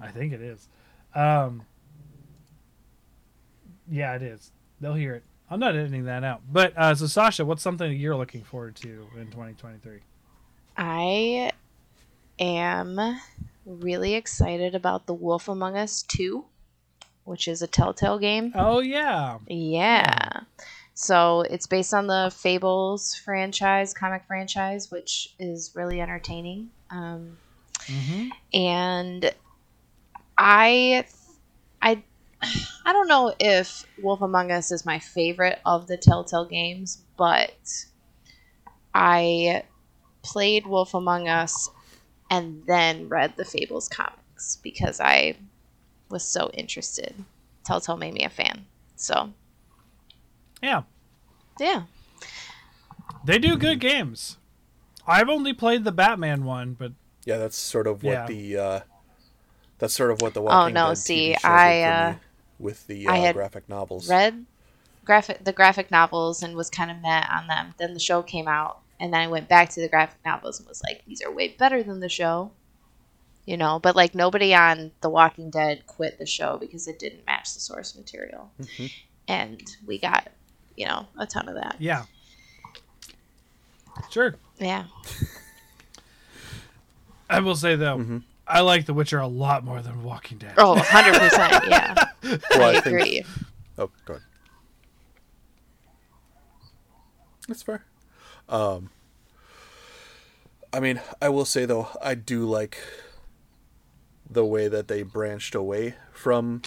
[0.00, 0.68] I think it is.
[1.14, 1.62] Um,
[3.90, 4.52] yeah, it is.
[4.80, 5.24] They'll hear it.
[5.50, 6.42] I'm not editing that out.
[6.50, 10.00] But uh, so Sasha, what's something you're looking forward to in 2023?
[10.76, 11.50] I
[12.38, 13.18] am
[13.64, 16.44] really excited about The Wolf Among Us 2,
[17.24, 18.52] which is a Telltale game.
[18.54, 19.38] Oh, yeah.
[19.46, 20.40] Yeah.
[20.94, 26.70] So it's based on the Fables franchise, comic franchise, which is really entertaining.
[26.90, 27.38] Um,
[27.84, 28.28] mm-hmm.
[28.52, 29.32] And
[30.38, 31.04] I,
[31.82, 32.02] I,
[32.40, 37.86] I don't know if Wolf Among Us is my favorite of the Telltale games, but
[38.94, 39.64] I
[40.22, 41.70] played Wolf Among Us
[42.30, 45.36] and then read the Fables comics because I
[46.08, 47.14] was so interested.
[47.64, 48.66] Telltale made me a fan.
[48.94, 49.32] So,
[50.62, 50.82] yeah.
[51.58, 51.82] Yeah.
[53.24, 54.36] They do good games.
[55.06, 56.92] I've only played the Batman one, but
[57.24, 58.26] yeah, that's sort of what yeah.
[58.26, 58.80] the uh
[59.78, 60.80] that's sort of what the Walking Dead.
[60.80, 62.14] Oh no, Dead see, I uh
[62.58, 64.08] with the uh, I had graphic novels.
[64.08, 64.46] Read
[65.04, 67.74] graphic the graphic novels and was kind of met on them.
[67.78, 70.68] Then the show came out and then I went back to the graphic novels and
[70.68, 72.52] was like, these are way better than the show.
[73.46, 77.24] You know, but like nobody on The Walking Dead quit the show because it didn't
[77.24, 78.50] match the source material.
[78.60, 78.86] Mm-hmm.
[79.26, 80.28] And we got,
[80.76, 81.76] you know, a ton of that.
[81.78, 82.04] Yeah.
[84.10, 84.34] Sure.
[84.58, 84.84] Yeah.
[87.30, 88.18] I will say though, mm-hmm.
[88.48, 90.54] I like The Witcher a lot more than Walking Dead.
[90.56, 91.68] Oh, 100%.
[91.68, 91.94] yeah.
[92.22, 93.22] well, I, I agree.
[93.22, 93.26] Think...
[93.76, 94.22] Oh, go ahead.
[97.46, 97.84] That's fair.
[98.48, 98.90] Um,
[100.72, 102.78] I mean, I will say though, I do like
[104.28, 106.62] the way that they branched away from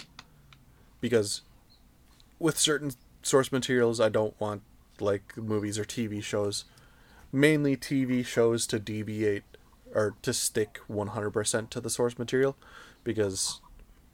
[1.00, 1.42] because
[2.38, 4.62] with certain source materials, I don't want
[5.00, 6.64] like movies or TV shows,
[7.30, 9.44] mainly TV shows to deviate
[9.94, 12.56] or to stick 100% to the source material
[13.04, 13.60] because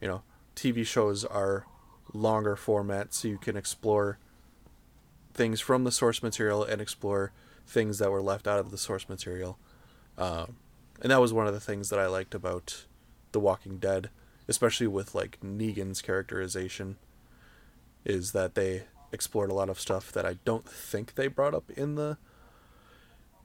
[0.00, 0.22] you know,
[0.54, 1.66] TV shows are
[2.12, 4.18] longer format so you can explore
[5.34, 7.32] things from the source material and explore
[7.66, 9.58] things that were left out of the source material.
[10.16, 10.56] Um,
[11.00, 12.86] and that was one of the things that I liked about
[13.32, 14.10] The Walking Dead,
[14.48, 16.96] especially with like Negan's characterization,
[18.04, 21.70] is that they explored a lot of stuff that I don't think they brought up
[21.70, 22.18] in the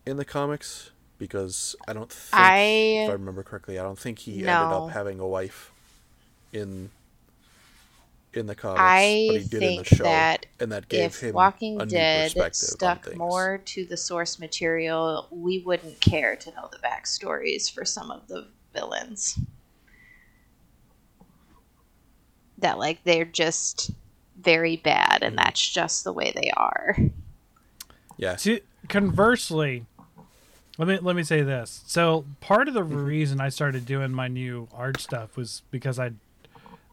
[0.06, 0.92] in the comics
[1.28, 4.90] because I don't think I- if I remember correctly, I don't think he ended up
[4.90, 5.72] having a wife
[6.52, 6.92] in
[8.34, 11.16] in the comics, I but he did in think the show, that and that gave
[11.16, 13.18] if him Walking a new Dead perspective on stuck things.
[13.18, 18.28] more to the source material, we wouldn't care to know the backstories for some of
[18.28, 19.40] the villains.
[22.58, 23.92] That like they're just
[24.40, 25.24] very bad, Mm-hmm.
[25.24, 26.98] and that's just the way they are.
[28.18, 28.60] Yeah, To,
[28.90, 29.86] conversely,
[30.78, 31.84] let me let me say this.
[31.86, 33.06] So part of the mm-hmm.
[33.06, 36.12] reason I started doing my new art stuff was because I,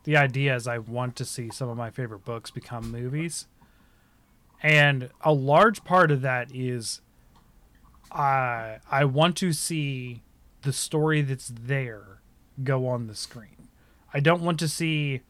[0.05, 3.47] the idea is I want to see some of my favorite books become movies,
[4.63, 7.01] and a large part of that is,
[8.13, 10.23] I I want to see
[10.63, 12.21] the story that's there
[12.63, 13.69] go on the screen.
[14.13, 15.23] I don't want to see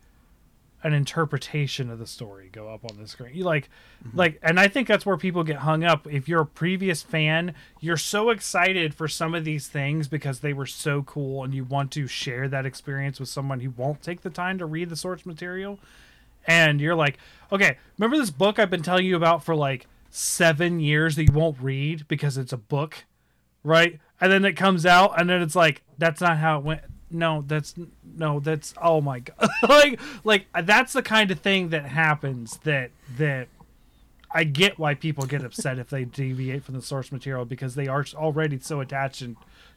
[0.83, 3.35] an interpretation of the story go up on the screen.
[3.35, 3.69] You like
[4.05, 4.17] mm-hmm.
[4.17, 6.07] like and I think that's where people get hung up.
[6.07, 10.53] If you're a previous fan, you're so excited for some of these things because they
[10.53, 14.23] were so cool and you want to share that experience with someone who won't take
[14.23, 15.79] the time to read the source material.
[16.47, 17.19] And you're like,
[17.53, 21.33] "Okay, remember this book I've been telling you about for like 7 years that you
[21.33, 23.05] won't read because it's a book?"
[23.63, 24.01] Right?
[24.19, 26.81] And then it comes out and then it's like, "That's not how it went."
[27.11, 27.75] No, that's
[28.17, 29.49] no, that's oh my god.
[29.69, 33.49] like like that's the kind of thing that happens that that
[34.33, 37.89] I get why people get upset if they deviate from the source material because they
[37.89, 39.25] are already so attached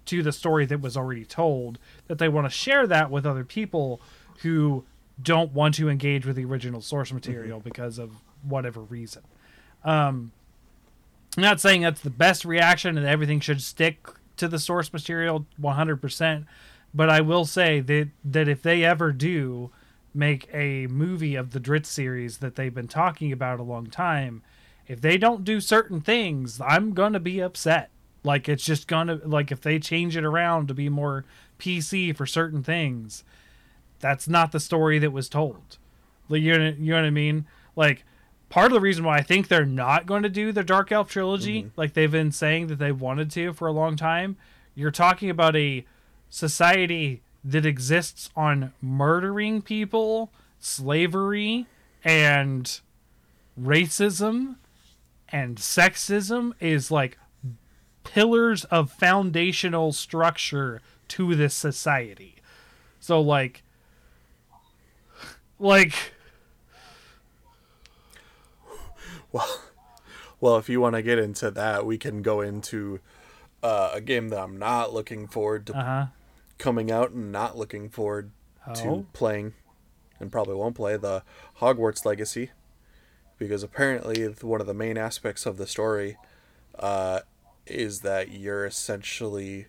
[0.06, 3.44] to the story that was already told that they want to share that with other
[3.44, 4.00] people
[4.42, 4.84] who
[5.22, 8.12] don't want to engage with the original source material because of
[8.44, 9.24] whatever reason.
[9.84, 10.32] Um,
[11.38, 14.08] I'm not saying that's the best reaction and everything should stick
[14.38, 16.46] to the source material 100%,
[16.94, 19.72] but I will say that that if they ever do
[20.14, 24.44] make a movie of the Drizzt series that they've been talking about a long time,
[24.88, 27.89] if they don't do certain things, I'm going to be upset.
[28.24, 31.26] Like it's just going to like if they change it around to be more
[31.60, 33.24] PC for certain things,
[34.00, 35.78] that's not the story that was told.
[36.30, 37.46] Like you know, you know what I mean?
[37.76, 38.06] Like
[38.50, 41.10] part of the reason why I think they're not going to do the Dark Elf
[41.10, 41.70] trilogy, mm-hmm.
[41.76, 44.38] like they've been saying that they wanted to for a long time,
[44.76, 45.86] you're talking about a
[46.34, 51.68] society that exists on murdering people, slavery,
[52.03, 52.80] and
[53.62, 54.56] racism
[55.30, 57.20] and sexism is like
[58.03, 62.38] pillars of foundational structure to this society.
[62.99, 63.62] So like
[65.60, 66.14] like
[69.32, 69.62] Well,
[70.41, 73.02] well if you want to get into that, we can go into
[73.62, 76.06] uh, a game that I'm not looking forward to uh-huh.
[76.64, 78.31] Coming out and not looking forward
[78.65, 78.73] Oh.
[78.76, 79.53] to playing,
[80.19, 81.23] and probably won't play the
[81.60, 82.52] Hogwarts Legacy,
[83.38, 86.18] because apparently one of the main aspects of the story
[86.80, 87.19] uh,
[87.65, 89.68] is that you're essentially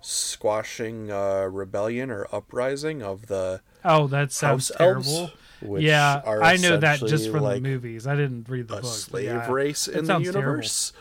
[0.00, 5.16] squashing a rebellion or uprising of the Oh, that sounds house terrible.
[5.18, 5.32] elves,
[5.62, 8.06] which yeah, are I know that just from like the movies.
[8.06, 8.92] I didn't read the a book.
[8.92, 10.40] slave yeah, race that in the sounds terrible.
[10.50, 10.92] universe.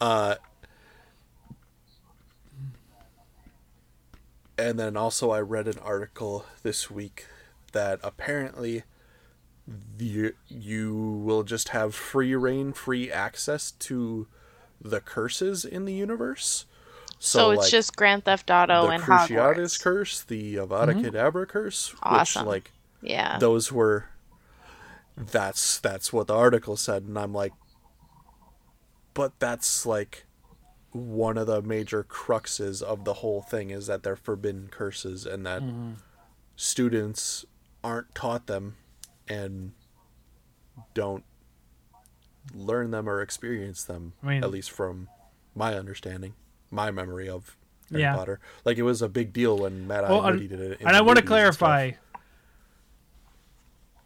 [0.00, 0.34] Uh,
[4.60, 7.26] and then also, I read an article this week
[7.72, 8.84] that apparently
[9.96, 14.26] the, you will just have free reign, free access to
[14.80, 16.66] the curses in the universe.
[17.18, 19.82] So, it's like, just Grand Theft Auto the and Cruciatus Hogwarts.
[19.82, 21.04] curse, the Avada Mm-hmm.
[21.04, 22.46] Kedavra curse, Awesome.
[22.46, 22.72] which like
[23.02, 23.38] Yeah.
[23.38, 24.06] those were
[25.16, 27.52] that's that's what the article said and i'm like
[29.12, 30.24] but that's like
[30.92, 35.46] one of the major cruxes of the whole thing is that they're forbidden curses and
[35.46, 35.62] that
[36.56, 37.44] students
[37.82, 38.76] aren't taught them
[39.28, 39.72] and
[40.94, 41.24] don't
[42.54, 45.08] learn them or experience them I mean- at least from
[45.54, 46.34] my understanding
[46.70, 47.56] my memory of
[47.90, 48.14] Harry Yeah.
[48.16, 51.00] Potter like it was a big deal when Matt Well, Moody did it and I
[51.00, 51.90] want to movies and clarify.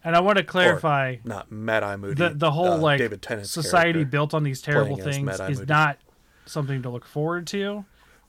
[0.06, 1.96] And I want to clarify not Matt I.
[1.96, 2.14] Moody.
[2.14, 5.98] the the whole uh, like David Tennant's society built on these terrible things is not
[6.46, 7.84] something to look forward to.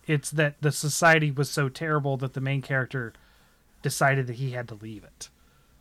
[0.07, 3.13] It's that the society was so terrible that the main character
[3.81, 5.29] decided that he had to leave it.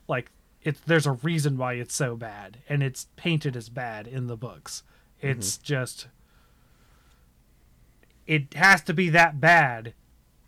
[0.08, 0.30] Like
[0.62, 4.36] it's there's a reason why it's so bad, and it's painted as bad in the
[4.36, 4.82] books.
[5.18, 5.38] Mm-hmm.
[5.38, 6.08] It's just
[8.26, 9.94] it has to be that bad,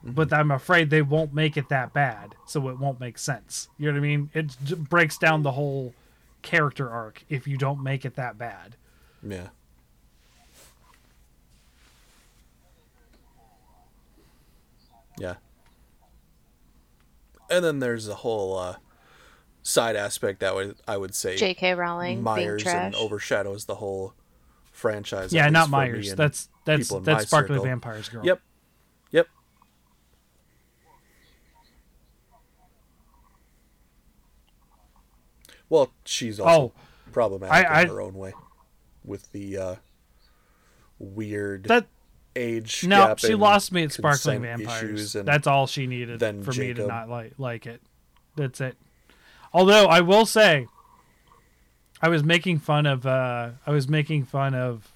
[0.03, 0.13] mm-hmm.
[0.13, 3.69] but I'm afraid they won't make it that bad, so it won't make sense.
[3.79, 4.31] You know what I mean?
[4.33, 5.95] It breaks down the whole
[6.43, 8.77] character arc if you don't make it that bad.
[9.23, 9.49] Yeah.
[15.19, 15.35] Yeah.
[17.51, 18.77] And then there's a whole uh,
[19.63, 21.75] side aspect that would I would say J.K.
[21.75, 22.87] Rowling Myers being trash.
[22.87, 24.15] and overshadows the whole
[24.73, 25.33] franchise.
[25.33, 26.09] Yeah, not least for me Myers.
[26.11, 27.65] and That's that's that's my Sparkly circle.
[27.65, 28.25] Vampires girl.
[28.27, 28.41] Yep.
[29.13, 29.29] Yep.
[35.69, 36.73] Well, she's also
[37.13, 37.73] problematic Oh.
[37.73, 38.35] I- in her own way
[39.05, 39.75] with the uh,
[40.99, 41.87] weird That
[42.37, 45.17] age no, gap she and lost me at Sparkling Vampires.
[45.17, 47.81] and That's all she needed then for me to not like like it.
[48.37, 48.77] That's it.
[49.53, 50.67] Although I will say,
[52.03, 53.07] I was making fun of.
[53.07, 54.93] uh I was making fun of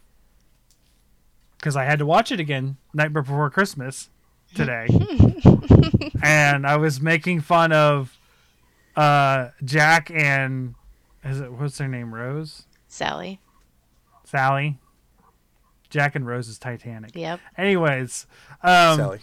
[1.57, 4.11] because I had to watch it again night before Christmas
[4.55, 4.87] today,
[6.23, 8.17] and I was making fun of
[8.97, 10.75] uh Jack and
[11.25, 13.41] is it what's their name Rose Sally.
[14.25, 14.79] Sally.
[15.91, 17.15] Jack and Rose's Titanic.
[17.15, 17.41] Yep.
[17.59, 18.27] Anyways,
[18.63, 19.21] um, Sally.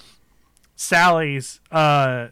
[0.76, 2.28] Sally's uh,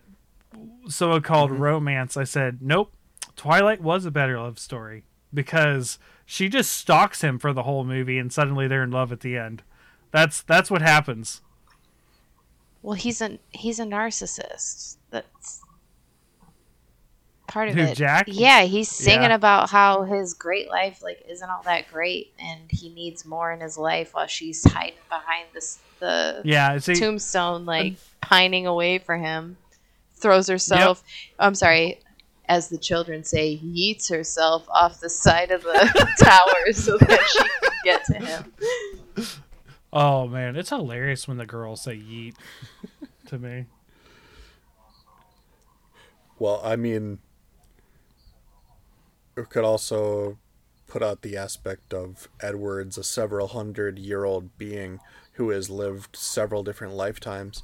[0.87, 2.15] so-called romance.
[2.15, 2.91] I said, nope.
[3.35, 5.03] Twilight was a better love story
[5.33, 9.19] because she just stalks him for the whole movie, and suddenly they're in love at
[9.21, 9.63] the end.
[10.11, 11.41] That's that's what happens.
[12.81, 14.97] Well, he's a he's a narcissist.
[15.09, 15.61] That's
[17.55, 17.95] part of Who, it.
[17.95, 18.25] Jack?
[18.27, 19.35] Yeah, he's singing Yeah.
[19.35, 23.61] about how his great life like isn't all that great, and he needs more in
[23.61, 28.97] his life while she's hiding behind this the Yeah, see, tombstone, um, like pining away
[28.99, 29.55] for him.
[30.17, 31.01] Throws herself.
[31.39, 31.99] I'm sorry.
[32.49, 37.39] As the children say, yeets herself off the side of the tower so that she
[37.39, 38.53] can get to him.
[39.93, 42.35] oh man, it's hilarious when the girls say "yeet"
[43.27, 43.65] to me.
[46.37, 47.19] Well, I mean, it
[49.43, 50.37] could also
[50.87, 54.99] put out the aspect of Edward's a several hundred year old being
[55.33, 57.61] who has lived several different lifetimes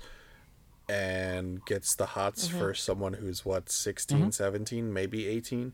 [0.89, 2.59] and gets the hots Mm-hmm.
[2.59, 5.71] for someone who's what 16 17 maybe 18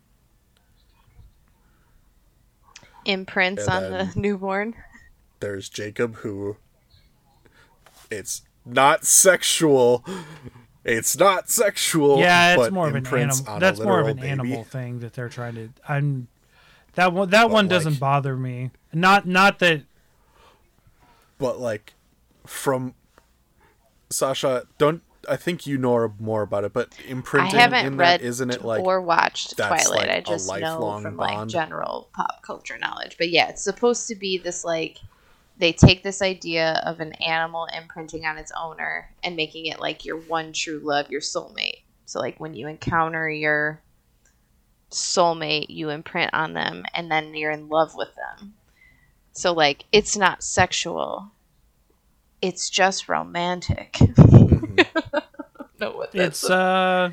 [3.05, 4.75] Imprints on the newborn.
[5.39, 6.57] there's jacob who
[8.11, 10.03] it's not sexual
[10.87, 13.59] it's not sexual Yeah, it's but more of an animal.
[13.59, 14.29] That's more of an baby.
[14.29, 15.69] animal thing that they're trying to.
[15.87, 16.27] I'm
[16.95, 17.29] that one.
[17.29, 18.71] That But, one doesn't like- bother me.
[18.93, 19.83] Not not that.
[21.37, 21.93] but like
[22.45, 22.95] from
[24.09, 28.21] Sasha, don't I think you know more about it, but I imprinting haven't in read
[28.21, 29.89] that isn't it like or watched Twilight.
[29.89, 33.17] like I a just know lifelong from like general pop culture knowledge.
[33.17, 34.99] But yeah, it's supposed to be this like
[35.57, 40.05] they take this idea of an animal imprinting on its owner and making it like
[40.05, 41.81] your one true love, your soulmate.
[42.05, 43.81] So like when you encounter your
[44.91, 48.53] soulmate, you imprint on them and then you're in love with them.
[49.33, 51.31] So like it's not sexual.
[52.41, 53.93] It's just romantic.
[53.93, 54.85] Mhm.
[55.79, 57.11] know what It's uh.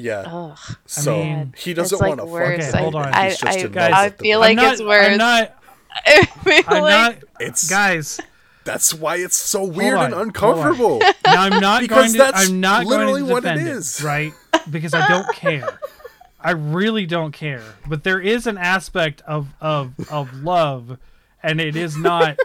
[0.00, 0.24] Yeah.
[0.26, 0.58] Ugh.
[0.86, 2.66] So mean, he doesn't like want to worse.
[2.66, 3.04] fuck Okay, hold on.
[3.04, 5.06] but I, he's just I, guys- I feel like I'm not, it's worse.
[5.06, 5.56] I'm not.
[6.06, 7.24] I feel I'm like not.
[7.40, 8.20] It's Guys,
[8.64, 10.98] that's why it's so weird on, and uncomfortable.
[11.24, 12.36] now I'm not Because going to.
[12.36, 14.32] I'm not literally going to what it right?
[14.70, 15.80] Because I don't care.
[16.40, 17.62] I really don't care.
[17.86, 20.98] But there is an aspect of of of love,
[21.42, 22.38] and it is not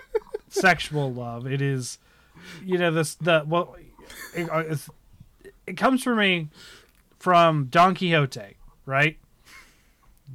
[0.50, 1.48] sexual love.
[1.48, 1.98] It is,
[2.64, 3.76] you know, this the well,
[4.34, 4.76] it, uh,
[5.68, 6.48] it comes from me
[7.26, 9.18] from Don Quixote, right?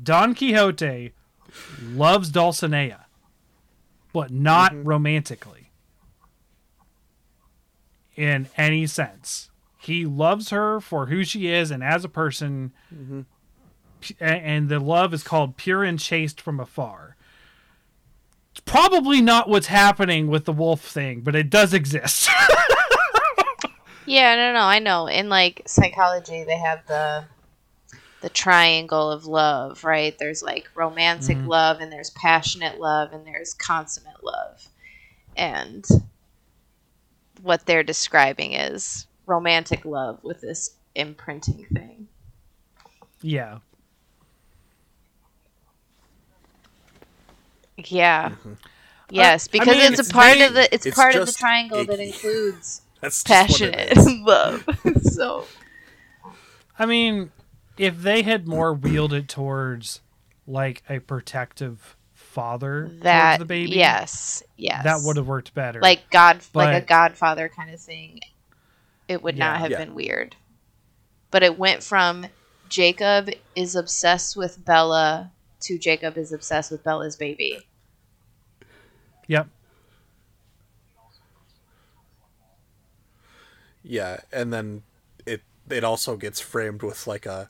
[0.03, 1.13] Don Quixote
[1.85, 3.05] loves Dulcinea,
[4.13, 4.89] but not Mm-hmm.
[4.89, 5.71] romantically
[8.17, 9.51] in any sense.
[9.79, 12.73] He loves her for who she is and as a person,
[14.21, 17.15] a- and the love is called pure and chaste from afar.
[18.51, 22.29] It's probably not what's happening with the wolf thing, but it does exist.
[24.11, 25.07] yeah, no, no, I know.
[25.07, 27.27] In like psychology, they have the
[28.23, 30.17] the triangle of love, right?
[30.19, 31.47] There's like romantic Mhm.
[31.47, 34.69] love, and there's passionate love, and there's consummate love.
[35.37, 35.87] And
[37.43, 42.09] what they're describing is romantic love with this imprinting thing.
[43.23, 43.59] yeah.
[47.79, 48.33] Yeah.
[49.11, 49.63] Yes, Mm-hmm.
[49.63, 51.33] I because mean, it's, it's a part very- of the it's, it's part of the
[51.33, 52.01] just triangle that icky.
[52.01, 54.07] includes That's just passionate is.
[54.21, 54.67] love.
[55.03, 55.47] so
[56.79, 57.31] I mean,
[57.77, 60.01] if they had more wielded towards
[60.47, 65.81] like a protective father that the baby, yes, yes, that would have worked better.
[65.81, 68.21] like God, like a Godfather kind of thing.
[69.09, 69.79] It would not have Yeah.
[69.79, 70.37] been weird,
[71.31, 72.27] but it went from
[72.69, 75.33] Jacob is obsessed with Bella
[75.63, 77.67] to Jacob is obsessed with Bella's baby.
[79.27, 79.49] Yep.
[83.83, 84.83] Yeah, and then
[85.27, 87.49] it it also gets framed with like a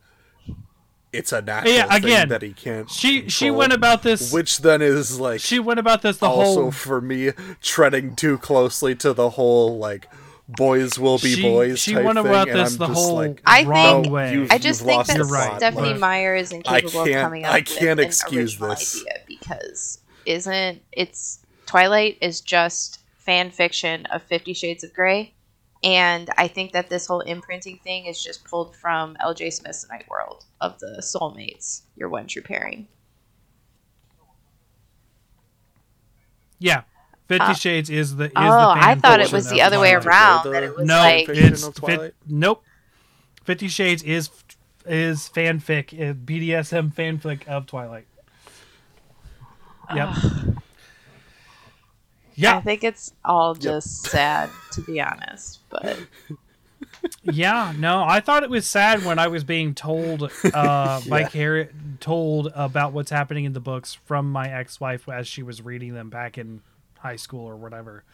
[1.12, 2.89] it's a natural Yeah, thing again, that he can't.
[2.89, 4.32] She she went about this.
[4.32, 6.70] which then is like she went about this the whole also whole.
[6.70, 7.31] for me
[7.61, 10.09] treading too closely to the whole like
[10.48, 13.15] boys will be She- boys she type went thing, about and this I'm the whole
[13.15, 14.32] like, I wrong think- way.
[14.32, 15.57] you've- I just think that right.
[15.59, 18.70] Stephenie but- Meyer is incapable can't- of coming up I with can't an excuse original
[18.70, 19.01] this.
[19.01, 25.35] idea because isn't it's Twilight is just fan fiction of Fifty Shades of Grey,
[25.82, 29.51] and I think that this whole imprinting thing is just pulled from L.J.
[29.51, 31.82] Smith's Night World of the soulmates.
[31.97, 32.89] Your one true pairing.
[36.59, 36.82] yeah,
[37.28, 38.40] Fifty Uh, Shades is the is oh,
[38.74, 40.44] the I thought it was the other way around.
[40.44, 42.62] The That it was No, like it's of fit, nope.
[43.44, 44.31] Fifty Shades is
[44.85, 48.07] is fanfic, uh, BDSM fanfic of Twilight.
[49.94, 50.09] Yep.
[52.43, 55.61] I think it's all just sad, to be honest.
[55.69, 55.99] But
[57.23, 57.73] yeah.
[57.77, 61.29] No, I thought it was sad when I was being told, uh, by Yeah.
[61.29, 61.69] Carrie,
[62.01, 66.09] told about what's happening in the books from my ex-wife as she was reading them
[66.11, 66.62] back in
[66.99, 68.05] high school or whatever.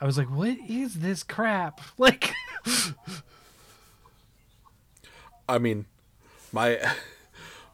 [0.00, 2.32] I was like, "What is this crap?" Like,
[5.48, 5.86] I mean,
[6.52, 6.78] my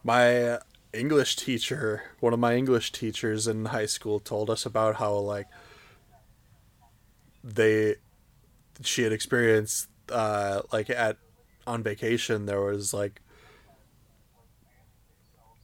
[0.03, 0.59] my
[0.93, 5.49] English teacher, one of my English teachers in high school, told us about how like
[7.45, 7.95] they
[8.83, 11.19] she had experienced uh like at
[11.67, 13.21] on vacation there was like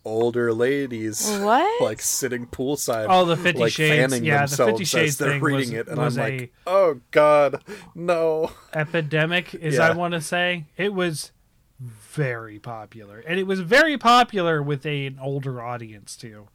[0.04, 1.82] older ladies What?
[1.82, 5.30] like sitting poolside Oh, the Fifty like Shades- fanning yeah, the Fifty Shades as they're
[5.32, 7.62] thing reading was- it and was i'm a- like oh god
[7.94, 11.32] no epidemic, as I want to say, it was
[11.80, 16.48] very popular, and it was very popular with a, an older audience too.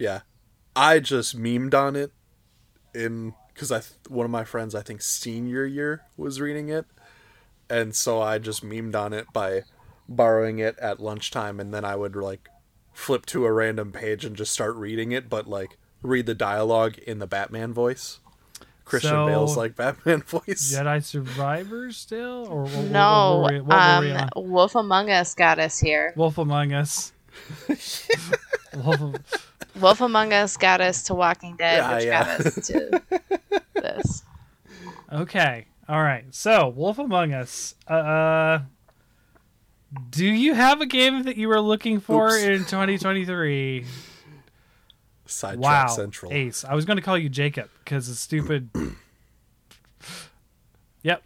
[0.00, 0.22] Yeah,
[0.74, 2.10] I just memed on it
[2.94, 6.86] in because I one of my friends I think senior year was reading it,
[7.68, 9.62] and so I just memed on it by
[10.08, 12.48] borrowing it at lunchtime, and then I would like
[12.94, 16.98] flip to a random page and just start reading it, but like read the dialogue
[16.98, 18.18] in the Batman voice.
[18.86, 20.74] Christian So- Bale's like Batman voice.
[20.74, 24.28] Jedi Survivor still, or what, what- no, what were what um.
[24.50, 26.12] Wolf Among Us got us here.
[26.16, 27.12] Wolf Among Us.
[28.74, 32.38] Wolf of- Wolf Among Us got us to Walking Dead, Yeah, which yeah.
[32.38, 33.02] got us to
[33.80, 34.22] this.
[35.12, 36.24] okay, all right.
[36.30, 37.74] So Wolf Among Us.
[37.86, 38.60] Uh,
[40.10, 42.42] do you have a game that you were looking for Oops.
[42.42, 43.84] in 2023?
[45.26, 46.32] Sidetrack Wow, Central.
[46.32, 46.64] Ace.
[46.64, 48.70] I was going to call you Jacob because it's stupid.
[51.02, 51.22] yep.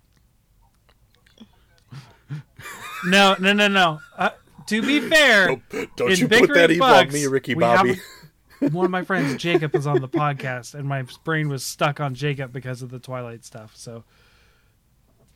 [3.06, 4.00] No, no, no, no.
[4.16, 4.30] Uh,
[4.66, 5.60] to be fair,
[5.96, 7.98] Don't in you put that evil Bucks, on me, Ricky we Bobby.
[8.64, 12.00] have- one of my friends, Jacob, was on the podcast, and my brain was stuck
[12.00, 13.76] on Jacob because of the Twilight stuff.
[13.76, 14.04] So,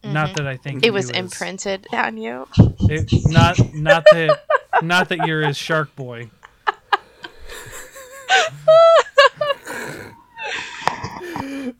[0.05, 0.85] not that I think Mm-hmm.
[0.85, 2.47] It you was imprinted on you.
[2.81, 4.41] It, not not that
[4.83, 6.31] not that you're his Shark Boy.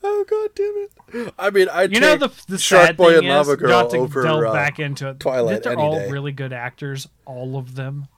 [0.03, 1.35] oh god damn it!
[1.39, 4.23] I mean, I You know the the Shark Boy and Lava Girl not to over
[4.23, 5.21] delve uh, back into it.
[5.21, 6.11] Twilight they're any all day.
[6.11, 8.09] really good actors, all of them.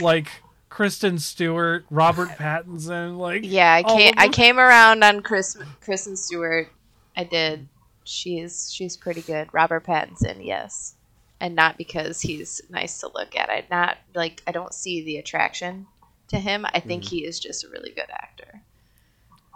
[0.00, 0.28] Like
[0.70, 4.14] Kristen Stewart, Robert Pattinson, like Yeah, I came.
[4.16, 6.68] I came around on Chris, Kristen Stewart.
[7.16, 7.68] I did.
[8.04, 9.48] She's she's pretty good.
[9.52, 10.94] Robert Pattinson, yes,
[11.40, 13.50] and not because he's nice to look at.
[13.50, 15.86] I not like I don't see the attraction
[16.28, 16.64] to him.
[16.72, 17.16] I think Mm-hmm.
[17.16, 18.62] he is just a really good actor.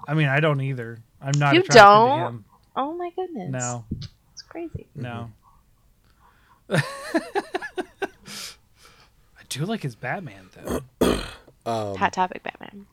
[0.07, 0.99] I mean, I don't either.
[1.23, 2.21] I'm not You attracted don't?
[2.21, 2.45] him.
[2.77, 3.51] Oh my goodness!
[3.53, 3.85] No,
[4.33, 4.87] it's crazy.
[4.95, 5.31] no.
[9.55, 9.63] Mm-hmm.
[9.63, 10.81] I do like his Batman though.
[11.67, 12.87] Um, Hot topic, Batman.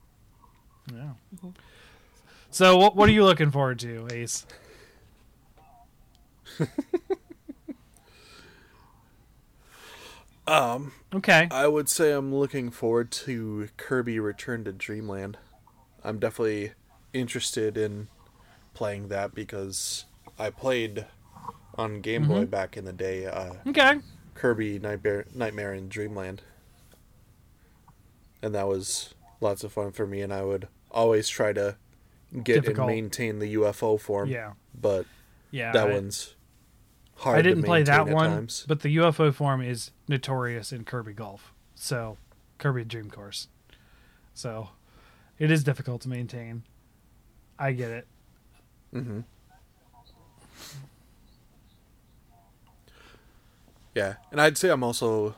[0.93, 1.11] Yeah.
[2.49, 4.45] So, what what are you looking forward to, Ace?
[10.47, 11.47] um, Okay.
[11.51, 15.37] I would say I'm looking forward to Kirby Return to Dreamland.
[16.03, 16.71] I'm definitely
[17.13, 18.07] interested in
[18.73, 20.05] playing that because
[20.39, 21.05] I played
[21.75, 23.25] on Game Boy back in the day.
[23.25, 23.99] Uh, Okay.
[24.33, 26.41] Kirby Nightmare Nightmare in Dreamland,
[28.41, 30.21] and that was lots of fun for me.
[30.21, 31.77] And I would always try to
[32.43, 32.87] get Difficult.
[32.89, 34.29] and maintain the UFO form.
[34.29, 34.53] Yeah.
[34.79, 35.05] but
[35.51, 35.71] Yeah.
[35.73, 36.35] that I- one's
[37.17, 37.37] hard.
[37.39, 38.65] I didn't play that one, Times.
[38.67, 41.53] but the UFO form is notorious in Kirby Golf.
[41.75, 42.17] So,
[42.57, 43.47] Kirby Dream Course.
[44.33, 44.69] So,
[45.39, 46.63] it is difficult to maintain.
[47.59, 48.07] I get it.
[48.91, 49.21] hmm
[53.95, 55.35] Yeah, and I'd say I'm also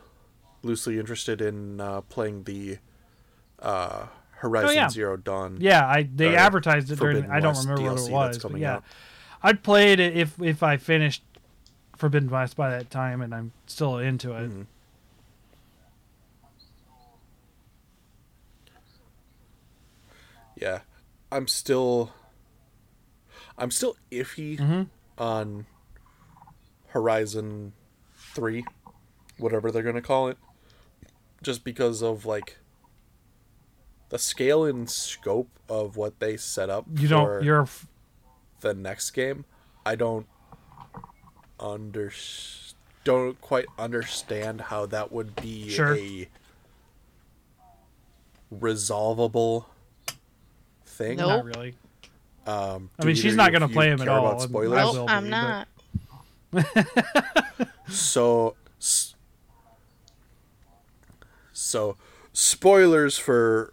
[0.61, 2.77] loosely interested in uh, playing the
[3.64, 4.90] uh, Horizon Oh, yeah.
[4.90, 5.57] Zero Dawn.
[5.60, 7.15] Yeah, I they advertised it during.
[7.18, 8.38] Forbidden I don't West remember what it was.
[8.38, 8.84] Coming yeah, out.
[9.41, 11.23] I'd played it if if I finished
[11.98, 14.52] Forbidden West by that time, and I'm still into it.
[14.52, 14.65] Mhm.
[20.56, 20.81] Yeah,
[21.31, 22.11] I'm still,
[23.57, 24.88] I'm still iffy Mhm.
[25.18, 25.65] on
[26.90, 27.73] Horizon
[28.35, 28.65] Three,
[29.38, 30.38] whatever they're gonna call it,
[31.41, 32.57] just because of like
[34.14, 36.85] the scale and scope of what they set up.
[36.98, 37.44] You for don't.
[37.44, 37.68] You're.
[38.61, 39.44] the next game.
[39.88, 40.27] I don't
[41.60, 42.14] under
[43.03, 45.98] don't quite understand how that would be Sure.
[45.98, 46.30] a
[48.52, 49.65] resolvable
[50.85, 51.18] thing.
[51.18, 51.27] Nope.
[51.30, 51.73] Not really.
[52.45, 54.80] Um, I mean, she's not gonna play him at all, about Spoilers?
[54.80, 55.68] I Nope, will I'm be, not.
[57.90, 58.56] So,
[61.52, 61.98] so
[62.31, 63.73] spoilers for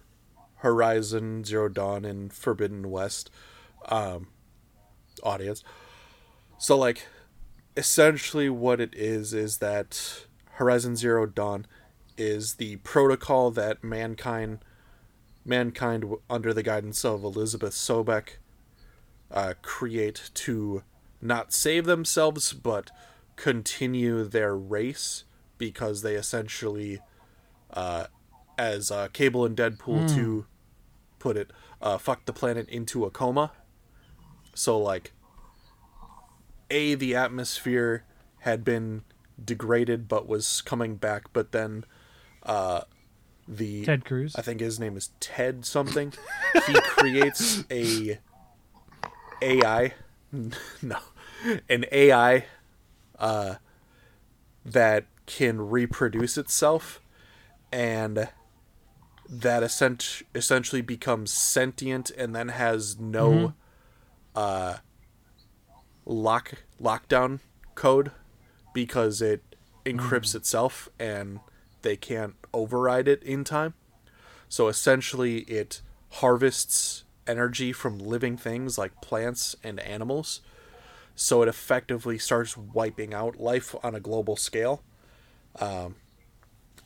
[0.61, 3.31] Horizon Zero Dawn and Forbidden West,
[3.89, 4.27] um,
[5.23, 5.63] audience.
[6.59, 7.07] So, like,
[7.75, 11.65] essentially, what it is is that Horizon Zero Dawn
[12.15, 14.59] is the protocol that mankind,
[15.43, 18.37] mankind under the guidance of Elizabeth Sobek,
[19.31, 20.83] uh, create to
[21.21, 22.91] not save themselves but
[23.35, 25.23] continue their race
[25.57, 26.99] because they essentially,
[27.73, 28.05] uh,
[28.59, 30.45] as uh, Cable and Deadpool 2
[31.21, 33.51] put it, uh, fucked the planet into a coma.
[34.55, 35.13] So, like,
[36.71, 38.03] A, the atmosphere
[38.39, 39.03] had been
[39.43, 41.85] degraded but was coming back, but then
[42.43, 42.81] uh,
[43.47, 43.85] the.
[43.85, 44.35] Ted Cruz.
[44.35, 46.11] I think his name is Ted something.
[46.67, 48.19] he creates a
[49.43, 49.93] AI,
[50.81, 50.97] no,
[51.69, 52.45] an AI
[53.19, 53.55] uh,
[54.65, 56.99] that can reproduce itself,
[57.71, 58.27] and
[59.31, 63.53] that essent- essentially becomes sentient and then has no
[64.35, 64.77] uh,
[66.05, 67.39] lock lockdown
[67.73, 68.11] code
[68.73, 69.41] because it
[69.85, 71.39] encrypts itself and
[71.81, 73.73] they can't override it in time.
[74.49, 75.81] So essentially, it
[76.15, 80.41] harvests energy from living things like plants and animals.
[81.15, 84.83] So it effectively starts wiping out life on a global scale.
[85.59, 85.95] Um,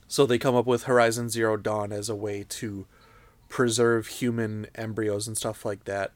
[0.08, 2.86] so they come up with Horizon Zero Dawn as a way to
[3.50, 6.12] preserve human embryos and stuff like that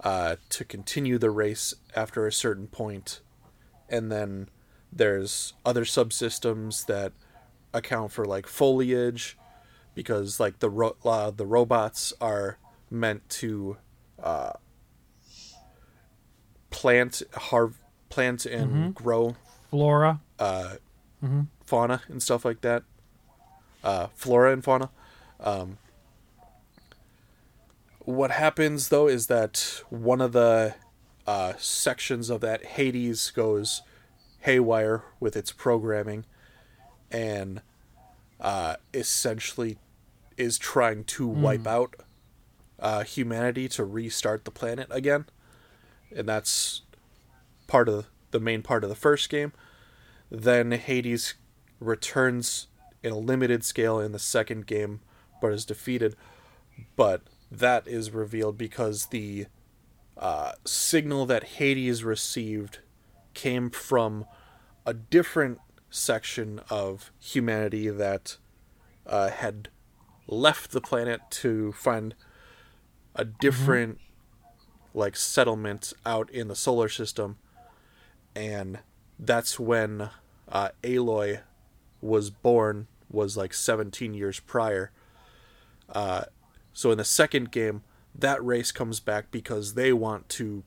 [0.00, 3.20] uh, to continue the race after a certain point.
[3.88, 4.48] And then
[4.92, 7.12] there's other subsystems that
[7.72, 9.36] account for like foliage
[9.94, 12.58] because like the ro- uh, the robots are
[12.90, 13.76] meant to
[14.22, 14.52] uh,
[16.70, 17.72] plant har-
[18.08, 19.36] plant and grow
[19.70, 20.20] Flora.
[20.38, 20.74] uh,
[21.64, 22.82] fauna and stuff like that.
[23.86, 24.90] Uh, flora and fauna.
[25.38, 25.78] Um,
[28.00, 30.74] what happens though is that one of the
[31.24, 33.82] uh, sections of that Hades goes
[34.40, 36.24] haywire with its programming,
[37.12, 37.62] and
[38.40, 39.78] uh, essentially
[40.36, 41.94] is trying to wipe out
[42.80, 45.26] uh, humanity to restart the planet again,
[46.12, 46.82] and that's
[47.68, 49.52] part of the main part of the first game.
[50.28, 51.34] Then Hades
[51.78, 52.66] returns
[53.06, 55.00] in a limited scale in the second game,
[55.40, 56.16] but is defeated.
[56.96, 57.22] But
[57.52, 59.46] that is revealed because the
[60.16, 62.80] uh, signal that Hades received
[63.32, 64.26] came from
[64.84, 68.38] a different section of humanity that
[69.06, 69.68] uh, had
[70.26, 72.12] left the planet to find
[73.14, 74.00] a different
[74.94, 77.38] like settlement out in the solar system.
[78.34, 78.80] And
[79.16, 80.10] that's when
[80.48, 81.42] uh, Aloy
[82.00, 84.92] was born was like 17 years prior.
[85.88, 86.24] Uh,
[86.72, 87.82] so in the second game
[88.18, 90.62] that race comes back because they want to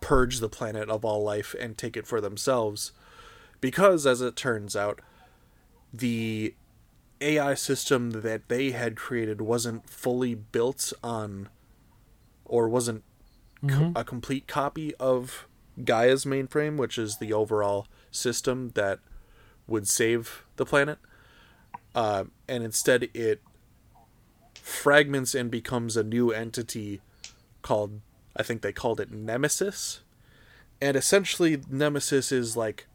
[0.00, 2.92] purge the planet of all life and take it for themselves.
[3.60, 5.00] Because as it turns out
[5.92, 6.54] the
[7.20, 11.48] AI system that they had created wasn't fully built on
[12.44, 13.02] or wasn't
[13.66, 15.48] co- a complete copy of
[15.82, 19.00] Gaia's mainframe, which is the overall system that
[19.66, 20.98] would save the planet.
[21.96, 23.40] Uh, and instead, it
[24.54, 27.00] fragments and becomes a new entity
[27.62, 28.00] called,
[28.36, 30.00] I think they called it Nemesis.
[30.80, 32.86] And essentially, Nemesis is like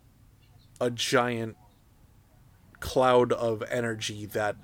[0.80, 1.57] a giant
[2.80, 4.56] cloud of energy that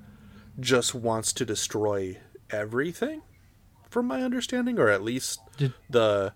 [0.60, 2.18] just wants to destroy
[2.50, 3.22] everything,
[3.90, 6.32] from my understanding, or at least Did the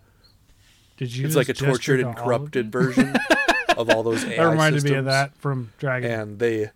[0.97, 1.25] did you?
[1.25, 3.15] it's like a tortured and corrupted version
[3.77, 6.11] of all those AI That reminded me of that from Dragon.
[6.11, 6.69] And they,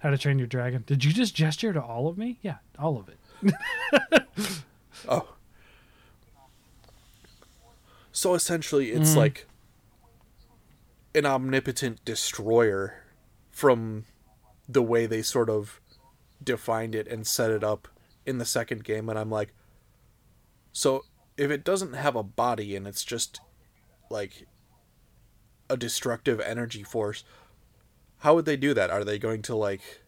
[0.00, 0.82] How to Train Your Dragon.
[0.86, 2.38] Did you just gesture to all of me?
[2.42, 4.24] Yeah, all of it.
[5.08, 5.28] oh.
[8.12, 9.16] So essentially, it's mm.
[9.16, 9.46] like
[11.14, 13.04] an omnipotent destroyer
[13.50, 14.04] from
[14.68, 15.80] the way they sort of
[16.42, 17.88] defined it and set it up
[18.24, 19.08] in the second game.
[19.08, 19.52] And I'm like,
[20.72, 21.04] so
[21.36, 23.40] if it doesn't have a body and it's just
[24.10, 24.46] like
[25.68, 27.24] a destructive energy force,
[28.20, 28.90] how would they do that?
[28.90, 30.02] Are they going to like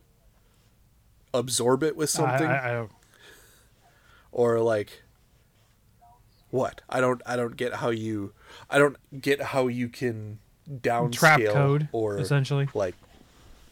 [1.35, 2.47] absorb it with something?
[2.47, 2.89] I, I, I
[4.33, 5.03] or like
[6.51, 8.33] what i don't i don't get how you
[8.69, 10.39] i don't get how you can
[10.71, 12.69] downscale Trap code, or essentially.
[12.75, 12.95] like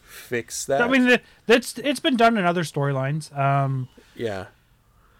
[0.03, 3.35] fix that I mean, that's it's been done in other storylines.
[3.37, 4.47] Um, yeah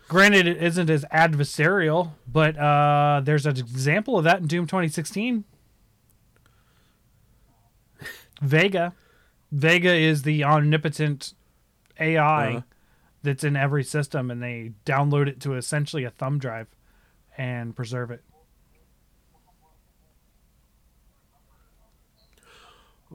[0.09, 5.45] granted, it isn't as adversarial, but uh, there's an example of that in Doom 2016.
[8.41, 8.93] Vega,
[9.51, 11.33] Vega is the omnipotent
[11.99, 12.61] AI Uh-huh.
[13.23, 16.67] that's in every system, and they download it to essentially a thumb drive
[17.37, 18.23] and preserve it.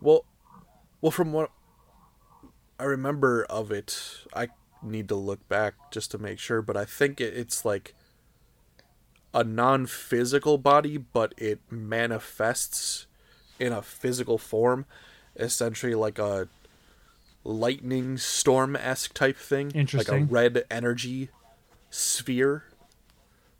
[0.01, 0.25] well
[1.01, 1.51] well from what
[2.79, 3.99] i remember of it
[4.35, 4.49] i
[4.83, 7.95] need to look back just to make sure but i think it's like
[9.33, 13.07] a non-physical body but it manifests
[13.59, 14.85] in a physical form
[15.39, 16.49] essentially like a
[17.45, 21.29] lightning storm-esque type thing like a red energy
[21.91, 22.65] sphere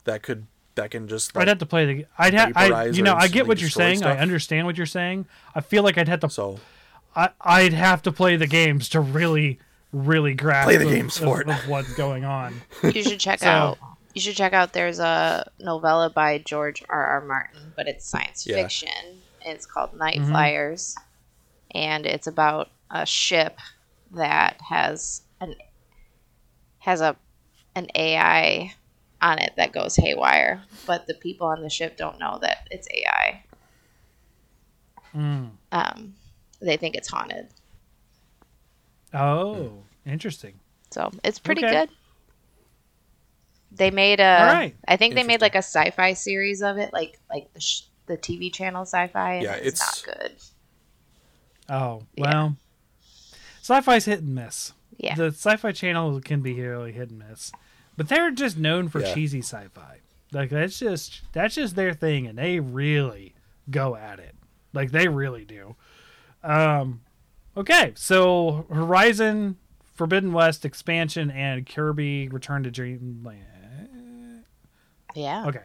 [0.05, 2.07] that could that can just like I'd have to play the.
[2.19, 2.53] I'd have.
[2.55, 2.86] I.
[2.86, 3.15] You know.
[3.15, 4.05] I get what you're destroy saying.
[4.05, 5.27] I understand what you're saying.
[5.55, 6.28] I feel like I'd have to.
[6.28, 6.59] so
[7.15, 9.59] I, I'd have to play the games to really,
[9.90, 11.55] really grasp Play the of- games for of- it.
[11.55, 12.61] of what's going on.
[12.82, 13.78] You should check So- out.
[14.15, 14.73] You should check out.
[14.74, 17.07] There's a novella by George R.
[17.07, 17.20] R.
[17.27, 18.57] Martin, but it's science Yeah.
[18.57, 18.89] fiction.
[19.47, 20.31] It's called Night Mm-hmm.
[20.31, 20.94] Flyers,
[21.77, 23.59] and it's about a ship
[24.12, 25.55] that has an
[26.78, 27.15] has a
[27.74, 28.73] an AI
[29.20, 32.89] on it that goes haywire, but the people on the ship don't know that it's
[32.90, 33.44] AI.
[35.15, 35.51] Mm.
[35.73, 36.15] Um,
[36.61, 37.48] they think it's haunted,
[39.12, 40.55] Oh, interesting.
[40.90, 41.73] so it's pretty Okay.
[41.81, 41.90] good.
[43.73, 44.39] They made a.
[44.40, 44.74] All right.
[44.89, 48.16] I think they made like a sci-fi series of it, like like the sh- the
[48.16, 49.35] TV channel sci-fi.
[49.35, 50.32] And Yeah, it's, it's- not good.
[51.68, 52.24] Oh Yeah.
[52.30, 52.56] well,
[53.62, 54.72] sci-fi's hit and miss.
[54.98, 57.52] Yeah, The sci-fi channel can be really hit and miss,
[57.97, 59.12] but they're just known for Yeah.
[59.14, 59.98] cheesy sci-fi.
[60.32, 63.34] Like that's just that's just their thing, and they really
[63.70, 64.34] go at it.
[64.72, 65.76] Like they really do.
[66.43, 67.01] Um,
[67.56, 69.56] okay, so Horizon
[69.94, 74.44] Forbidden West expansion and Kirby Return to Dreamland.
[75.14, 75.47] yeah.
[75.47, 75.62] Okay.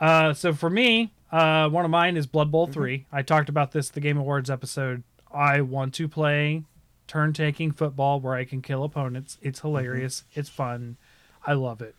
[0.00, 3.06] Uh, so for me, uh, one of mine is Blood Bowl 3.
[3.10, 5.02] I talked about this the Game Awards episode.
[5.32, 6.62] I want to play
[7.08, 9.36] turn taking football where I can kill opponents.
[9.42, 10.22] It's hilarious.
[10.34, 10.96] It's fun.
[11.44, 11.96] I love it.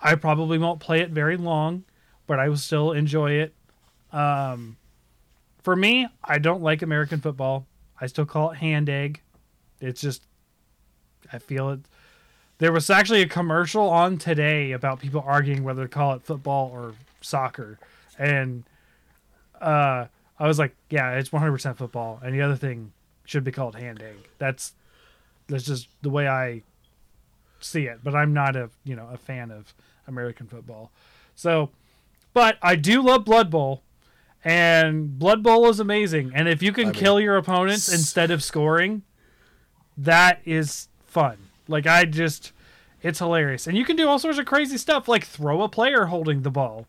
[0.00, 1.86] I probably won't play it very long,
[2.28, 3.52] but I will still enjoy it.
[4.12, 4.76] Um,
[5.60, 7.66] for me, I don't like American football.
[8.00, 9.20] I still call it hand egg.
[9.80, 10.22] It's just,
[11.32, 11.80] I feel it.
[12.58, 16.70] There was actually a commercial on today about people arguing whether to call it football
[16.72, 17.80] or soccer,
[18.16, 18.62] and
[19.60, 20.06] uh,
[20.38, 22.92] I was like, yeah, it's 100% football, and the other thing
[23.24, 24.16] should be called hand egg.
[24.38, 24.72] That's
[25.48, 26.62] that's just the way I
[27.60, 28.00] see it.
[28.02, 29.74] But I'm not a you know a fan of
[30.06, 30.90] American football,
[31.34, 31.70] so
[32.32, 33.82] but I do love Blood Bowl.
[34.44, 36.30] And Blood Bowl is amazing.
[36.32, 39.02] And if you can I mean, kill your opponents instead of scoring,
[39.96, 41.36] that is fun.
[41.66, 42.52] Like I just
[43.02, 43.66] it's hilarious.
[43.66, 46.50] And you can do all sorts of crazy stuff like throw a player holding the
[46.50, 46.86] ball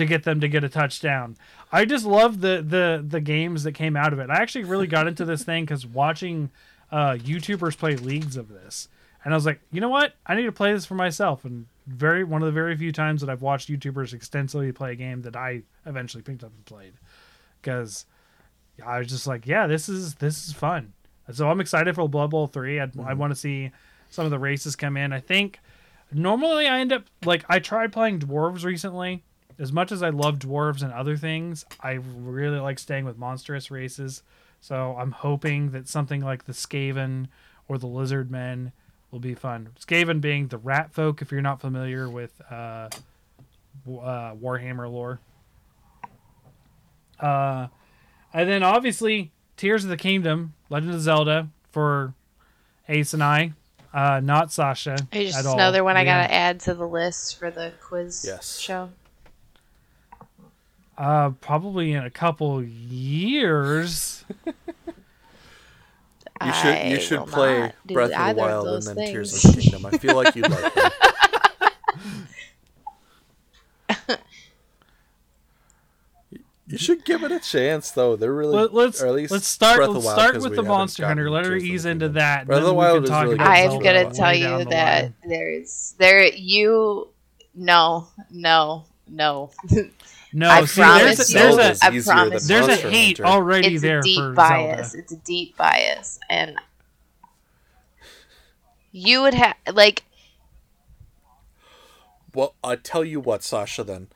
[0.00, 1.36] to get them to get a touchdown.
[1.70, 4.30] I just love the the the games that came out of it.
[4.30, 6.50] I actually really got into this thing cuz watching
[6.90, 8.88] uh YouTubers play leagues of this.
[9.22, 10.14] And I was like, "You know what?
[10.26, 13.20] I need to play this for myself." And very one of the very few times
[13.20, 16.94] that I've watched YouTubers extensively play a game that I eventually picked up and played
[17.62, 18.06] cuz
[18.84, 20.94] I was just like, "Yeah, this is this is fun."
[21.30, 22.80] So I'm excited for Blood Bowl 3.
[22.80, 23.70] I'd, I want to see
[24.08, 25.12] some of the races come in.
[25.12, 25.60] I think
[26.12, 29.22] normally I end up like I tried playing dwarves recently.
[29.60, 33.70] As much as I love dwarves and other things, I really like staying with monstrous
[33.70, 34.22] races.
[34.60, 37.28] So I'm hoping that something like the Skaven
[37.68, 38.72] or the Lizard Men
[39.10, 39.68] will be fun.
[39.78, 42.88] Skaven being the rat folk, if you're not familiar with uh, uh,
[43.86, 45.20] Warhammer lore.
[47.18, 47.66] Uh,
[48.32, 52.14] and then obviously Tears of the Kingdom, Legend of Zelda for
[52.88, 53.52] Ace and I,
[53.92, 54.96] uh, not Sasha.
[55.12, 55.54] It's at just all.
[55.54, 58.58] another one I gotta add to the list for the quiz Yes.
[58.58, 58.90] show.
[61.00, 64.22] Uh, probably in a couple years.
[66.44, 69.10] You should you should play Breath of the Wild and then things.
[69.10, 69.86] Tears of the Kingdom.
[69.86, 70.90] I feel like you'd like them.
[76.66, 78.14] You should give it a chance, though.
[78.14, 78.54] They're really.
[78.56, 81.06] Let, let's or at least let's start Breath let's Wild, start 'cause with the Monster
[81.06, 81.30] Hunter.
[81.30, 82.46] Let her Tears of the ease into that.
[82.46, 83.40] Breath of the Wild is really about good.
[83.40, 85.14] I'm gonna tell you the that line.
[85.26, 87.08] there's there you
[87.54, 89.50] no no no.
[90.32, 91.38] No, I see, promise there's, you.
[91.38, 93.26] there's Zelda's a I promise there's a hate Hunter.
[93.26, 94.92] already it's there a deep for bias.
[94.92, 95.02] Zelda.
[95.02, 96.56] It's a deep bias, and
[98.92, 100.04] you would have like
[102.34, 103.82] Well, I tell you what, Sasha.
[103.84, 104.08] Then,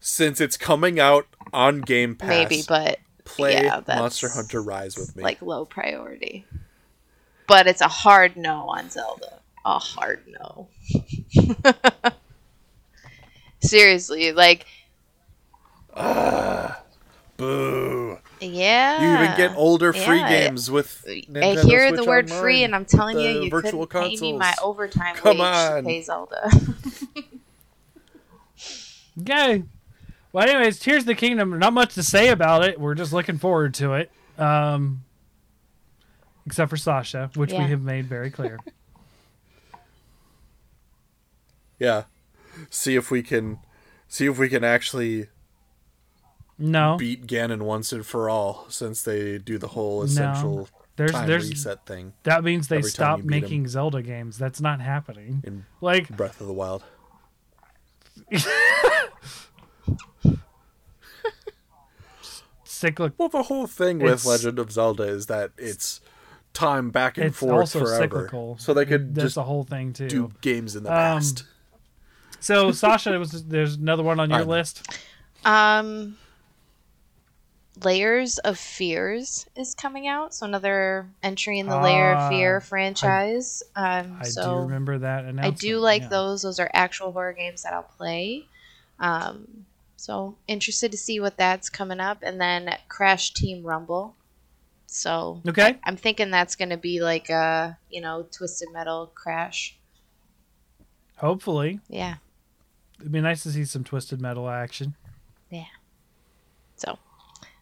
[0.00, 4.96] since it's coming out on Game Pass, maybe, but play yeah, that's Monster Hunter Rise
[4.96, 5.22] with me.
[5.22, 6.46] like low priority.
[7.46, 9.40] But it's a hard no on Zelda.
[9.64, 10.68] A hard no.
[13.60, 14.66] Seriously, like
[17.36, 18.18] boo!
[18.40, 19.02] yeah.
[19.02, 20.48] You even get older free Yeah.
[20.48, 21.04] games with.
[21.06, 23.50] Nintendo I Nintendo hear Switch the word Online free, and I'm telling you, the you
[23.50, 25.82] virtual couldn't pay me my overtime Come wage on.
[25.84, 26.50] to pay Zelda.
[29.20, 29.64] Okay.
[30.32, 31.58] Well, anyways, Tears of the Kingdom.
[31.58, 32.78] Not much to say about it.
[32.78, 34.12] We're just looking forward to it.
[34.38, 35.02] Um,
[36.46, 38.58] except for Sasha, which we have made very clear.
[41.80, 42.04] Yeah.
[42.70, 43.58] See if we can.
[44.08, 45.28] See if we can actually
[46.58, 51.28] No, beat Ganon once and for all, since they do the whole essential there's time
[51.28, 53.40] there's reset thing that means they stop you beat 'em.
[53.42, 54.36] making Zelda games.
[54.38, 55.42] That's not happening.
[55.46, 56.82] in Like Breath of the Wild.
[62.64, 63.12] cyclic.
[63.18, 66.00] Well, the whole thing with Legend of Zelda is that it's
[66.52, 68.02] time back and It's forth also forever.
[68.02, 68.56] cyclical.
[68.58, 70.08] So they could That's just the whole thing too.
[70.08, 71.44] do games in the Um, past.
[72.40, 74.86] So Sasha, was there's another one on I your list.
[75.44, 76.16] Um,
[77.82, 82.60] Layers of Fears is coming out, so another entry in the Layer Ah, of Fear
[82.60, 83.62] franchise.
[83.76, 86.08] um, I do remember that I do like yeah.
[86.08, 86.42] those.
[86.42, 88.44] Those are actual horror games that I'll play.
[88.98, 94.14] Um, so interested to see what that's coming up, and then Crash Team Rumble.
[94.86, 95.78] So Okay.
[95.84, 99.76] I'm thinking that's going to be like a you know Twisted Metal Crash.
[101.18, 102.16] Hopefully, Yeah.
[103.00, 104.94] it'd be nice to see some twisted metal action.
[105.50, 105.56] So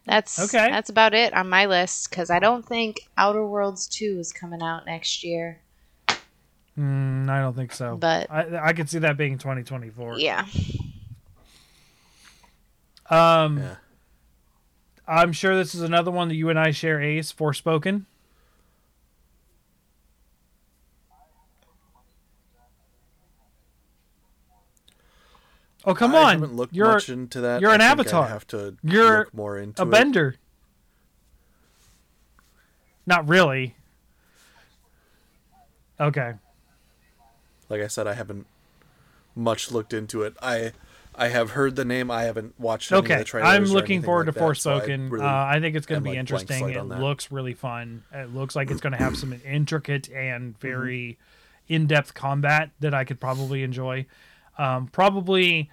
[0.07, 0.71] that's Okay.
[0.71, 4.63] That's about it on my list because I don't think Outer Worlds two is coming
[4.63, 5.61] out next year.
[6.79, 7.97] Mm, I don't think so.
[7.97, 10.19] But- I I could see that being 2024.
[10.19, 10.45] Yeah.
[13.09, 13.77] Um, Yeah.
[15.09, 17.01] I'm sure this is another one that you and I share.
[17.01, 18.05] Ace Forspoken.
[25.89, 26.33] Oh come I on!
[26.41, 27.61] haven't looked You're much into that.
[27.61, 28.29] you're I an think I avatar.
[28.29, 29.91] have to You're look more into a it.
[29.91, 30.35] bender.
[33.07, 33.77] Not really.
[36.01, 36.35] Okay.
[37.69, 38.47] Like I said, I haven't
[39.35, 40.35] much looked into it.
[40.43, 40.73] I
[41.15, 42.11] I have heard the name.
[42.11, 43.41] I haven't watched any of Okay.
[43.41, 46.05] I'm looking forward like to that, so I really uh, I think it's going to
[46.05, 46.69] be like, interesting.
[46.69, 48.03] It looks really fun.
[48.13, 50.61] It looks like it's going to have some intricate and Mm-hmm.
[50.61, 51.19] very
[51.69, 54.07] in-depth combat that I could probably enjoy.
[54.59, 55.71] Um, probably,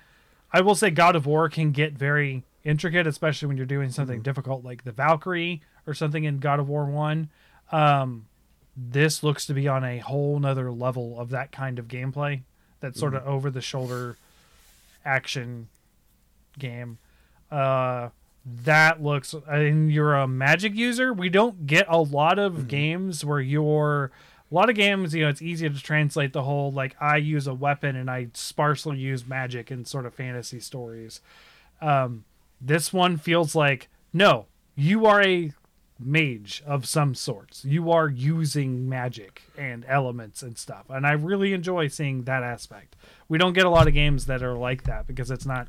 [0.52, 4.18] I will say God of War can get very intricate, especially when you're doing something
[4.18, 4.24] Mm-hmm.
[4.24, 7.30] difficult like the Valkyrie or something in God of War One.
[7.72, 8.28] Um,
[8.76, 12.42] this looks to be on a whole nother level of that kind of gameplay.
[12.80, 13.28] That sort Mm-hmm.
[13.28, 14.18] of over the shoulder
[15.06, 15.68] action
[16.60, 16.98] game.
[17.52, 18.10] Uh,
[18.64, 19.34] that looks.
[19.48, 21.14] And you're a magic user.
[21.14, 22.68] We don't get a lot of Mm-hmm.
[22.68, 24.12] games where you're.
[24.54, 27.48] A lot of games, you know, it's easy to translate the whole like I use
[27.48, 31.22] a weapon and I sparsely use magic in sort of fantasy stories.
[31.82, 32.24] Um,
[32.62, 35.52] this one feels like no, you are a
[36.00, 37.66] mage of some sorts.
[37.66, 40.86] You are using magic and elements and stuff.
[40.88, 42.96] And I really enjoy seeing that aspect.
[43.28, 45.68] We don't get a lot of games that are like that because it's not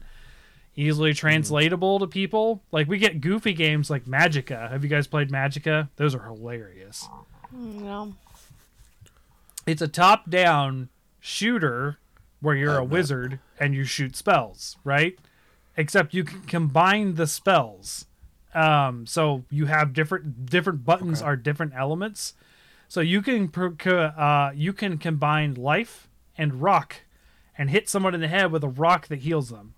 [0.77, 2.62] easily translatable to people.
[2.70, 4.70] Like we get goofy games like Magicka.
[4.70, 5.89] Have you guys played Magicka?
[5.97, 7.09] Those are hilarious.
[7.51, 8.12] No.
[9.66, 10.89] It's a top-down
[11.20, 11.99] shooter
[12.41, 15.19] where you're a wizard and you shoot spells, right?
[15.77, 18.07] Except you can combine the spells.
[18.55, 21.28] Um, so you have different different buttons Okay.
[21.28, 22.35] are different elements.
[22.89, 26.09] So you can uh, you can combine life
[26.39, 26.97] and rock,
[27.57, 29.74] and hit someone in the head with a rock that heals them.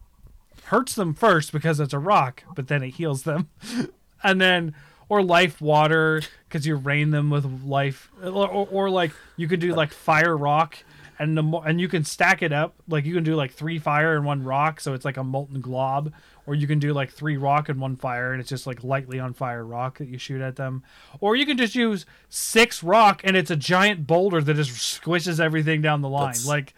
[0.65, 3.49] Hurts them first because it's a rock, but then it heals them,
[4.23, 4.75] and then
[5.09, 6.21] or life water
[6.57, 10.35] because you rain them with life, or, or, or like you could do like fire
[10.35, 10.79] rock,
[11.19, 12.75] and the mo- and you can stack it up.
[12.89, 15.61] Like you can do like three fire and one rock, so it's like a molten
[15.61, 16.15] glob,
[16.47, 19.21] or you can do like three rock and one fire, and it's just like lightly
[19.21, 20.83] on fire rock that you shoot at them,
[21.21, 24.71] or you can just use six rock and it's a giant boulder that just
[25.03, 26.73] squishes everything down the line, That's- like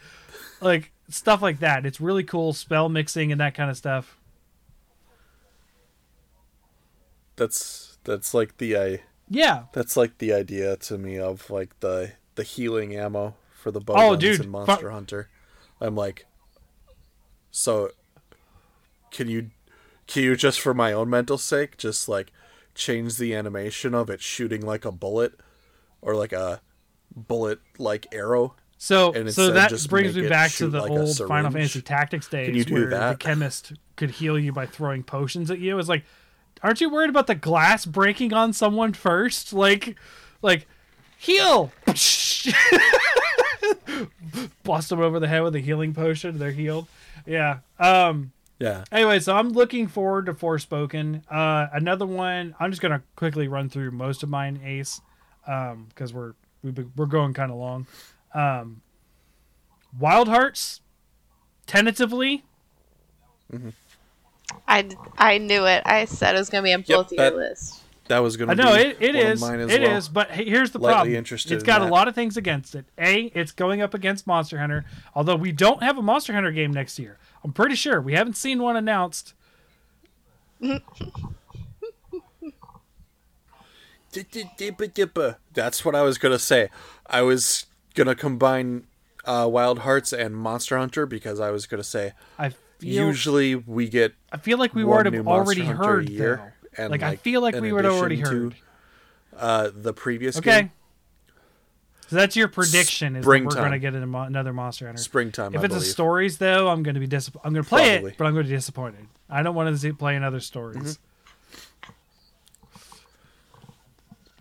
[0.61, 1.87] like stuff like that.
[1.87, 4.19] It's really cool spell mixing and that kind of stuff.
[7.37, 12.13] That's that's like the I Yeah, that's like the idea to me of like the
[12.35, 15.29] the healing ammo for the bow Oh, guns dude, in fu- Monster Hunter.
[15.81, 16.27] I'm like,
[17.51, 17.91] so
[19.11, 19.51] can you
[20.07, 22.33] can you just for my own mental sake just like
[22.75, 25.35] change the animation of it shooting like a bullet
[26.01, 26.61] or like a
[27.15, 28.55] bullet like arrow?
[28.81, 31.51] So, so that brings me back to the like old Final?
[31.51, 35.59] Fantasy Tactics days you do where the chemist could heal you by throwing potions at
[35.59, 35.77] you.
[35.81, 36.05] It's like,
[36.63, 39.53] aren't you worried about the glass breaking on someone first?
[39.53, 39.97] Like,
[40.43, 40.67] like
[41.17, 41.73] heal,
[44.65, 46.39] bust them over the head with a healing potion.
[46.39, 46.87] They're healed.
[47.27, 47.59] Yeah.
[47.79, 48.33] Um.
[48.59, 48.85] Yeah.
[48.91, 51.23] Anyway, so I'm looking forward to Forspoken.
[51.31, 52.55] Uh, another one.
[52.59, 55.01] I'm just gonna quickly run through most of mine, Ace,
[55.47, 57.87] um, because we're we've been, we're going kind of long.
[58.35, 58.83] Um,
[59.99, 60.81] Wild Hearts,
[61.67, 62.45] tentatively.
[64.67, 65.83] I, I knew it.
[65.87, 67.83] I said it was gonna be on both of that- your lists.
[68.09, 69.43] That was gonna I know be it, it one is.
[69.43, 69.97] of mine as It well.
[69.99, 71.15] is, But here's the Lightly problem.
[71.15, 72.87] interested It's in got a lot of things against it.
[72.97, 74.87] A, it's going up against Monster Hunter.
[75.15, 77.19] Although we don't have a Monster Hunter game next year.
[77.45, 79.35] I'm pretty sure we haven't seen one announced.
[85.55, 86.71] That's what I was gonna say.
[87.07, 88.87] I was gonna combine
[89.25, 93.89] uh, Wild Hearts and Monster Hunter because I was gonna say I feel usually we
[93.89, 96.83] get I feel like we would have already heard year, though.
[96.85, 98.55] and, Like, I feel like we would have already heard.
[99.33, 100.63] to, uh, the previous Okay.
[100.63, 100.71] game,
[102.09, 105.01] So that's your prediction is that we're going to get another Monster Hunter.
[105.03, 105.55] springtime.
[105.55, 107.91] if I it's a stories though, I'm going to be dis- I'm going to play
[107.95, 108.11] Probably.
[108.13, 109.07] it, but I'm going to be disappointed.
[109.31, 110.77] I don't want to see- play another stories.
[110.79, 111.93] Mm-hmm.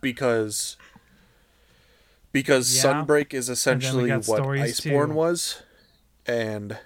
[0.01, 0.77] because
[2.31, 2.83] because Yeah.
[3.03, 5.13] Sunbreak is essentially what Iceborne too.
[5.13, 5.61] was,
[6.25, 6.77] and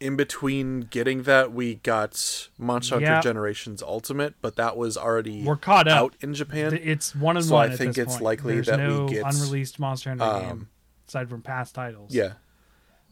[0.00, 5.56] in between getting that, we got Monster Hunter Generations Ultimate, but that was already We're
[5.56, 5.98] caught up.
[5.98, 6.78] out in Japan.
[6.80, 7.72] It's one and So one.
[7.72, 8.22] I think it's point.
[8.24, 10.68] likely There's that we no get, unreleased Monster Hunter game um,
[11.08, 12.14] aside from past titles.
[12.14, 12.34] yeah,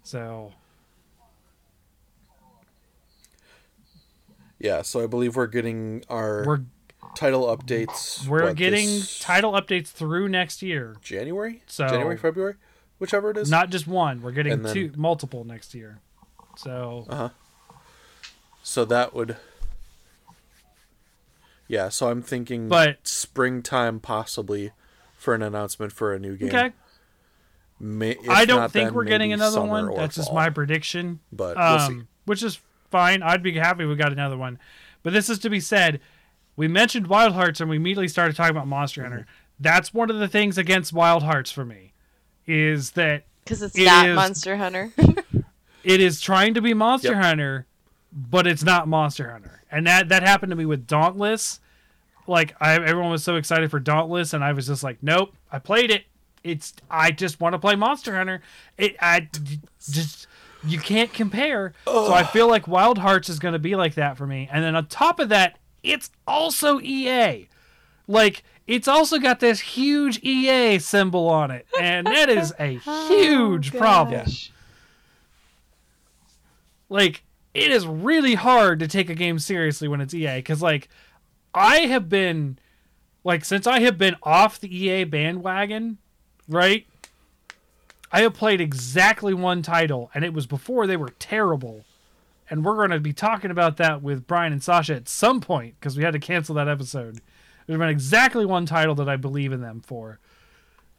[0.05, 0.53] So
[4.59, 4.83] yeah.
[4.83, 6.61] So I believe we're getting our we're
[7.17, 8.27] title updates.
[8.27, 10.97] we're what, getting title updates through next year.
[11.03, 12.55] January, So- January, February,
[12.99, 13.51] whichever it is.
[13.51, 14.23] Not just one.
[14.23, 16.01] We're getting then- two, multiple next year.
[16.57, 17.29] So Uh huh.
[18.63, 19.37] So that would.
[21.69, 24.73] Yeah, so I'm thinking But- springtime possibly
[25.17, 26.49] for an announcement for a new game.
[26.49, 26.73] okay,
[27.81, 29.89] May, I don't not think then, we're getting another one.
[29.89, 31.21] or That's just my prediction.
[31.33, 31.85] But we'll see.
[31.95, 32.61] um, which is
[32.91, 33.23] fine.
[33.23, 34.59] I'd be happy we got another one.
[35.03, 36.01] But this is to be said.
[36.57, 39.11] We mentioned Wild Hearts and we immediately started talking about Monster Mm-hmm.
[39.13, 39.27] Hunter.
[39.61, 41.93] That's one of the things against Wild Hearts for me,
[42.47, 44.93] is that Because it's It not is- Monster Hunter.
[45.87, 47.23] it is trying to be Monster Yep.
[47.23, 47.67] Hunter,
[48.13, 49.63] but it's not Monster Hunter.
[49.71, 51.61] And that that happened to me with Dauntless.
[52.27, 55.35] Like I, everyone was so excited for Dauntless, and I was just like, nope.
[55.51, 56.05] I played it.
[56.43, 58.43] It's I just want to play Monster Hunter.
[58.77, 59.29] It I
[59.89, 60.27] just
[60.65, 61.73] you can't compare.
[61.85, 64.49] So I feel like Wild Hearts is going to be like that for me.
[64.51, 67.49] And then on top of that, it's also EA.
[68.09, 73.09] Like it's also got this huge EA symbol on it, and that is a oh,
[73.09, 74.25] huge problem.
[74.25, 74.51] Gosh.
[76.89, 80.89] Like it is really hard to take a game seriously when it's EA because like
[81.55, 82.59] I have been
[83.25, 85.99] like since I have been off the EA bandwagon,
[86.49, 86.87] right?
[88.13, 91.85] I have played exactly one title and it was before they were terrible.
[92.49, 95.75] And we're going to be talking about that with Brian and Sasha at some point
[95.81, 97.21] because we had to cancel that episode.
[97.67, 100.21] There's been exactly one title that I believe in them for.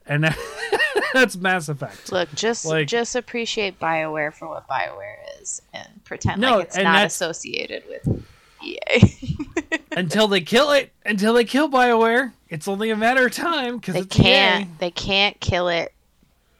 [0.06, 0.24] And
[1.14, 2.10] that's Mass Effect.
[2.12, 6.76] Look, just Like- just appreciate BioWare for what BioWare is, and pretend No, like it's
[6.78, 8.24] not associated with
[8.62, 9.26] EA.
[9.92, 13.94] until they kill it, until they kill BioWare, it's only a matter of time because
[13.94, 14.70] they it's can't EA.
[14.78, 15.92] they can't kill it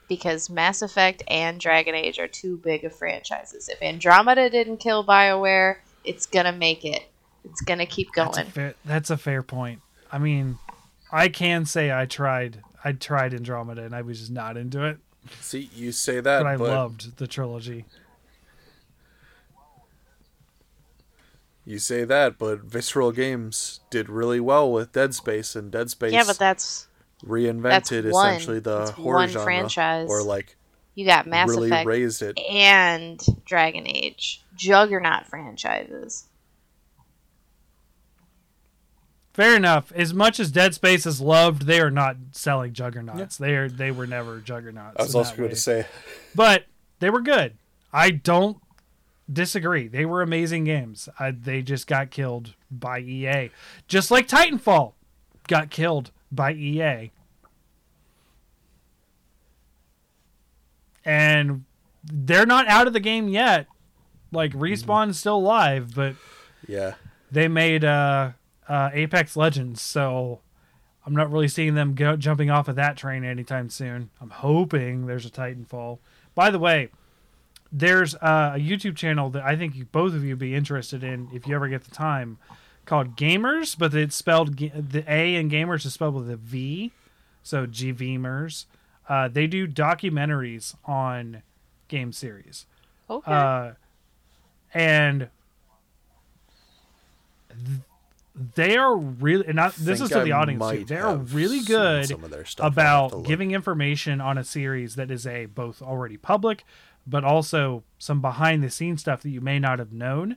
[0.09, 3.69] because Mass Effect and Dragon Age are too big of franchises.
[3.69, 7.03] If Andromeda didn't kill BioWare, it's gonna make it.
[7.45, 8.33] It's gonna keep going.
[8.33, 8.75] That's a fair.
[8.85, 9.81] That's a fair point.
[10.11, 10.59] I mean,
[11.13, 12.63] I can say I tried.
[12.85, 14.99] I tried Andromeda and I was just not into it,
[15.41, 17.85] See, you say that, but I but loved the trilogy.
[21.65, 26.13] you say that, but Visceral Games did really well with Dead Space, and Dead Space
[26.13, 26.87] yeah, but that's
[27.25, 30.09] reinvented that's one- essentially the that's horror one genre, franchise.
[30.09, 30.57] or like
[30.95, 32.39] You got Mass really Effect raised it.
[32.39, 36.25] and Dragon Age, Juggernaut franchises.
[39.39, 39.93] Fair enough.
[39.93, 43.37] As much as Dead Space is loved, they are not selling juggernauts.
[43.37, 44.97] They are they were never juggernauts.
[44.99, 45.87] I was also going to say,
[46.35, 46.65] but
[46.99, 47.57] they were good.
[47.93, 48.57] I don't
[49.33, 49.87] disagree.
[49.87, 51.09] They were amazing games.
[51.21, 53.51] I, they just got killed by EA,
[53.87, 54.95] just like Titanfall
[55.47, 57.13] got killed by EA.
[61.05, 61.65] And
[62.03, 63.69] they're not out of the game yet.
[64.33, 66.17] Like Respawn's still alive, but
[66.67, 66.95] yeah,
[67.31, 68.33] they made uh,
[68.69, 70.41] uh, Apex Legends, so
[71.07, 74.11] I'm not really seeing them go, jumping off of that train anytime soon.
[74.21, 75.99] I'm hoping there's a Titanfall.
[76.35, 76.91] By the way,
[77.73, 81.03] there's uh, a YouTube channel that I think you, both of you would be interested
[81.03, 82.39] in if you ever get the time,
[82.85, 86.93] called Gamers, but it's spelled the A in Gamers is spelled with a V,
[87.43, 88.67] so GVmers.
[89.09, 91.43] Uh, they do documentaries on
[91.89, 92.67] game series
[93.09, 93.33] Okay.
[93.33, 93.73] uh,
[94.75, 95.29] and
[97.51, 97.81] th-
[98.55, 100.85] they are really and not, this is to the I audience too.
[100.85, 102.65] They are really good some of their stuff.
[102.65, 106.65] I'll have to about giving information on a series that is a both already public
[107.07, 110.37] but also some behind the scenes stuff that you may not have known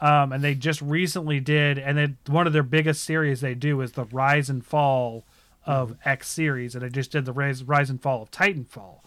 [0.00, 3.80] um, and they just recently did and then one of their biggest series they do
[3.80, 5.24] is the rise and fall
[5.66, 6.08] of Mm-hmm.
[6.08, 9.00] x series and they just did the rise, rise and fall of titanfall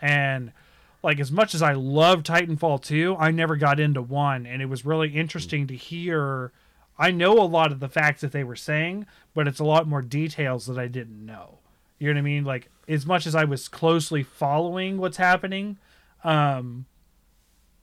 [0.00, 0.52] and
[1.02, 4.66] like as much as I love Titanfall 2, I never got into 1 and it
[4.66, 6.52] was really interesting to hear
[6.98, 9.88] I know a lot of the facts that they were saying, but it's a lot
[9.88, 11.58] more details that I didn't know.
[11.98, 12.44] You know what I mean?
[12.44, 15.78] Like as much as I was closely following what's happening,
[16.24, 16.86] um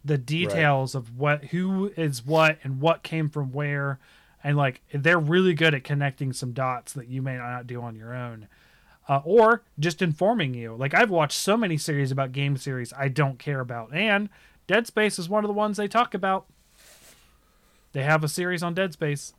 [0.06, 3.99] the details of what who is what and what came from where
[4.41, 7.95] and like they're really good at connecting some dots that you may not do on
[7.98, 8.48] your own
[9.10, 10.76] uh, or just informing you.
[10.76, 14.30] Like I've watched so many series about game series I don't care about, and
[14.68, 16.45] Dead Space is one of the ones they talk about.
[17.91, 19.33] They have a series on Dead Space.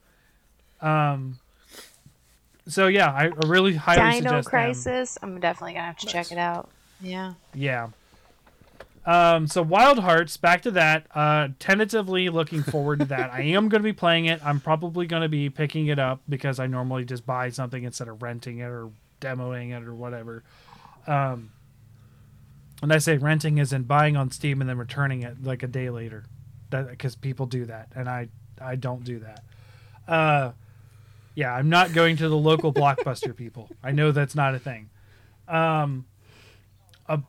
[0.81, 1.39] Um.
[2.67, 4.51] So yeah, I I really highly Dino suggest them.
[4.51, 5.19] Crisis.
[5.23, 6.71] I'm definitely gonna have to check it out.
[7.01, 7.35] Yeah.
[7.55, 7.89] Yeah.
[9.07, 11.07] Um, so Wild Hearts, back to that.
[11.15, 13.33] Uh, tentatively looking forward to that.
[13.33, 14.45] I am going to be playing it.
[14.45, 18.09] I'm probably going to be picking it up because I normally just buy something instead
[18.09, 18.91] of renting it or
[19.21, 20.45] demoing it or whatever.
[21.07, 21.51] Um,
[22.83, 25.67] and I say renting is in buying on Steam and then returning it like a
[25.67, 26.25] day later,
[26.69, 28.29] that because people do that, and I
[28.61, 29.43] I don't do that.
[30.07, 30.53] Uh,
[31.35, 33.69] yeah, I'm not going to the local blockbuster people.
[33.83, 34.91] I know that's not a thing.
[35.49, 36.05] Um,
[37.09, 37.21] a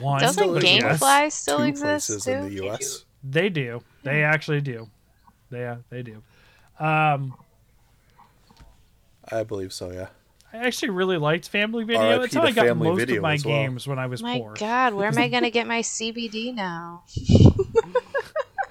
[0.00, 0.20] one.
[0.20, 0.62] Doesn't Still but.
[0.62, 2.30] GameFly still two exist places too?
[2.32, 3.04] in the U.S.
[3.24, 3.82] They do.
[4.04, 4.88] They actually do.
[5.50, 6.22] They uh, they do.
[6.78, 7.34] Um,
[9.30, 9.90] I believe so.
[9.92, 10.08] Yeah.
[10.52, 12.20] I actually really liked Family Video.
[12.20, 13.36] RIP That's how I got most of my well.
[13.36, 14.52] games when I was My poor.
[14.52, 17.04] My God, where am I gonna get my CBD now?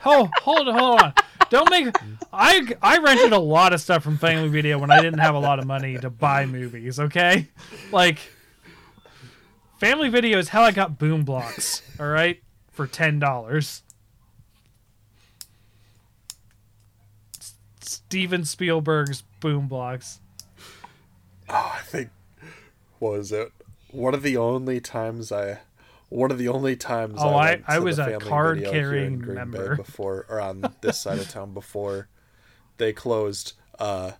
[0.09, 1.13] Oh, hold on, hold on.
[1.49, 1.93] Don't make.
[2.31, 5.39] I I rented a lot of stuff from Family Video when I didn't have a
[5.39, 6.97] lot of money to buy movies.
[6.97, 7.47] Okay,
[7.91, 8.19] like
[9.79, 11.81] Family Video is how I got Boom Blox.
[11.99, 12.41] All right,
[12.71, 13.83] for ten dollars.
[17.81, 20.19] Steven Spielberg's Boom Blox.
[21.49, 22.09] I think
[22.99, 23.51] what was it
[23.91, 25.59] one of the only times I
[26.09, 28.63] one of the only times Oh, I, I- went I to was the a card-carrying
[28.63, 29.75] video here in Green member.
[29.75, 32.07] Bay before or on this side of town before
[32.77, 34.11] they closed uh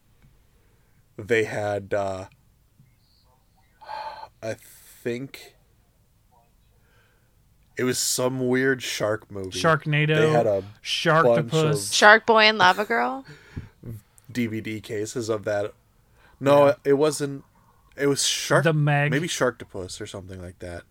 [1.17, 2.25] they had uh
[4.43, 5.55] I think
[7.75, 9.59] it was some weird shark movie.
[9.59, 10.15] Sharknado.
[10.15, 11.93] They had a bunch Sharktopus.
[11.93, 13.25] Shark Boy and Lava Girl.
[14.31, 15.73] DVD cases of that.
[16.39, 17.43] No, it wasn't.
[17.95, 18.63] It was shark.
[18.63, 19.11] The Meg.
[19.11, 20.83] maybe Sharktopus or something like that.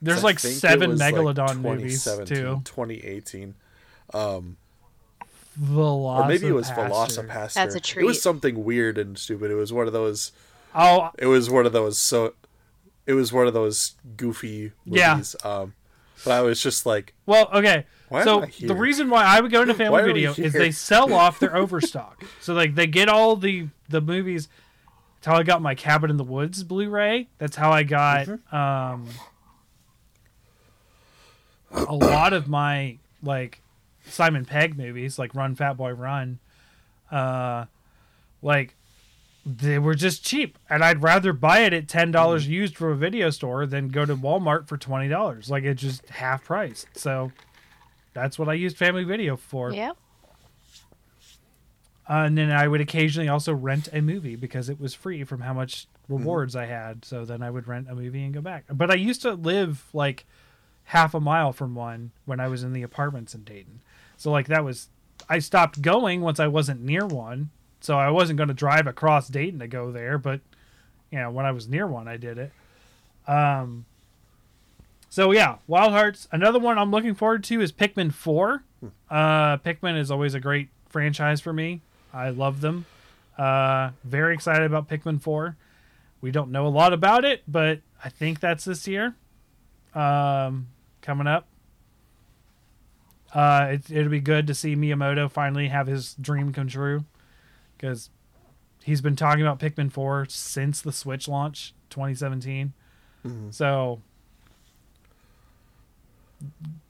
[0.00, 2.62] There's I like seven was, like, Megalodon movies too.
[2.64, 3.54] 2018.
[4.12, 4.54] Velocipastor.
[5.68, 7.52] Or maybe it was Velocipastor.
[7.54, 8.02] That's a treat.
[8.04, 9.50] It was something weird and stupid.
[9.50, 10.32] It was one of those.
[10.74, 11.98] Oh, It was one of those.
[11.98, 12.34] So,
[13.06, 15.12] it was one of those goofy Yeah.
[15.14, 15.36] movies.
[15.44, 15.74] Um,
[16.24, 17.86] but I was just like, well, okay.
[18.08, 21.38] Why so the reason why I would go into Family Video is they sell off
[21.38, 22.22] their overstock.
[22.40, 24.48] So like they get all the the movies.
[25.16, 27.28] That's how I got my Cabin in the Woods Blu-ray.
[27.38, 28.54] That's how I got Mm-hmm.
[28.56, 29.08] um
[31.70, 33.62] a lot of my like
[34.06, 36.38] Simon Pegg movies, like Run Fat Boy Run.
[37.10, 37.66] Uh,
[38.42, 38.74] like
[39.44, 42.52] they were just cheap, and I'd rather buy it at ten dollars Mm-hmm.
[42.52, 45.50] used from a video store than go to Walmart for twenty dollars.
[45.50, 46.86] Like it's just half price.
[46.94, 47.32] So
[48.14, 49.72] that's what I used Family Video for.
[49.72, 49.96] Yep.
[52.08, 55.40] Uh, and then I would occasionally also rent a movie because it was free from
[55.40, 57.04] how much rewards I had.
[57.04, 58.64] So then I would rent a movie and go back.
[58.70, 60.26] But I used to live like
[60.84, 63.80] half a mile from one when I was in the apartments in Dayton.
[64.16, 64.88] So like that was
[65.28, 67.50] I stopped going once I wasn't near one.
[67.82, 70.40] So I wasn't going to drive across Dayton to go there, but
[71.10, 72.52] you know, when I was near one, I did it.
[73.26, 73.84] Um
[75.10, 76.26] so yeah, Wild Hearts.
[76.32, 78.62] Another one I'm looking forward to is Pikmin 4.
[79.10, 81.82] Uh Pikmin is always a great franchise for me.
[82.12, 82.86] I love them.
[83.36, 85.56] Uh very excited about Pikmin 4.
[86.20, 89.14] We don't know a lot about it, but I think that's this year.
[89.94, 90.68] Um
[91.00, 91.46] coming up.
[93.34, 97.02] Uh, it, it'll be good to see Miyamoto finally have his dream come true
[97.82, 98.10] because
[98.84, 102.72] he's been talking about Pikmin 4 since the Switch launch 2017.
[103.50, 104.00] So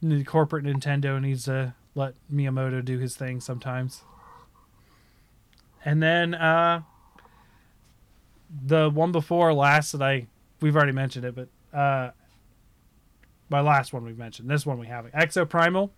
[0.02, 4.02] the corporate Nintendo needs to let Miyamoto do his thing sometimes.
[5.84, 6.82] And then uh,
[8.64, 10.26] the one before last that I
[10.60, 12.12] we've already mentioned it, but uh,
[13.50, 14.48] my last one we've mentioned.
[14.48, 15.12] This one we haven't.
[15.14, 15.90] Exoprimal,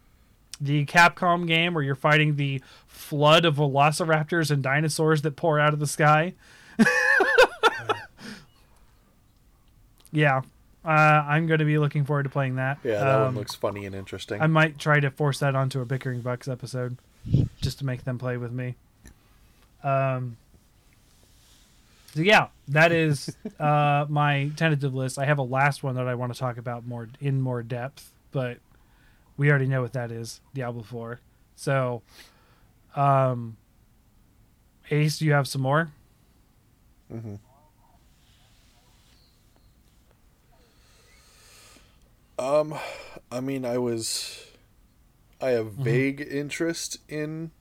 [0.60, 5.72] the Capcom game where you're fighting the flood of velociraptors and dinosaurs that pour out
[5.72, 6.35] of the sky.
[10.12, 10.43] yeah,
[10.85, 12.78] uh, I'm going to be looking forward to playing that.
[12.85, 14.40] Yeah, that Um, one looks funny and interesting.
[14.40, 16.97] I might try to force that onto a Bickering Bucks episode
[17.60, 18.76] just to make them play with me.
[19.82, 20.36] Um,
[22.14, 25.18] so yeah, that is uh, my tentative list.
[25.18, 28.12] I have a last one that I want to talk about more in more depth,
[28.31, 28.59] but
[29.36, 31.20] we already know what that is, Diablo 4.
[31.56, 32.02] So,
[32.97, 33.56] um,
[34.90, 35.90] Ace, do you have some more?
[37.11, 37.35] hmm
[42.39, 42.74] Um,
[43.31, 44.44] I mean, I was,
[45.40, 45.82] I have Mm-hmm.
[45.85, 47.52] vague interest in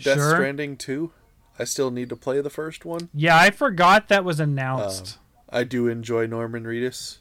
[0.00, 0.34] Death Sure.
[0.34, 1.10] Stranding 2.
[1.58, 3.10] I still need to play the first one.
[3.14, 5.18] Yeah, I forgot that was announced.
[5.50, 7.18] I do enjoy Norman Reedus.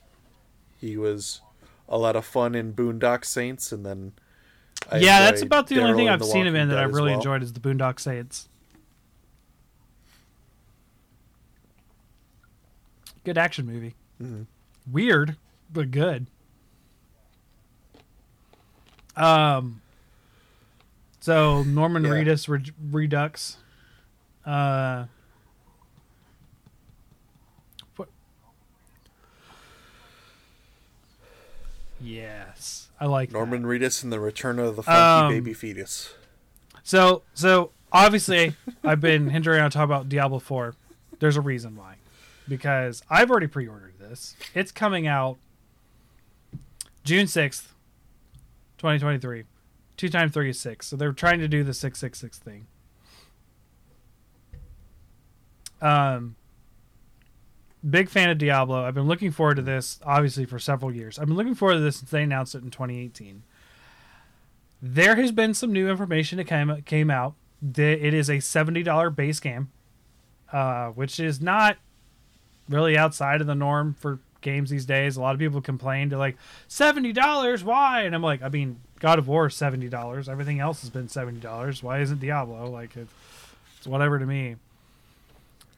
[0.80, 1.42] He was
[1.89, 4.14] a lot of fun in Boondock Saints, and then
[4.91, 7.19] I yeah, that's about the only thing I've seen him in that I really well.
[7.19, 8.47] enjoyed is the Boondock Saints.
[13.23, 13.95] Good action movie.
[14.22, 14.47] Mhm.
[14.91, 15.38] Weird,
[15.72, 16.27] but good.
[19.15, 19.81] Um.
[21.22, 22.10] So Norman Yeah.
[22.10, 23.57] Reedus Re- Redux.
[24.45, 25.05] Uh.
[27.95, 28.10] What?
[32.04, 33.34] Yes, I like that.
[33.34, 36.14] Norman Reedus and the Return of the Funky Um, Baby Fetus.
[36.84, 40.76] So, so obviously, I've been hindering on talking about Diablo Four.
[41.20, 41.96] There's a reason why,
[42.48, 44.36] because I've already pre-ordered this.
[44.54, 45.38] It's coming out
[47.06, 47.74] June sixth,
[48.78, 49.44] twenty twenty three.
[49.96, 52.66] Two times three is six, so they're trying to do the six six six thing.
[55.82, 56.36] Um,
[57.88, 58.85] big fan of Diablo.
[58.85, 61.19] I've been looking forward to this obviously for several years.
[61.19, 63.43] I've been looking forward to this since they announced it in 2018
[64.85, 67.35] there has been some new information that came came out.
[67.64, 69.72] It is a seventy dollar base game,
[70.51, 71.77] uh, which is not
[72.68, 75.15] really outside of the norm for games these days.
[75.15, 76.35] A lot of people complain to like
[76.68, 77.64] seventy dollars.
[77.64, 78.01] Why?
[78.01, 80.27] And I'm like, I mean, God of War is seventy dollars.
[80.27, 81.81] Everything else has been seventy dollars.
[81.81, 83.14] Why isn't Diablo like it's,
[83.77, 84.57] it's whatever to me.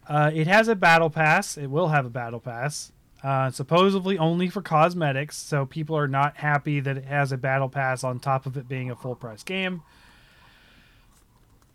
[0.07, 1.57] Uh, it has a battle pass.
[1.57, 2.91] It will have a battle pass.
[3.23, 7.69] Uh, supposedly only for cosmetics, so people are not happy that it has a battle
[7.69, 9.81] pass on top of it being a full price game.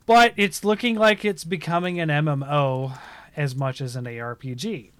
[0.05, 2.97] But it's looking like it's becoming an MMO
[3.35, 4.91] as much as an ARPG.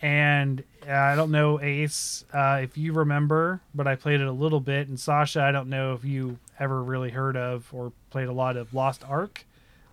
[0.00, 4.32] And uh, I don't know, Ace, uh, if you remember, but I played it a
[4.32, 4.88] little bit.
[4.88, 8.56] And Sasha, I don't know if you ever really heard of or played a lot
[8.56, 9.44] of Lost Ark.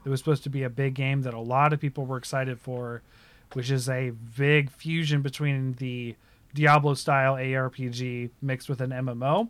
[0.06, 2.60] It was supposed to be a big game that a lot of people were excited
[2.60, 3.02] for,
[3.54, 6.16] which is a big fusion between the
[6.54, 9.50] Diablo style ARPG mixed with an MMO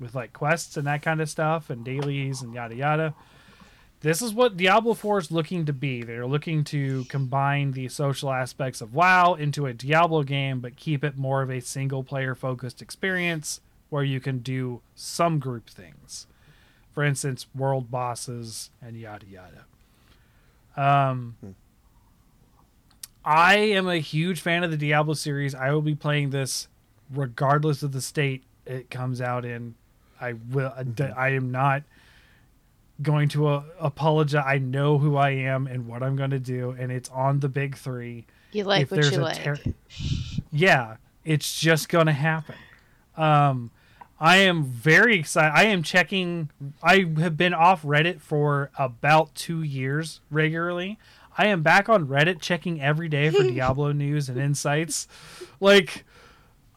[0.00, 3.14] with like quests and that kind of stuff and dailies and yada yada.
[4.00, 6.02] This is what Diablo 4 is looking to be.
[6.02, 11.02] They're looking to combine the social aspects of WoW into a Diablo game, but keep
[11.02, 16.26] it more of a single player focused experience where you can do some group things.
[16.92, 19.64] For instance, world bosses and yada yada.
[20.76, 21.36] Um,
[23.24, 25.54] I am a huge fan of the Diablo series.
[25.54, 26.68] I will be playing this
[27.12, 29.74] regardless of the state it comes out in.
[30.20, 30.72] I will.
[31.16, 31.82] I am not
[33.02, 34.44] going to uh, apologize.
[34.46, 37.48] I know who I am and what I'm going to do, and it's on the
[37.48, 38.26] big three.
[38.52, 39.42] You like If what you like.
[39.42, 39.58] ter-
[40.50, 42.54] Yeah, it's just going to happen.
[43.16, 43.70] Um,
[44.18, 45.52] I am very excited.
[45.54, 46.50] I am checking.
[46.82, 50.98] I have been off Reddit for about two years regularly.
[51.36, 55.06] I am back on Reddit checking every day for Diablo news and insights.
[55.60, 56.04] Like,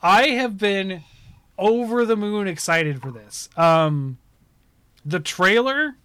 [0.01, 1.03] I have been
[1.57, 3.49] over the moon excited for this.
[3.55, 4.17] Um,
[5.05, 5.95] the trailer,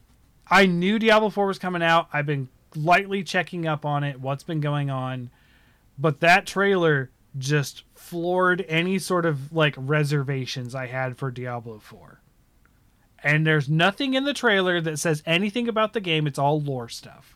[0.49, 2.09] I knew Diablo 4 was coming out.
[2.13, 5.31] I've been lightly checking up on it, what's been going on.
[5.99, 12.21] But that trailer just floored any sort of like reservations I had for Diablo 4.
[13.23, 16.27] And there's nothing in the trailer that says anything about the game.
[16.27, 17.35] It's all lore stuff.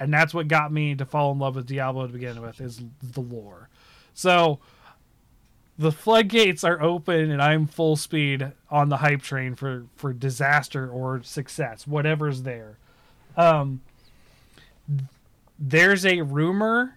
[0.00, 2.80] And that's what got me to fall in love with Diablo to begin with is
[3.02, 3.68] the lore.
[4.14, 4.58] So
[5.78, 10.88] the floodgates are open and I'm full speed on the hype train for for disaster
[10.88, 12.78] or success, whatever's there.
[13.36, 13.82] Um
[15.58, 16.96] there's a rumor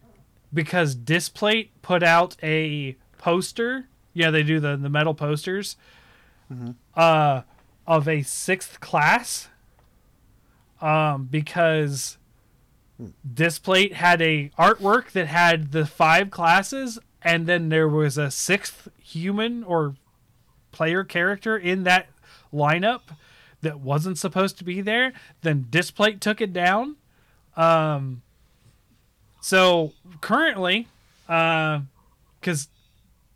[0.53, 3.87] because Displate put out a poster.
[4.13, 5.75] Yeah, they do the the metal posters.
[6.95, 7.41] Uh
[7.85, 9.49] of a sixth class.
[10.81, 12.17] Um because
[13.33, 18.89] Displate had a artwork that had the five classes and then there was a sixth
[19.01, 19.95] human or
[20.71, 22.07] player character in that
[22.53, 23.01] lineup
[23.61, 26.95] that wasn't supposed to be there then displate took it down
[27.57, 28.21] um
[29.41, 30.87] so currently
[31.27, 31.79] uh
[32.39, 32.69] because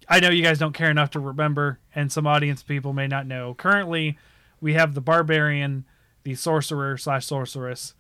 [0.09, 3.27] i know you guys don't care enough to remember and some audience people may not
[3.27, 3.53] know.
[3.53, 4.17] Currently
[4.61, 5.85] we have the barbarian
[6.23, 7.93] the sorcerer slash sorceress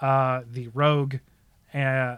[0.00, 1.16] uh the rogue
[1.74, 2.16] uh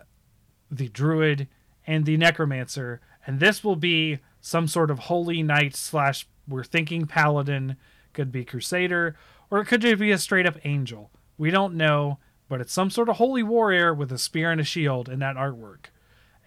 [0.70, 1.48] the druid
[1.86, 3.00] and the necromancer.
[3.26, 7.76] And this will be some sort of holy knight slash we're thinking paladin.
[8.12, 9.16] Could be crusader
[9.50, 11.10] or it could just be a straight up angel.
[11.36, 14.64] We don't know but it's some sort of holy warrior with a spear and a
[14.64, 15.86] shield in that artwork.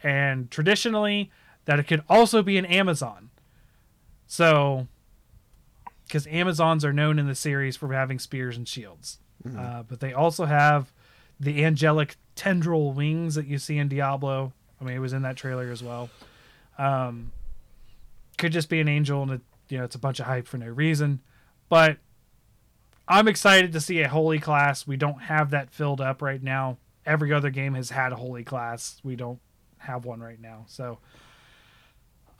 [0.03, 1.31] And traditionally
[1.65, 3.29] that it could also be an amazon.
[4.27, 4.87] So
[6.11, 9.19] because amazons are known in the series for having spears and shields.
[9.57, 10.91] Uh, but they also have
[11.39, 14.53] the angelic tendril wings that you see in diablo.
[14.79, 16.09] I mean it was in that trailer as well.
[16.77, 17.31] Um,
[18.37, 20.57] could just be an angel and it, you know it's a bunch of hype for
[20.57, 21.21] no reason.
[21.69, 21.97] But
[23.07, 24.85] i'm excited to see a holy class.
[24.85, 26.77] We don't have that filled up right now.
[27.05, 28.99] Every other game has had a holy class.
[29.03, 29.39] We don't
[29.79, 30.65] have one right now.
[30.67, 30.99] So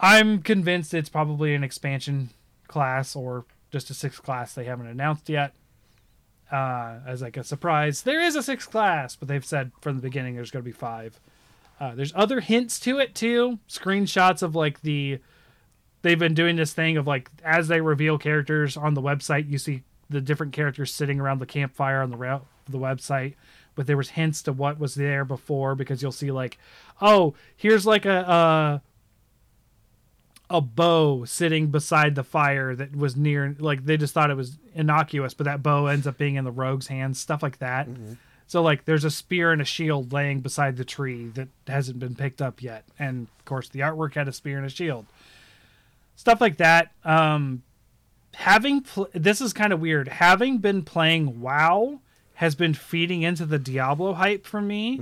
[0.02, 2.30] i'm convinced it's probably an expansion
[2.68, 5.54] class or just a sixth class they haven't announced yet
[6.52, 10.02] uh, as like a surprise there is a sixth class but they've said from the
[10.02, 11.18] beginning there's going to be five
[11.82, 13.58] uh, there's other hints to it too.
[13.68, 15.18] Screenshots of like the
[16.04, 19.58] they've been doing this thing of like as they reveal characters on the website, you
[19.58, 23.34] see the different characters sitting around the campfire on the the website.
[23.74, 26.60] But there was hints to what was there before because you'll see like,
[27.02, 28.84] oh, here's like a
[30.58, 33.56] a, bow sitting beside the fire that was near.
[33.60, 36.52] Like they just thought it was innocuous, but that bow ends up being in the
[36.52, 37.20] rogue's hands.
[37.20, 37.88] Stuff like that.
[38.48, 42.16] So like there's a spear and a shield laying beside the tree that hasn't been
[42.16, 42.84] picked up yet.
[43.00, 45.06] And of course the artwork had a spear and a shield.
[46.16, 46.92] Stuff like that.
[47.06, 47.64] Um
[48.36, 50.08] having pl- this is kind of weird.
[50.08, 52.00] Having been playing WoW
[52.36, 55.00] has been feeding into the Diablo hype for me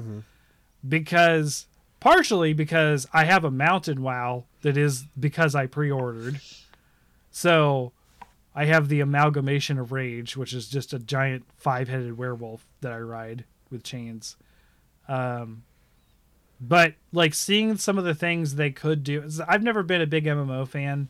[0.88, 1.66] because
[2.00, 6.40] partially because I have a mountain WoW that is because I pre-ordered.
[7.32, 7.92] So
[8.56, 13.00] I have the amalgamation of rage, which is just a giant five-headed werewolf that I
[13.00, 14.36] ride with chains.
[15.08, 15.64] Um,
[16.60, 19.28] but like seeing some of the things they could do.
[19.48, 21.08] I've never been a big MMO fan,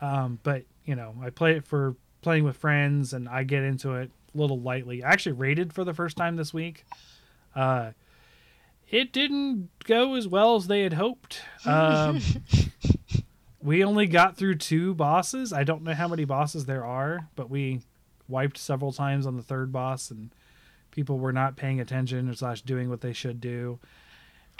[0.00, 3.94] um, but you know I play it for playing with friends, and I get into
[3.94, 5.04] it a little lightly.
[5.04, 6.84] I actually rated for the first time this week.
[7.54, 7.92] Uh,
[8.90, 11.42] it didn't go as well as they had hoped.
[11.64, 12.20] Um,
[13.62, 15.52] we only got through two bosses.
[15.52, 17.82] I don't know how many bosses there are, but we
[18.28, 20.30] wiped several times on the third boss, and
[20.90, 23.78] people were not paying attention or slash doing what they should do.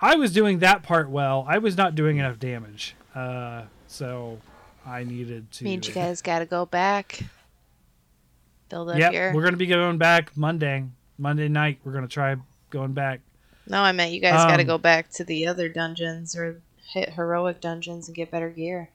[0.01, 1.45] I was doing that part well.
[1.49, 4.39] I was not doing enough damage, uh, so
[4.87, 5.65] I needed to.
[5.65, 7.21] Means you guys got to go back.
[8.69, 9.35] Build up Yep, your.
[9.35, 10.85] we're gonna be going back Monday.
[11.17, 12.37] Monday night, we're gonna try
[12.71, 13.21] going back.
[13.69, 16.61] No, I meant you guys got to Um, go back to the other dungeons or
[16.93, 18.91] hit heroic dungeons and get better gear.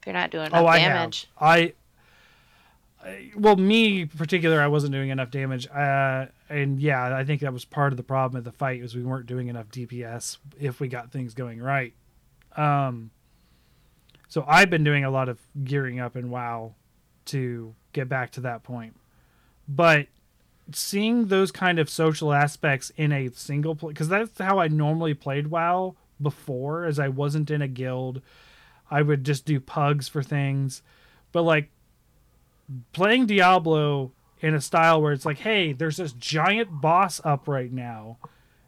[0.00, 1.28] If you're not doing enough oh, I damage.
[1.38, 1.48] have.
[1.48, 1.72] I,
[3.02, 5.66] I- well, me in particular, I wasn't doing enough damage.
[5.68, 8.94] Uh, and yeah, I think that was part of the problem of the fight was
[8.94, 11.94] we weren't doing enough DPS if we got things going right.
[12.56, 13.10] Um,
[14.28, 16.74] so I've been doing a lot of gearing up in WoW
[17.26, 18.96] to get back to that point,
[19.68, 20.06] but
[20.74, 25.14] seeing those kind of social aspects in a single play because that's how I normally
[25.14, 28.20] played WoW before, as I wasn't in a guild.
[28.90, 30.82] I would just do pugs for things,
[31.32, 31.70] but like
[32.92, 37.72] playing Diablo in a style where it's like, hey, there's this giant boss up right
[37.72, 38.18] now,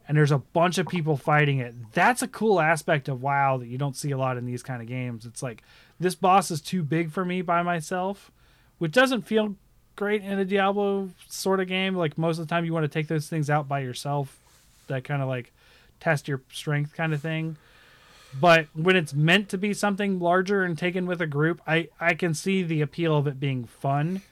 [0.06, 1.74] and there's a bunch of people fighting it.
[1.92, 4.82] That's a cool aspect of WoW that you don't see a lot in these kind
[4.82, 5.26] of games.
[5.26, 5.62] It's like
[5.98, 8.30] this boss is too big for me by myself,
[8.78, 9.56] which doesn't feel
[9.96, 11.94] great in a Diablo sort of game.
[11.96, 14.38] Like most of the time, you want to take those things out by yourself.
[14.88, 15.52] That kind of like
[16.00, 17.56] test your strength kind of thing.
[18.40, 22.14] But when it's meant to be something larger and taken with a group, I I
[22.14, 24.22] can see the appeal of it being fun,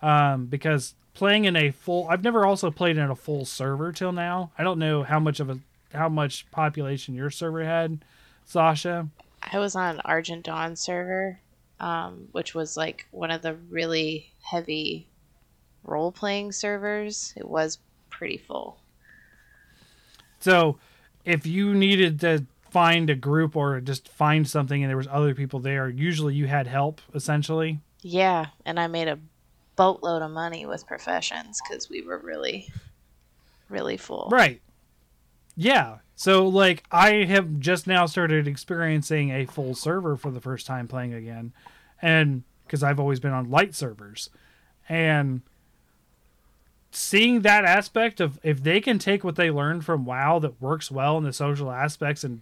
[0.00, 4.12] um, because playing in a full I've never also played in a full server till
[4.12, 4.52] now.
[4.56, 5.58] I don't know how much of a
[5.92, 7.98] how much population your server had,
[8.44, 9.08] Sasha.
[9.42, 11.40] I was on an Argent Dawn server,
[11.80, 15.08] um, which was like one of the really heavy
[15.84, 17.32] role playing servers.
[17.36, 17.78] It was
[18.10, 18.78] pretty full.
[20.40, 20.78] So,
[21.24, 25.34] if you needed to find a group or just find something and there was other
[25.34, 27.80] people there, usually you had help essentially.
[28.02, 29.18] Yeah, and I made a
[29.76, 32.68] boatload of money with professions because we were really,
[33.68, 34.28] really full.
[34.30, 34.60] Right.
[35.58, 35.98] Yeah.
[36.14, 40.86] So like I have just now started experiencing a full server for the first time
[40.86, 41.52] playing again,
[42.00, 44.30] and because I've always been on light servers,
[44.88, 45.42] and
[46.92, 50.90] seeing that aspect of if they can take what they learned from WoW that works
[50.90, 52.40] well in the social aspects and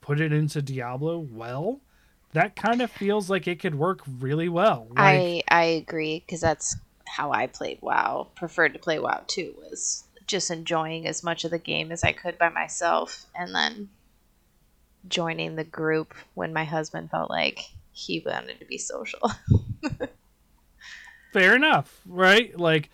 [0.00, 1.80] put it into Diablo well,
[2.32, 4.86] that kind of feels like it could work really well.
[4.90, 6.76] Like, I I agree because that's
[7.08, 8.28] how I played WoW.
[8.36, 12.12] Preferred to play WoW too was just enjoying as much of the game as I
[12.12, 13.90] could by myself, and then
[15.08, 17.60] joining the group when my husband felt like
[17.92, 19.30] he wanted to be social.
[21.32, 22.58] fair enough, right?
[22.58, 22.90] Like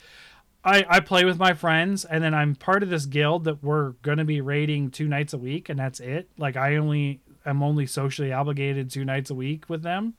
[0.64, 3.90] I I play with my friends and then I'm part of this guild that we're
[4.02, 6.28] going to be raiding two nights a week and that's it.
[6.36, 10.14] Like I only I'm only socially obligated two nights a week with them.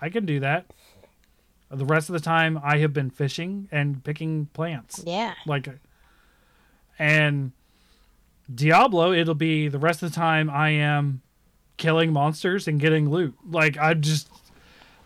[0.00, 0.66] I can do that.
[1.70, 5.02] The rest of the time I have been fishing and picking plants.
[5.06, 5.34] yeah.
[5.46, 5.68] Like
[7.02, 7.50] and
[8.54, 11.20] Diablo it'll be the rest of the time I am
[11.76, 13.34] killing monsters and getting loot.
[13.50, 14.28] Like I just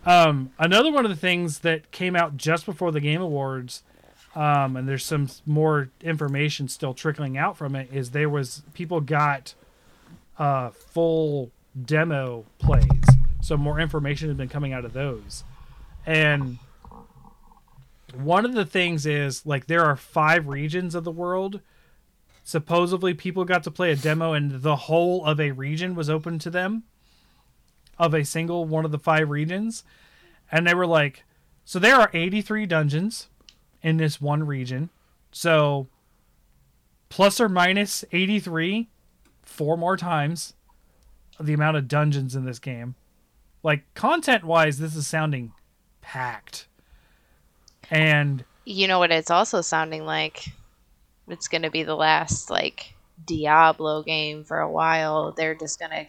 [0.05, 3.82] um, another one of the things that came out just before the Game Awards,
[4.35, 9.01] um, and there's some more information still trickling out from it, is there was people
[9.01, 9.55] got
[10.39, 11.51] uh, full
[11.82, 12.85] demo plays,
[13.40, 15.44] so more information has been coming out of those,
[16.05, 16.59] and
[18.14, 21.60] one of the things is like there are five regions of the world.
[22.47, 26.39] Supposedly, people got to play a demo, and the whole of a region was open
[26.39, 26.85] to them
[27.98, 29.82] of a single one of the five regions.
[30.52, 31.24] And they were like,
[31.64, 33.27] so there are 83 dungeons
[33.82, 34.90] in this one region.
[35.32, 35.89] So
[37.09, 38.90] plus or minus 83,
[39.43, 40.55] four more times
[41.40, 42.94] the amount of dungeons in this game.
[43.64, 45.52] Like content wise, this is sounding
[46.01, 46.68] packed.
[47.90, 50.47] And You know what it's also sounding like?
[51.28, 52.94] It's going to be the last like
[53.24, 55.32] Diablo game for a while.
[55.32, 56.07] They're just going to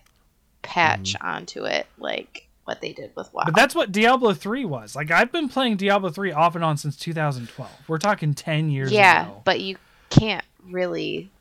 [0.61, 1.27] patch mm-hmm.
[1.27, 3.43] onto it like what they did with WoW.
[3.45, 4.95] but that's what Diablo 3 was.
[4.95, 7.69] Like I've been playing Diablo 3 off and on since 2012.
[7.87, 9.41] We're talking 10 years yeah, ago.
[9.45, 9.77] but you
[10.09, 11.31] can't really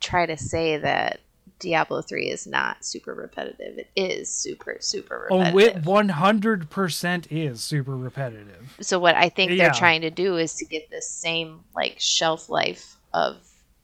[0.00, 1.20] try to say that
[1.60, 3.78] Diablo 3 is not super repetitive.
[3.78, 5.84] It is super super Oh, repetitive.
[5.84, 8.76] it 100% is super repetitive.
[8.80, 9.56] so what I think Yeah.
[9.64, 13.36] they're trying to do is to get the same like shelf life of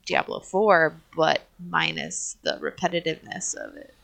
[0.05, 3.95] Diablo 4 but minus the repetitiveness of it.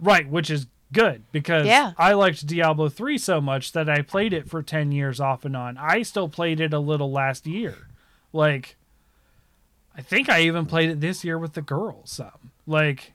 [0.00, 1.92] Right, which is good because Yeah.
[1.96, 5.56] I liked Diablo 3 so much that I played it for 10 years off and
[5.56, 5.76] on.
[5.78, 7.76] I still played it a little last year.
[8.32, 8.76] Like
[9.96, 12.50] I think I even played it this year with the girls some.
[12.66, 13.12] Like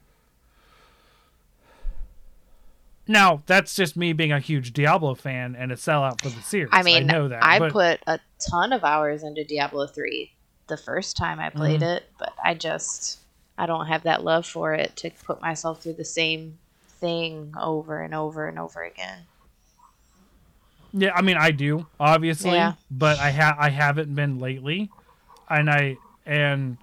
[3.08, 6.70] Now, that's just me being a huge Diablo fan and a sellout for the series.
[6.72, 7.44] I mean, I know that.
[7.44, 10.32] I but put a ton of hours into Diablo 3
[10.68, 11.98] the first time I played Mm-hmm.
[11.98, 13.20] it, but I just
[13.58, 18.02] I don't have that love for it to put myself through the same thing over
[18.02, 19.20] and over and over again.
[20.94, 22.74] Yeah, I mean I do, obviously, Yeah.
[22.90, 24.90] but I ha- I haven't been lately.
[25.50, 26.78] And I and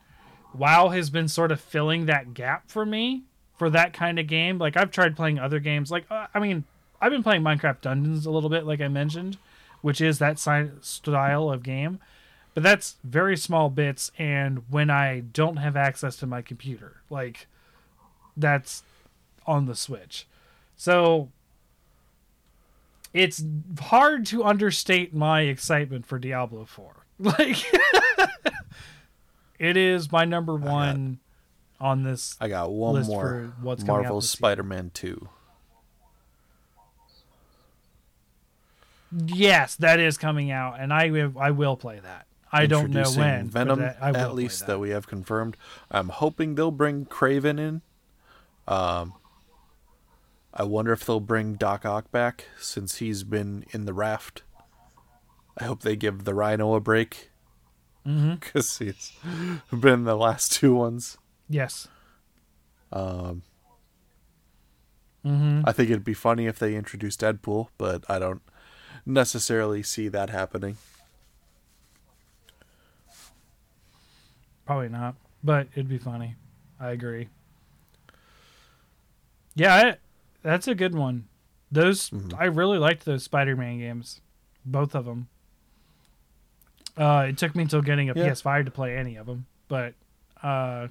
[0.55, 3.23] WoW has been sort of filling that gap for me
[3.59, 4.59] for that kind of game.
[4.59, 6.65] Like I've tried playing other games like uh, I mean,
[7.01, 9.39] I've been playing Minecraft Dungeons a little bit like I mentioned,
[9.81, 11.99] which is that style of game.
[12.55, 17.03] But that's very small bits and when I don't have access to my computer.
[17.09, 17.47] Like
[18.37, 18.83] that's
[19.47, 20.27] on the Switch.
[20.77, 21.31] So
[23.15, 23.43] it's
[23.81, 26.97] hard to understate my excitement for Diablo 4.
[27.19, 27.65] Like
[29.61, 31.20] it is my number 1
[31.81, 32.37] on this.
[32.41, 33.53] I got one more.
[33.61, 34.29] what's Marvel's.
[34.29, 35.29] Spider-Man 2.
[39.27, 42.27] Yes, that is coming out and I I will play that.
[42.53, 43.49] I don't know when.
[43.49, 44.66] Venom, I at least that.
[44.66, 44.79] that.
[44.79, 45.57] we have confirmed.
[45.91, 47.83] I'm hoping they'll bring Kraven in.
[48.69, 49.15] Um,
[50.53, 54.43] I wonder if they'll bring Doc Ock back since he's been in the raft.
[55.59, 57.31] I hope they give the Rhino a break
[58.07, 58.35] Mm-hmm.
[58.41, 59.12] because he's
[59.73, 61.19] been the last two ones.
[61.49, 61.89] Yes.
[62.93, 63.43] Um,
[65.24, 65.61] Mm-hmm.
[65.65, 68.43] I think it'd be funny if they introduced Deadpool, but I don't
[69.07, 70.79] necessarily see that happening.
[74.73, 76.35] Probably not, but it'd be funny.
[76.81, 77.28] I agree.
[79.55, 79.97] Yeah, I,
[80.43, 81.28] that's a good one.
[81.70, 82.32] Those Mhm.
[82.39, 84.23] I really liked those Spider-Man games,
[84.65, 85.28] both of them.
[86.97, 88.28] Uh, it took me until getting a Yeah.
[88.31, 89.93] PS5 to play any of them, but
[90.43, 90.89] uh,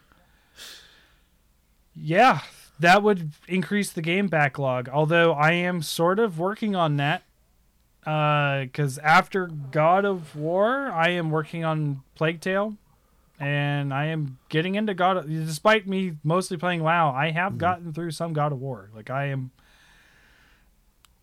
[1.95, 2.41] yeah,
[2.80, 4.90] that would increase the game backlog.
[4.90, 7.24] Although I am sort of working on that,
[8.03, 12.78] because after God of War, I am working on Plague Tale
[13.42, 15.18] and I am getting into God.
[15.18, 17.58] Of, despite me mostly playing WoW, I have hmm.
[17.58, 18.90] gotten through some God of War.
[18.96, 19.52] Like I am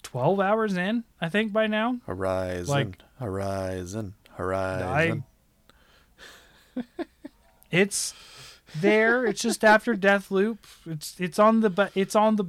[0.03, 2.01] twelve hours in, I think by now.
[2.07, 5.24] Horizon, Like- Horizon, Horizon.
[7.70, 8.15] It's
[8.81, 9.27] there.
[9.27, 10.59] it's just after Deathloop.
[10.86, 12.47] It's it's on the it's on the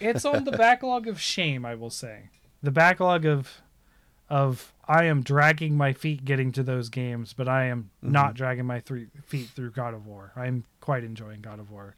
[0.00, 1.64] it's on the backlog of shame.
[1.64, 2.30] I will say
[2.60, 3.62] the backlog of
[4.28, 8.66] of I am dragging my feet getting to those games, but I am not dragging
[8.66, 10.32] my three feet through God of War.
[10.36, 11.94] I'm quite enjoying God of War.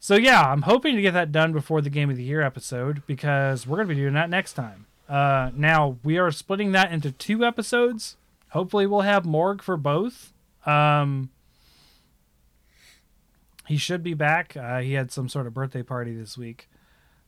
[0.00, 3.02] So yeah, I'm hoping to get that done before the Game of the Year episode
[3.06, 4.86] because we're gonna be doing that next time.
[5.08, 8.16] Uh, now we are splitting that into two episodes.
[8.50, 10.32] Hopefully, we'll have Morg for both.
[10.66, 11.30] Um,
[13.66, 14.56] he should be back.
[14.56, 16.68] Uh, he had some sort of birthday party this week,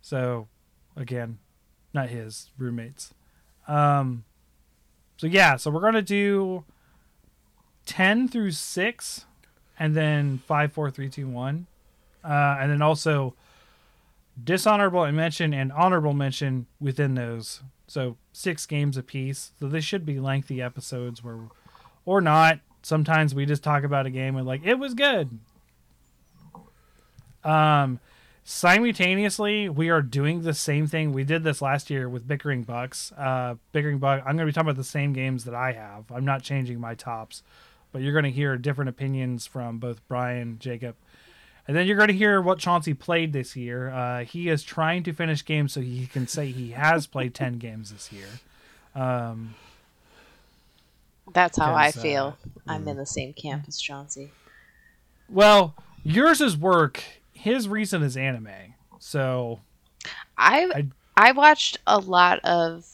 [0.02, 0.48] so
[0.96, 1.38] again,
[1.92, 3.14] not his roommates.
[3.68, 4.24] Um,
[5.24, 6.64] so yeah, so we're gonna do
[7.86, 9.24] ten through six,
[9.78, 11.66] and then five, four, three, two, one,
[12.22, 13.32] uh, and then also
[14.44, 17.62] dishonorable mention and honorable mention within those.
[17.86, 19.52] So six games apiece.
[19.59, 21.38] So they should be lengthy episodes where,
[22.05, 22.60] or not.
[22.82, 25.38] Sometimes we just talk about a game and like it was good.
[27.42, 27.98] Um,
[28.44, 31.12] simultaneously, we are doing the same thing.
[31.12, 33.10] We did this last year with Bickering Bucks.
[33.12, 34.20] Uh, Bickering Buck.
[34.20, 36.04] I'm going to be talking about the same games that I have.
[36.12, 37.42] I'm not changing my tops,
[37.92, 40.94] but you're going to hear different opinions from both Brian, Jacob,
[41.66, 43.88] and then you're going to hear what Chauncey played this year.
[43.88, 47.58] Uh, he is trying to finish games so he can say he has played 10
[47.58, 48.28] games this year.
[48.94, 49.54] Um,
[51.32, 52.38] That's how I Because, uh, feel.
[52.68, 54.30] I'm in the same camp as Chauncey.
[55.30, 57.02] well, yours is work.
[57.44, 58.48] His reason is anime.
[58.98, 59.60] So,
[60.38, 60.88] I, I-
[61.28, 62.84] I watched a lot of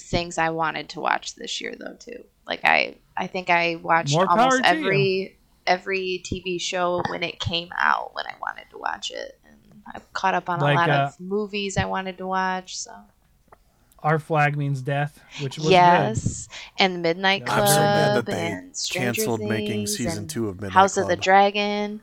[0.00, 2.24] things I wanted to watch this year though too.
[2.46, 5.36] Like I I think I watched More almost to every
[5.66, 9.38] every TV show when it came out when I wanted to watch it.
[9.46, 12.76] And I caught up on Like, a lot uh, of movies I wanted to watch.
[12.78, 12.92] So
[14.02, 15.72] our flag means death, which was good.
[15.72, 16.48] yes,
[16.78, 20.56] and Midnight I'm Club so mad that they and Stranger canceled making season two of
[20.56, 22.00] Midnight House of the Dragon.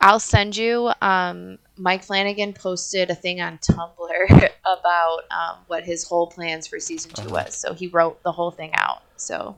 [0.00, 0.90] I'll send you.
[1.02, 6.78] Um, Mike Flanagan posted a thing on Tumblr about um, what his whole plans for
[6.80, 7.30] season 2 Uh-huh.
[7.44, 7.54] was.
[7.56, 9.02] So he wrote the whole thing out.
[9.16, 9.56] So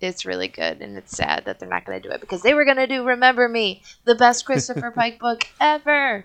[0.00, 2.54] it's really good, and it's sad that they're not going to do it because they
[2.54, 6.24] were going to do "Remember Me," the best Christopher Pike book ever.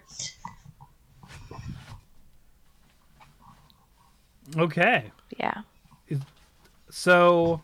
[4.58, 5.12] Okay.
[5.38, 5.62] Yeah.
[6.90, 7.62] So,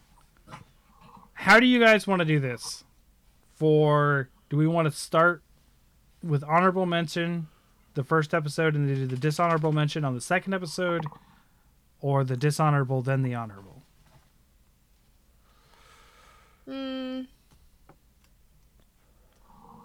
[1.34, 2.84] how do you guys want to do this?
[3.56, 5.44] For do we want to start
[6.23, 7.48] with honorable mention
[7.93, 11.06] the first episode and then do the dishonorable mention on the second episode,
[11.99, 13.81] or the dishonorable then the honorable?
[16.65, 17.22] Hmm.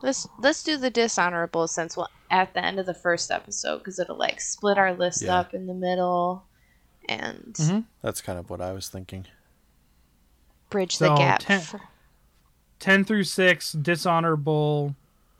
[0.02, 3.98] Let's let's do the dishonorable since we'll at the end of the first episode because
[3.98, 5.38] it'll like split our list Yeah.
[5.38, 6.44] up in the middle
[7.08, 7.84] and Mhm.
[8.02, 9.26] That's kind of what I was thinking.
[10.68, 11.40] bridge So, the gap.
[11.40, 11.80] ten-
[12.78, 14.94] Ten through six dishonorable,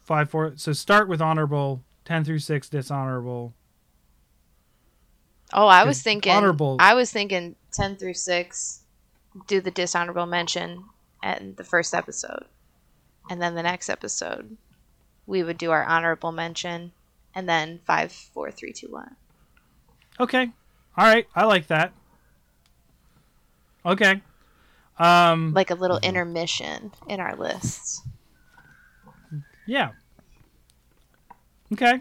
[0.07, 0.55] five four.
[0.57, 1.83] So start with honorable.
[2.05, 3.53] Ten through six dishonorable.
[5.53, 6.33] oh, I was thinking.
[6.33, 8.83] honorable- I was thinking ten through six.
[9.49, 10.85] Do the dishonorable mention
[11.23, 12.45] at the first episode,
[13.29, 14.57] and then the next episode,
[15.27, 16.93] we would do our honorable mention,
[17.35, 19.17] and then five, four, three, two, one.
[20.19, 20.51] Okay.
[20.97, 21.27] All right.
[21.35, 21.93] I like that.
[23.85, 24.23] Okay.
[24.99, 25.53] Um.
[25.53, 28.01] Like a little intermission in our lists.
[29.67, 29.91] Yeah.
[31.73, 32.01] Okay.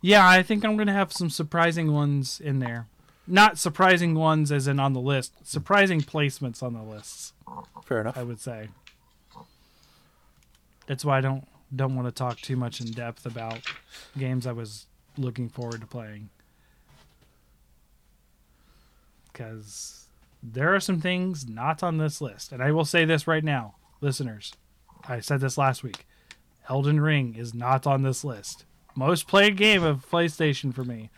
[0.00, 2.88] Yeah, I think I'm gonna have some surprising ones in there.
[3.26, 7.32] not surprising ones as in on the list, surprising placements on the lists.
[7.84, 8.18] Fair enough.
[8.18, 8.68] I would say.
[10.86, 13.60] That's why I don't don't want to talk too much in depth about
[14.18, 14.86] games I was
[15.16, 16.30] looking forward to playing.
[19.32, 20.06] Because
[20.42, 22.52] there are some things not on this list.
[22.52, 24.52] And I will say this right now, listeners.
[25.08, 26.06] I said this last week.
[26.68, 28.64] Elden Ring is not on this list.
[28.94, 31.10] Most played game of PlayStation for me.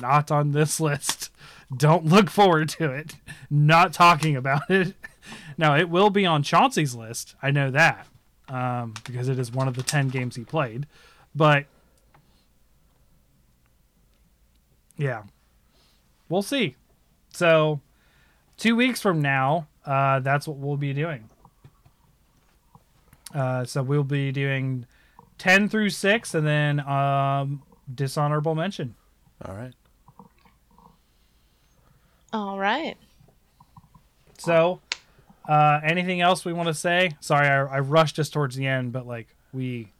[0.00, 1.30] Not on this list.
[1.74, 3.16] Don't look forward to it.
[3.50, 4.94] Not talking about it.
[5.56, 7.34] Now, it will be on Chauncey's list.
[7.40, 8.06] I know that
[8.48, 10.86] um, because it is one of the 10 games he played.
[11.34, 11.66] But
[14.96, 15.22] yeah,
[16.28, 16.76] we'll see.
[17.32, 17.80] So,
[18.56, 21.28] two weeks from now, uh, that's what we'll be doing.
[23.34, 24.86] Uh, so we'll be doing
[25.38, 27.62] 10 through 6 and then um,
[27.92, 28.94] dishonorable mention.
[29.44, 29.74] All right.
[32.32, 32.96] All right.
[34.38, 34.80] So,
[35.48, 37.12] uh, anything else we want to say?
[37.20, 39.92] Sorry, I, I rushed us towards the end, but like we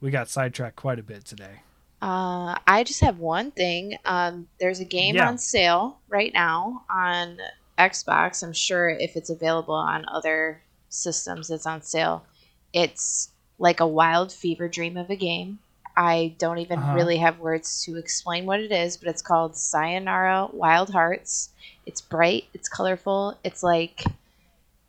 [0.00, 1.60] we got sidetracked quite a bit today.
[2.00, 3.96] Uh, I just have one thing.
[4.04, 5.28] Um, there's a game Yeah.
[5.28, 7.38] on sale right now on
[7.78, 8.42] Xbox.
[8.42, 12.24] I'm sure if it's available on other systems, it's on sale.
[12.72, 15.60] It's like a wild fever dream of a game.
[15.96, 16.92] I don't even Uh-huh.
[16.92, 21.50] really have words to explain what it is, but it's called Sayonara Wild Hearts.
[21.86, 23.38] It's bright, it's colorful.
[23.44, 24.04] It's like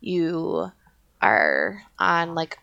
[0.00, 0.72] you
[1.22, 2.58] are on like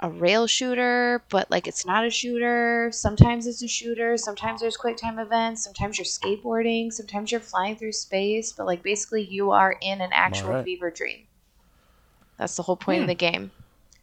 [0.00, 2.90] a rail shooter, but like it's not a shooter.
[2.92, 4.16] Sometimes it's a shooter.
[4.16, 5.64] Sometimes there's quick time events.
[5.64, 6.92] Sometimes you're skateboarding.
[6.92, 8.52] Sometimes you're flying through space.
[8.52, 10.64] But like basically, you are in an actual Alright.
[10.64, 11.26] fever dream.
[12.38, 13.08] That's the whole point of Hmm.
[13.08, 13.50] the game,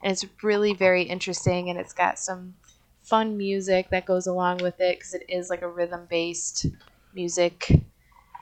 [0.01, 1.69] and it's really very interesting.
[1.69, 2.55] And it's got some
[3.03, 6.65] fun music that goes along with it because it is like a rhythm based
[7.14, 7.69] music.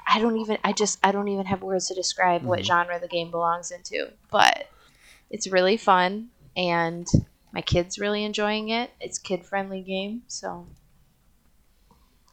[0.08, 0.58] I don't even.
[0.64, 1.00] I just.
[1.04, 2.66] I don't even have words to describe what Mhm.
[2.66, 4.68] genre the game belongs into, but
[5.30, 7.08] it's really fun and
[7.54, 8.92] my kids really enjoying it.
[9.00, 10.68] It's kid friendly game, so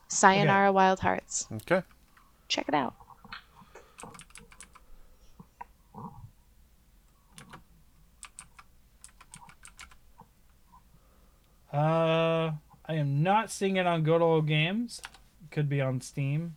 [0.09, 1.47] Sayonara Wild Hearts.
[1.53, 1.83] Okay.
[2.49, 2.95] Check it out.
[11.73, 12.53] Uh,
[12.87, 15.03] I am not seeing it on Good Old Games.
[15.51, 16.55] Could be on Steam.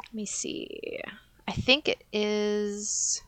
[0.00, 1.00] Let me see.
[1.46, 3.22] I think it is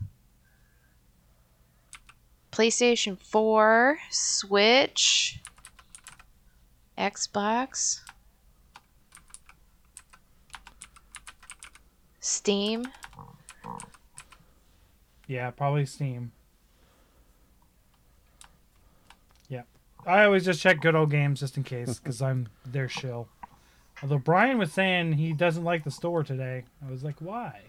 [2.51, 5.41] PlayStation 4, Switch,
[6.97, 8.01] Xbox,
[12.21, 12.89] Steam.
[15.29, 16.33] Yeah, probably Steam.
[20.07, 23.29] I always just check Good Old Games just in case because I'm their shill.
[24.03, 26.65] Although Brian was saying he doesn't like the store today.
[26.87, 27.61] I was like, why?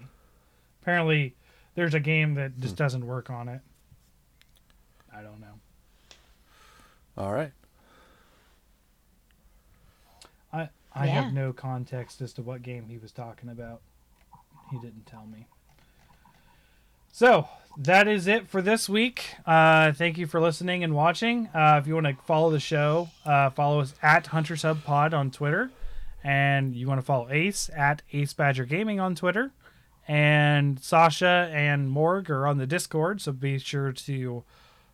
[0.82, 1.36] Apparently,
[1.76, 2.84] there's a game that just hmm.
[2.84, 3.62] doesn't work on it.
[5.14, 5.54] I don't know.
[7.18, 7.54] All right.
[10.54, 11.24] I I Yeah.
[11.24, 13.82] have no context as to what game he was talking about.
[14.70, 15.48] He didn't tell me.
[17.18, 19.34] So that is it for this week.
[19.44, 21.48] Uh, thank you for listening and watching.
[21.48, 25.16] Uh, if you want to follow the show, uh, follow us at Hunter Sub Pod
[25.16, 25.72] on Twitter,
[26.24, 29.52] and you want to follow Ace at Ace Badger Gaming on Twitter,
[30.08, 34.44] and Sasha and Morg are on the Discord, so be sure to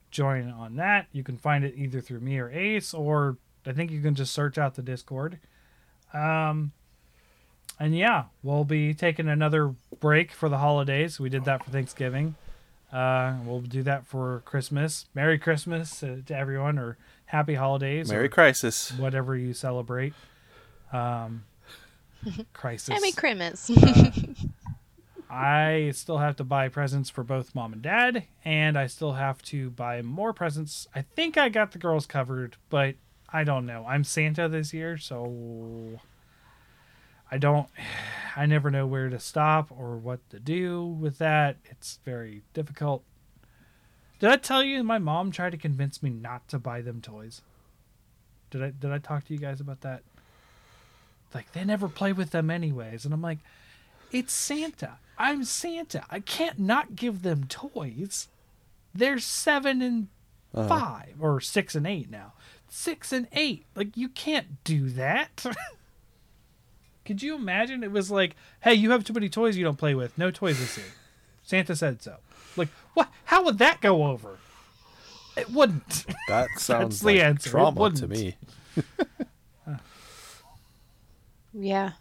[0.09, 1.07] join on that.
[1.11, 3.35] You can find it either through me or Ace, or
[3.65, 5.39] I think you can just search out the Discord.
[6.13, 6.71] Um,
[7.79, 11.19] and yeah, we'll be taking another break for the holidays.
[11.19, 12.35] We did that for Thanksgiving.
[12.91, 15.07] Uh, we'll do that for Christmas.
[15.15, 18.91] Merry Christmas uh, to everyone, or Happy Holidays, Merry or Crisis.
[18.97, 20.13] whatever you celebrate.
[20.91, 21.45] Um,
[22.53, 22.93] crisis.
[22.93, 23.71] Happy Christmas.
[25.29, 29.41] I still have to buy presents for both mom and dad, and I still have
[29.43, 30.87] to buy more presents.
[30.93, 32.93] I think I got the girls covered, but
[33.27, 33.83] I don't know.
[33.87, 35.99] I'm Santa this year, so
[37.33, 37.67] I don't.
[38.35, 41.57] I never know where to stop or what to do with that.
[41.65, 43.03] It's very difficult.
[44.19, 47.41] Did I tell you my mom tried to convince me not to buy them toys?
[48.49, 50.01] Did I did I talk to you guys about that?
[51.33, 53.39] Like they never play with them anyways, and I'm like,
[54.11, 54.97] it's Santa.
[55.17, 56.03] I'm Santa.
[56.09, 58.29] I can't not give them toys.
[58.95, 60.07] They're seven and
[60.55, 60.67] Uh-huh.
[60.67, 62.33] five, or six and eight now.
[62.69, 63.65] Six and eight.
[63.75, 65.45] Like, you can't do that.
[67.05, 67.83] Could you imagine?
[67.83, 70.17] It was like, hey, you have too many toys you don't play with.
[70.17, 70.87] No toys this year.
[71.43, 72.17] Santa said so.
[72.55, 73.09] Like, what?
[73.25, 74.37] How would that go over?
[75.35, 76.05] It wouldn't.
[76.29, 77.49] That sounds the like answer.
[77.49, 78.35] It trauma to me.
[81.53, 81.91] Yeah.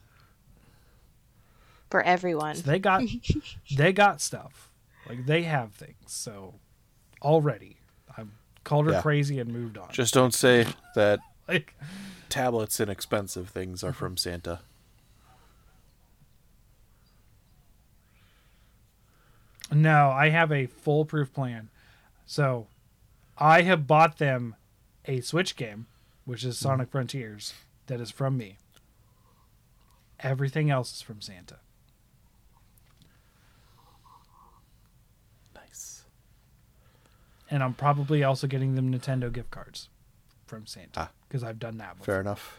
[1.90, 2.54] For everyone.
[2.56, 3.02] So they got
[3.76, 4.70] they got stuff.
[5.08, 5.96] Like they have things.
[6.06, 6.54] So
[7.20, 7.76] already,
[8.16, 8.22] I
[8.64, 9.02] called her Yeah.
[9.02, 9.88] crazy and moved on.
[9.92, 11.18] Just don't say that
[11.48, 11.74] like
[12.30, 14.60] tablets and expensive things are from Santa.
[19.72, 21.68] No, I have a foolproof plan.
[22.26, 22.66] So
[23.38, 24.54] I have bought them
[25.06, 25.86] a Switch game,
[26.24, 27.54] which is Sonic Frontiers,
[27.86, 28.58] that is from me.
[30.20, 31.56] Everything else is from Santa.
[35.54, 36.04] Nice.
[37.50, 39.88] And I'm probably also getting them Nintendo gift cards
[40.46, 41.10] from Santa Ah.
[41.28, 42.04] because I've done that before.
[42.14, 42.58] Fair enough.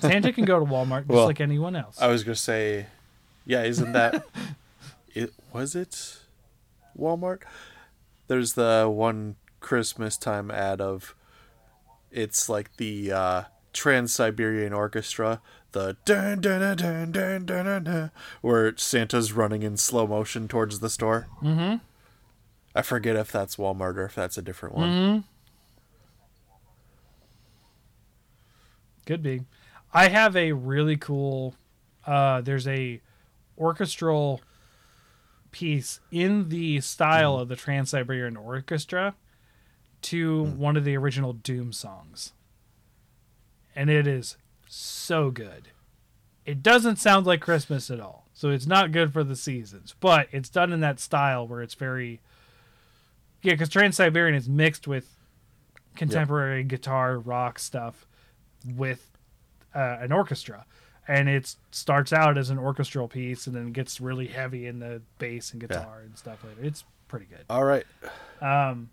[0.00, 2.00] Santa can go to Walmart just Well, like anyone else.
[2.00, 2.86] I was gonna say,
[3.46, 4.24] yeah, isn't that
[5.14, 5.32] it?
[5.52, 6.18] Was it
[6.98, 7.42] Walmart?
[8.28, 11.14] There's the one Christmas time ad of
[12.10, 13.42] it's like the uh,
[13.72, 15.40] Trans Siberian Orchestra,
[15.72, 18.10] the dun dun dun dun dun dun dun, dun,
[18.42, 21.28] where Santa's running in slow motion towards the store.
[21.42, 21.76] mm-hmm.
[22.74, 24.88] I forget if that's Walmart or if that's a different one.
[24.88, 25.18] Mm-hmm.
[29.06, 29.42] Could be.
[29.92, 31.54] I have a really cool.
[32.06, 33.00] Uh, there's a
[33.58, 34.40] orchestral
[35.50, 39.14] piece in the style of the Trans Siberian Orchestra
[40.02, 42.32] to one of the original Doom songs,
[43.76, 44.36] and it is
[44.66, 45.68] so good.
[46.44, 49.94] It doesn't sound like Christmas at all, so it's not good for the seasons.
[50.00, 52.20] But it's done in that style where it's very
[53.42, 55.16] yeah, because Trans Siberian is mixed with
[55.96, 58.06] contemporary guitar rock stuff
[58.64, 59.11] with
[59.74, 60.64] uh, an orchestra,
[61.08, 65.02] and it starts out as an orchestral piece and then gets really heavy in the
[65.18, 66.62] bass and guitar and stuff later.
[66.62, 67.44] It's pretty good.
[67.50, 67.84] All right.
[68.40, 68.90] Um,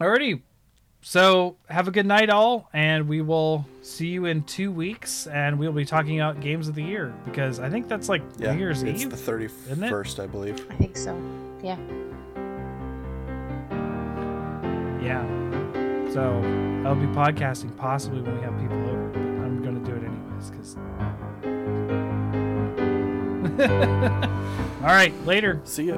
[0.00, 0.42] alrighty.
[1.04, 5.58] So have a good night, all, and we will see you in two weeks, and
[5.58, 8.60] we'll be talking about games of the year because I think that's like Yeah, New
[8.60, 9.10] Year's it's Eve.
[9.10, 10.64] the thirty first, I believe.
[10.70, 11.16] I think so.
[11.60, 11.76] Yeah.
[15.02, 15.22] Yeah.
[16.12, 16.22] So
[16.86, 19.01] I'll be podcasting possibly when we have people over, but I'm gonna
[20.50, 20.76] do because.
[24.82, 25.60] All right, later.
[25.64, 25.96] See ya.